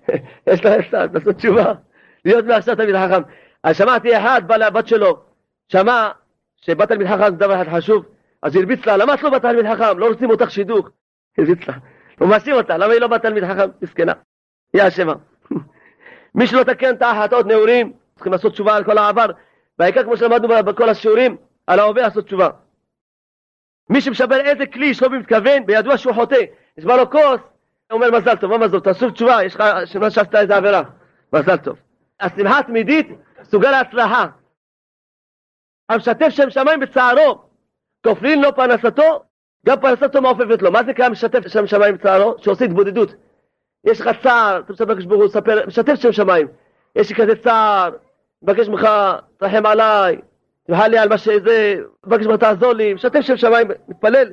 יש 0.46 0.64
לו 0.64 0.70
עצה, 0.70 1.04
לעשות 1.14 1.36
תשובה, 1.36 1.72
להיות 2.24 2.44
מעכשיו 2.44 2.76
תלמיד 2.76 2.96
חכם. 2.96 3.22
אז 3.62 3.76
שמעתי 3.76 4.18
אחד, 4.18 4.42
בא 4.46 4.56
לבת 4.56 4.88
שלו, 4.88 5.22
שמע 5.72 6.10
שבת 6.56 6.88
תלמיד 6.88 7.06
חכם 7.06 7.30
זה 7.30 7.36
דבר 7.36 7.62
אחד 7.62 7.76
חשוב, 7.76 8.04
אז 8.42 8.56
הרביץ 8.56 8.86
לה, 8.86 8.96
למה 8.96 9.14
את 9.14 9.22
לא 9.22 9.30
בת 9.30 9.42
תלמיד 9.42 9.66
חכם? 9.74 9.98
לא 9.98 10.08
רוצים 10.08 10.30
אותך 10.30 10.50
שידוך. 10.50 10.88
הרביץ 11.38 11.68
לה. 11.68 11.74
הוא 12.18 12.28
מאשים 12.28 12.54
אותה, 12.54 12.76
למה 12.76 12.92
היא 12.92 13.00
לא 13.00 13.06
בת 13.06 13.22
תלמיד 13.22 13.44
חכם? 13.44 13.68
מסכנה. 13.82 14.12
היא 14.72 14.82
אשמה. 14.88 15.14
מי 16.34 16.46
שלא 16.46 16.62
תקן 16.62 16.94
את 16.94 17.02
ההחלטות 17.02 17.46
נעורים, 17.46 17.92
צריכים 18.14 18.32
לעשות 18.32 18.52
תשובה 18.52 18.76
על 18.76 18.84
כל 18.84 18.98
העבר, 18.98 19.26
והעיקר 19.78 20.04
כמו 20.04 20.16
שלמדנו 20.16 20.48
בכל 20.48 20.88
השיעורים, 20.88 21.36
על 21.66 21.78
ההווה 21.78 22.02
לעשות 22.02 22.26
תשובה. 22.26 22.48
מי 23.90 24.00
שמשבר 24.00 24.40
איזה 24.40 24.66
כלי 24.66 24.94
שלא 24.94 25.08
במתכוון, 25.08 25.66
בידוע 25.66 25.98
שהוא 25.98 26.14
חוטא, 26.14 26.40
נשבר 26.78 26.96
לו 26.96 27.10
כוס, 27.10 27.40
הוא 27.90 28.02
אומר 28.02 28.10
מזל 28.10 28.36
טוב, 28.36 28.50
מה 28.50 28.58
מזל 28.58 28.80
טוב, 28.80 28.92
תעשו 28.92 29.10
תשובה, 29.10 29.44
יש 29.44 29.54
לך, 29.54 29.64
שמה 29.84 30.10
שעשת 30.10 30.34
איזה 30.34 30.56
עבירה, 30.56 30.82
מזל 31.32 31.56
טוב. 31.56 31.76
השמחה 32.20 32.58
התמידית 32.58 33.08
סוגה 33.42 33.70
להצלחה. 33.70 34.26
המשתף 35.88 36.28
שם 36.28 36.50
שמיים 36.50 36.80
בצערו, 36.80 37.49
כופלין 38.04 38.42
לו 38.42 38.54
פרנסתו, 38.54 39.22
גם 39.66 39.80
פרנסתו 39.80 40.22
מעופפת 40.22 40.62
לו. 40.62 40.72
מה 40.72 40.84
זה 40.84 40.94
קרה 40.94 41.08
משתף 41.08 41.48
שם 41.48 41.66
שמיים 41.66 41.94
בצערו? 41.94 42.34
שעושה 42.38 42.64
התבודדות. 42.64 43.14
יש 43.84 44.00
לך 44.00 44.10
צער, 44.22 44.60
אתה 44.60 44.72
מספר 44.72 44.98
כשברוך 44.98 45.20
הוא, 45.20 45.28
ספר, 45.28 45.66
משתף 45.66 45.94
שם 45.94 46.12
שמיים. 46.12 46.48
יש 46.96 47.10
לי 47.10 47.16
כזה 47.16 47.36
צער, 47.36 47.90
מבקש 48.42 48.68
ממך, 48.68 48.88
תרחם 49.36 49.66
עליי, 49.66 50.20
תמחל 50.66 50.88
לי 50.88 50.98
על 50.98 51.08
מה 51.08 51.18
שזה, 51.18 51.74
מבקש 52.06 52.26
ממך 52.26 52.40
תעזור 52.40 52.72
לי, 52.72 52.94
משתף 52.94 53.20
שם 53.20 53.36
שמיים, 53.36 53.68
מתפלל. 53.88 54.32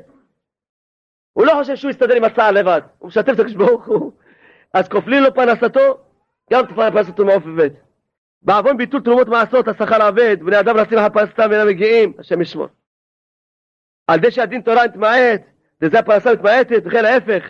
הוא 1.34 1.45
לא 1.45 1.53
חושב 1.53 1.76
שהוא 1.76 1.91
יסתדר 1.91 2.15
עם 2.15 2.23
הצער 2.23 2.52
לבד, 2.52 2.81
הוא 2.98 3.07
משתף 3.07 3.34
את 3.34 3.39
הקדוש 3.39 3.53
ברוך 3.53 3.85
הוא. 3.85 4.11
אז 4.73 4.89
כופלים 4.89 5.23
לו 5.23 5.34
פרנסתו, 5.34 5.98
גם 6.52 6.65
פרנסתו 6.76 7.26
מעופפת. 7.26 7.72
בעוון 8.41 8.77
ביטול 8.77 9.02
תרומות 9.02 9.27
מעשות, 9.27 9.68
השכר 9.68 10.10
אבד, 10.10 10.38
בני 10.44 10.60
אדם 10.60 10.77
רצים 10.77 10.98
אחר 10.98 11.10
פרנסתם 11.10 11.48
ואינם 11.49 11.68
מגיעים, 11.68 12.14
השם 12.19 12.41
ישמור. 12.41 12.68
על 14.08 14.20
זה 14.22 14.32
שהדין 14.32 14.62
תורה 14.62 14.86
מתמעט, 14.86 15.42
וזה 15.82 16.00
הפרנסה 16.00 16.34
מתמעטת, 16.34 16.82
וכן 16.86 17.06
ההפך. 17.06 17.50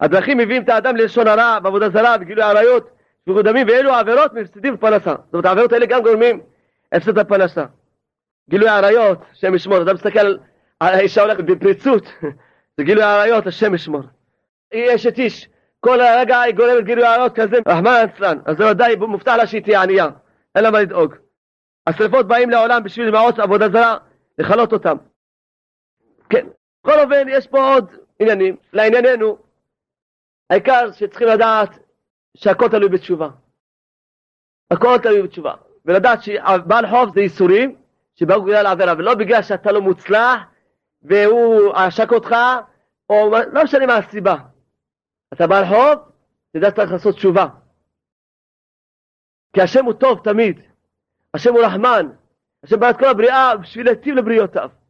הדרכים 0.00 0.38
מביאים 0.38 0.62
את 0.62 0.68
האדם 0.68 0.96
ללשון 0.96 1.28
הרע, 1.28 1.58
בעבודה 1.58 1.90
זרה, 1.90 2.18
בגילוי 2.18 2.44
עריות, 2.44 2.90
שפיכות 3.22 3.44
דמים, 3.44 3.66
ואלו 3.68 3.94
העבירות 3.94 4.32
מפסידים 4.32 4.74
בפרנסה. 4.74 5.10
זאת 5.10 5.32
אומרת, 5.32 5.44
העבירות 5.44 5.72
האלה 5.72 5.86
גם 5.86 6.02
גורמים 6.02 6.40
הפסד 6.92 7.18
הפרנסה. 7.18 7.64
גילוי 8.50 8.68
עריות, 8.68 9.18
השם 9.32 9.54
ישמור. 9.54 9.82
אדם 9.82 9.94
מסתכל 9.94 10.18
על 10.80 10.94
האישה 10.94 11.22
הולכת 11.22 11.44
בפריצות, 11.44 12.04
זה 12.76 12.84
גילוי 12.84 13.04
עריות, 13.04 13.46
השם 13.46 13.74
ישמור. 13.74 14.02
היא 14.72 14.94
אשת 14.94 15.18
איש, 15.18 15.48
כל 15.80 15.98
רגע 16.00 16.40
היא 16.40 16.54
גורמת 16.54 16.84
גילוי 16.84 17.04
עריות 17.04 17.34
כזה, 17.34 17.56
רחמן 17.68 18.04
אצלן, 18.04 18.38
אז 18.44 18.56
זה 18.56 18.70
ודאי 18.70 18.96
מובטח 18.96 19.34
לה 19.36 19.46
שהיא 19.46 19.62
תהיה 19.62 19.82
ענייה, 19.82 20.06
אין 20.54 20.64
לה 20.64 20.70
מה 20.70 20.80
לדאוג. 20.80 21.14
השרפות 21.86 22.28
באים 22.28 22.50
לעולם 22.50 22.82
בשביל 22.82 23.10
מעוץ 23.10 23.38
עבודה 23.38 23.68
זרה, 23.68 23.96
לכלות 24.38 24.72
אותם. 24.72 24.96
כן, 26.32 26.46
בכל 26.82 27.00
אופן 27.00 27.28
יש 27.28 27.46
פה 27.46 27.74
עוד 27.74 27.92
עניינים, 28.18 28.56
לענייננו, 28.72 29.38
העיקר 30.50 30.92
שצריכים 30.92 31.28
לדעת 31.28 31.70
שהכל 32.36 32.68
תלוי 32.68 32.88
בתשובה. 32.88 33.28
הכל 34.70 34.98
תלוי 35.02 35.22
בתשובה. 35.22 35.54
ולדעת 35.84 36.22
שבעל 36.22 36.90
חוב 36.90 37.14
זה 37.14 37.20
ייסורים 37.20 37.76
שבאו 38.14 38.42
בגלל 38.42 38.66
העבירה, 38.66 38.92
ולא 38.98 39.14
בגלל 39.14 39.42
שאתה 39.42 39.72
לא 39.72 39.80
מוצלח 39.80 40.40
והוא 41.02 41.74
עשק 41.74 42.12
אותך, 42.12 42.34
או 43.10 43.30
לא 43.52 43.64
משנה 43.64 43.86
מה 43.86 43.96
הסיבה. 43.96 44.36
אתה 45.32 45.46
בעל 45.46 45.64
חוב, 45.64 46.12
תדע 46.52 46.68
שאתה 46.68 46.76
צריך 46.76 46.92
לעשות 46.92 47.14
תשובה. 47.14 47.46
כי 49.52 49.60
השם 49.60 49.84
הוא 49.84 49.94
טוב 49.94 50.20
תמיד. 50.24 50.60
השם 51.34 51.52
הוא 51.52 51.64
רחמן. 51.64 52.06
השם 52.64 52.80
ברא 52.80 52.92
כל 52.92 53.08
הבריאה 53.08 53.56
בשביל 53.56 53.86
להיטיב 53.86 54.14
לבריאותיו. 54.14 54.81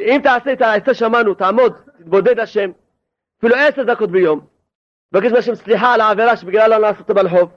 אם 0.00 0.20
תעשה 0.22 0.52
את 0.52 0.62
העצה 0.62 0.94
שמענו, 0.94 1.34
תעמוד, 1.34 1.72
תתבודד 1.98 2.38
השם, 2.38 2.70
אפילו 3.38 3.54
עשר 3.56 3.82
דקות 3.82 4.10
ביום, 4.10 4.46
תבקש 5.12 5.32
מהשם 5.32 5.54
סליחה 5.54 5.94
על 5.94 6.00
העבירה 6.00 6.36
שבגללה 6.36 6.78
לא 6.78 6.90
נעשית 6.90 7.10
בעל 7.10 7.28
חוב. 7.28 7.50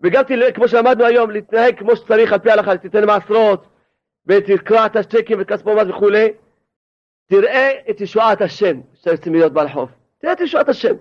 וגם 0.00 0.22
תלך, 0.22 0.56
כמו 0.56 0.68
שלמדנו 0.68 1.04
היום, 1.04 1.30
להתנהג 1.30 1.78
כמו 1.78 1.96
שצריך 1.96 2.32
על 2.32 2.38
פי 2.38 2.50
ההלכה, 2.50 2.76
תיתן 2.76 3.06
מעשרות, 3.06 3.66
ותקרא 4.26 4.86
את 4.86 4.96
השטקים 4.96 5.38
ואת 5.38 5.48
כספומט 5.48 5.86
וכולי, 5.88 6.32
תראה 7.26 7.70
את 7.90 8.00
ישועת 8.00 8.40
השם, 8.40 8.80
שאתה 8.94 9.10
רוצים 9.10 9.32
להיות 9.32 9.52
בעל 9.52 9.68
חוב. 9.68 9.90
תראה 10.18 10.32
את 10.32 10.40
ישועת 10.40 10.68
השם. 10.68 10.94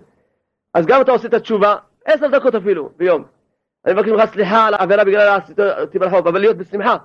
אז 0.74 0.86
גם 0.86 1.02
אתה 1.02 1.12
עושה 1.12 1.28
את 1.28 1.34
התשובה, 1.34 1.76
עשר 2.06 2.28
דקות 2.28 2.56
אפילו, 2.56 2.90
ביום. 2.98 3.24
אני 3.86 3.94
מבקש 3.94 4.10
ממך 4.10 4.30
סליחה 4.34 4.68
על 4.68 4.74
העבירה 4.74 5.04
בגלל 5.04 5.40
אותי 5.82 6.00
בעל 6.00 6.10
חוב, 6.10 6.28
אבל 6.28 6.40
להיות 6.40 6.58
בשמחה. 6.58 6.98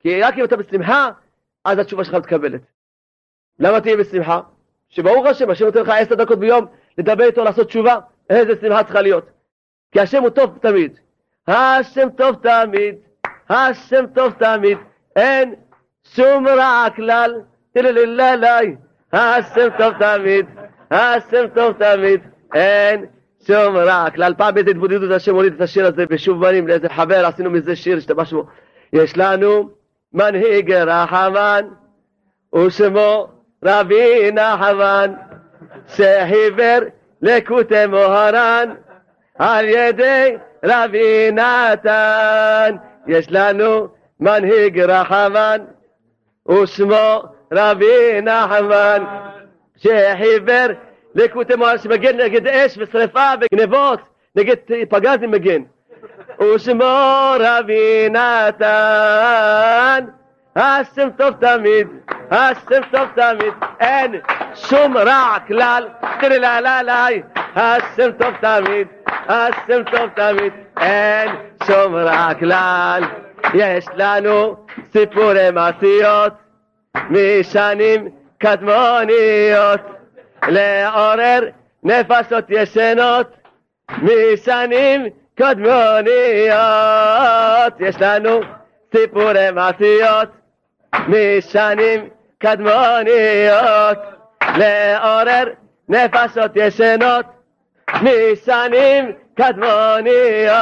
כי 0.00 0.22
רק 0.22 0.38
אם 0.38 0.44
אתה 0.44 0.56
בשמחה, 0.56 1.10
אז 1.64 1.78
התשובה 1.78 2.04
שלך 2.04 2.14
מתקבלת. 2.14 2.60
למה 3.60 3.80
תהיה 3.80 3.96
בשמחה? 3.96 4.40
שברוך 4.88 5.26
השם, 5.26 5.50
השם 5.50 5.64
נותן 5.64 5.80
לך 5.80 5.88
עשר 5.88 6.14
דקות 6.14 6.38
ביום 6.38 6.66
לדבר 6.98 7.24
איתו, 7.24 7.44
לעשות 7.44 7.66
תשובה, 7.66 7.96
איזה 8.30 8.52
שמחה 8.60 8.84
צריכה 8.84 9.00
להיות. 9.00 9.26
כי 9.92 10.00
השם 10.00 10.22
הוא 10.22 10.30
טוב 10.30 10.58
תמיד. 10.62 10.98
השם 11.48 12.08
טוב 12.16 12.36
תמיד, 12.42 12.94
השם 13.48 14.04
טוב 14.14 14.32
תמיד, 14.32 14.78
אין 15.16 15.54
שום 16.04 16.48
רע 16.48 16.86
כלל, 16.96 17.34
תללללי, 17.72 18.76
השם 19.12 19.68
טוב 19.78 19.92
תמיד, 19.98 20.46
השם 20.90 21.44
טוב 21.54 21.72
תמיד, 21.72 22.20
אין 22.54 23.04
שום 23.46 23.76
רע 23.76 24.10
כלל. 24.14 24.34
פעם 24.34 24.54
באיזה 24.54 24.70
התבודדות 24.70 25.10
השם 25.10 25.34
הוליד 25.34 25.54
את 25.54 25.60
השיר 25.60 25.86
הזה 25.86 26.06
בשוב 26.06 26.46
בנים 26.46 26.68
לאיזה 26.68 26.88
חבר, 26.88 27.26
עשינו 27.26 27.50
מזה 27.50 27.76
שיר, 27.76 27.98
השתמשנו. 27.98 28.44
יש 28.92 29.16
לנו 29.16 29.70
מנהיג 30.12 30.72
רחמן, 30.72 31.64
ושמו 32.54 33.28
רבי 33.64 34.30
נחמן, 34.32 35.12
שחיבר 35.88 36.78
לקוטי 37.22 37.86
מוהרן, 37.86 38.74
על 39.38 39.64
ידי 39.68 40.36
רבי 40.64 41.30
נתן. 41.32 42.76
יש 43.06 43.26
לנו 43.30 43.88
מנהיג 44.20 44.80
רחמן, 44.80 45.58
ושמו 46.48 47.22
רבי 47.52 48.20
נחמן, 48.22 49.04
שחיבר 49.76 50.66
לקוטי 51.14 51.54
מוהרן, 51.54 51.78
שמגן 51.78 52.20
נגד 52.20 52.46
אש 52.46 52.78
ושרפה 52.78 53.30
וגנבות, 53.40 54.00
נגד 54.36 54.56
פגזים 54.88 55.30
מגן. 55.30 55.62
ושמו 56.40 57.34
רבי 57.40 58.08
נתן, 58.10 60.04
השם 60.56 61.08
טוב 61.16 61.34
תמיד, 61.40 61.88
השם 62.30 62.80
טוב 62.90 63.08
תמיד, 63.14 63.52
אין 63.80 64.20
שום 64.54 64.96
רע 64.96 65.36
כלל, 65.46 65.88
תראי 66.20 66.38
לה 66.38 66.60
לה 66.60 66.82
לה, 66.82 67.06
השם 67.56 68.12
טוב 68.12 68.34
תמיד, 68.40 68.88
השם 69.06 69.82
טוב 69.90 70.08
תמיד, 70.16 70.52
אין 70.80 71.30
שום 71.66 71.94
רע 71.94 72.34
כלל. 72.34 73.02
יש 73.54 73.86
לנו 73.94 74.56
סיפורי 74.92 75.50
מעשיות 75.50 76.32
משנים 77.10 78.08
קדמוניות, 78.38 79.80
לעורר 80.48 81.40
נפשות 81.82 82.44
ישנות 82.48 83.36
משנים 84.02 85.06
קדמוניות. 85.34 86.54
יש 87.80 87.96
לנו 88.00 88.40
סיפורי 88.96 89.50
מעשיות 89.50 90.28
משנים 91.08 92.08
קדמוניות, 92.38 93.98
לעורר 94.56 95.44
נפשות 95.88 96.50
ישנות 96.54 97.26
משנים 98.02 99.12
קדמוניות. 99.34 100.54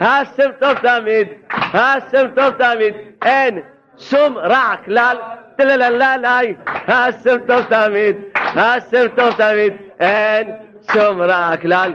השם 0.00 0.50
טוב 0.60 0.74
תמיד, 0.74 1.28
השם 1.50 2.26
טוב 2.34 2.50
תמיד, 2.50 2.94
אין 3.24 3.60
שום 3.98 4.38
רע 4.38 4.74
כלל, 4.84 5.16
טללללי, 5.56 6.54
השם 6.66 7.36
טוב 7.46 7.62
תמיד, 7.62 8.16
השם 8.34 9.08
טוב 9.16 9.32
תמיד, 9.32 9.72
אין 10.00 10.52
שום 10.92 11.22
רע 11.22 11.56
כלל. 11.62 11.92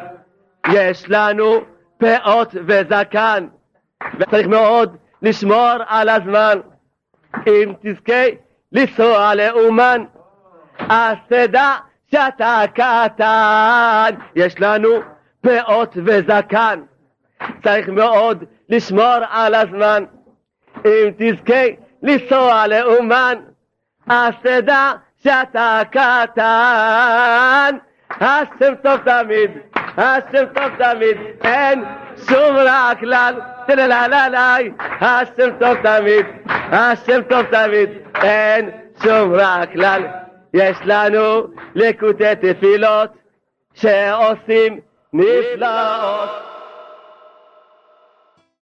יש 0.72 1.10
לנו 1.10 1.62
פאות 1.98 2.56
וזקן, 2.66 3.48
וצריך 4.20 4.48
מאוד 4.48 4.98
לשמור 5.24 5.70
על 5.88 6.10
הזמן. 6.10 6.60
אם 7.48 7.74
תזכה 7.82 8.24
לנסוע 8.72 9.36
לאומן, 9.36 10.04
אז 10.80 11.18
תדע 11.28 11.74
שאתה 12.12 12.64
קטן. 12.74 14.16
יש 14.36 14.60
לנו 14.60 14.90
פאות 15.42 15.98
וזקן, 16.06 16.80
צריך 17.64 17.90
מאוד 17.90 18.44
לשמור 18.70 19.16
על 19.30 19.56
הזמן. 19.56 20.04
אם 20.86 21.10
תזכה 21.18 21.64
לנסוע 22.04 22.68
לאומן, 22.68 23.36
אז 24.08 24.34
תדע 24.42 24.92
שאתה 25.24 25.82
קטן. 25.92 27.78
השם 28.10 28.74
טוב 28.84 28.98
תמיד, 28.98 29.52
השם 29.98 30.46
טוב 30.54 30.70
תמיד, 30.78 31.18
אין 31.44 31.84
שום 32.28 32.56
רע 32.56 32.92
כלל, 33.00 33.40
תללללי, 33.68 34.72
השם 35.02 35.50
טוב 35.60 35.76
תמיד, 35.84 36.26
השם 36.72 37.22
טוב 37.30 37.42
תמיד, 37.44 37.90
אין 38.24 38.70
שום 39.04 39.34
רע 39.36 39.66
כלל. 39.74 40.04
יש 40.54 40.78
לנו 40.86 41.48
לקוטי 41.76 42.36
תפילות 42.42 43.10
שעושים 43.74 44.80
נפלאות. 45.14 46.53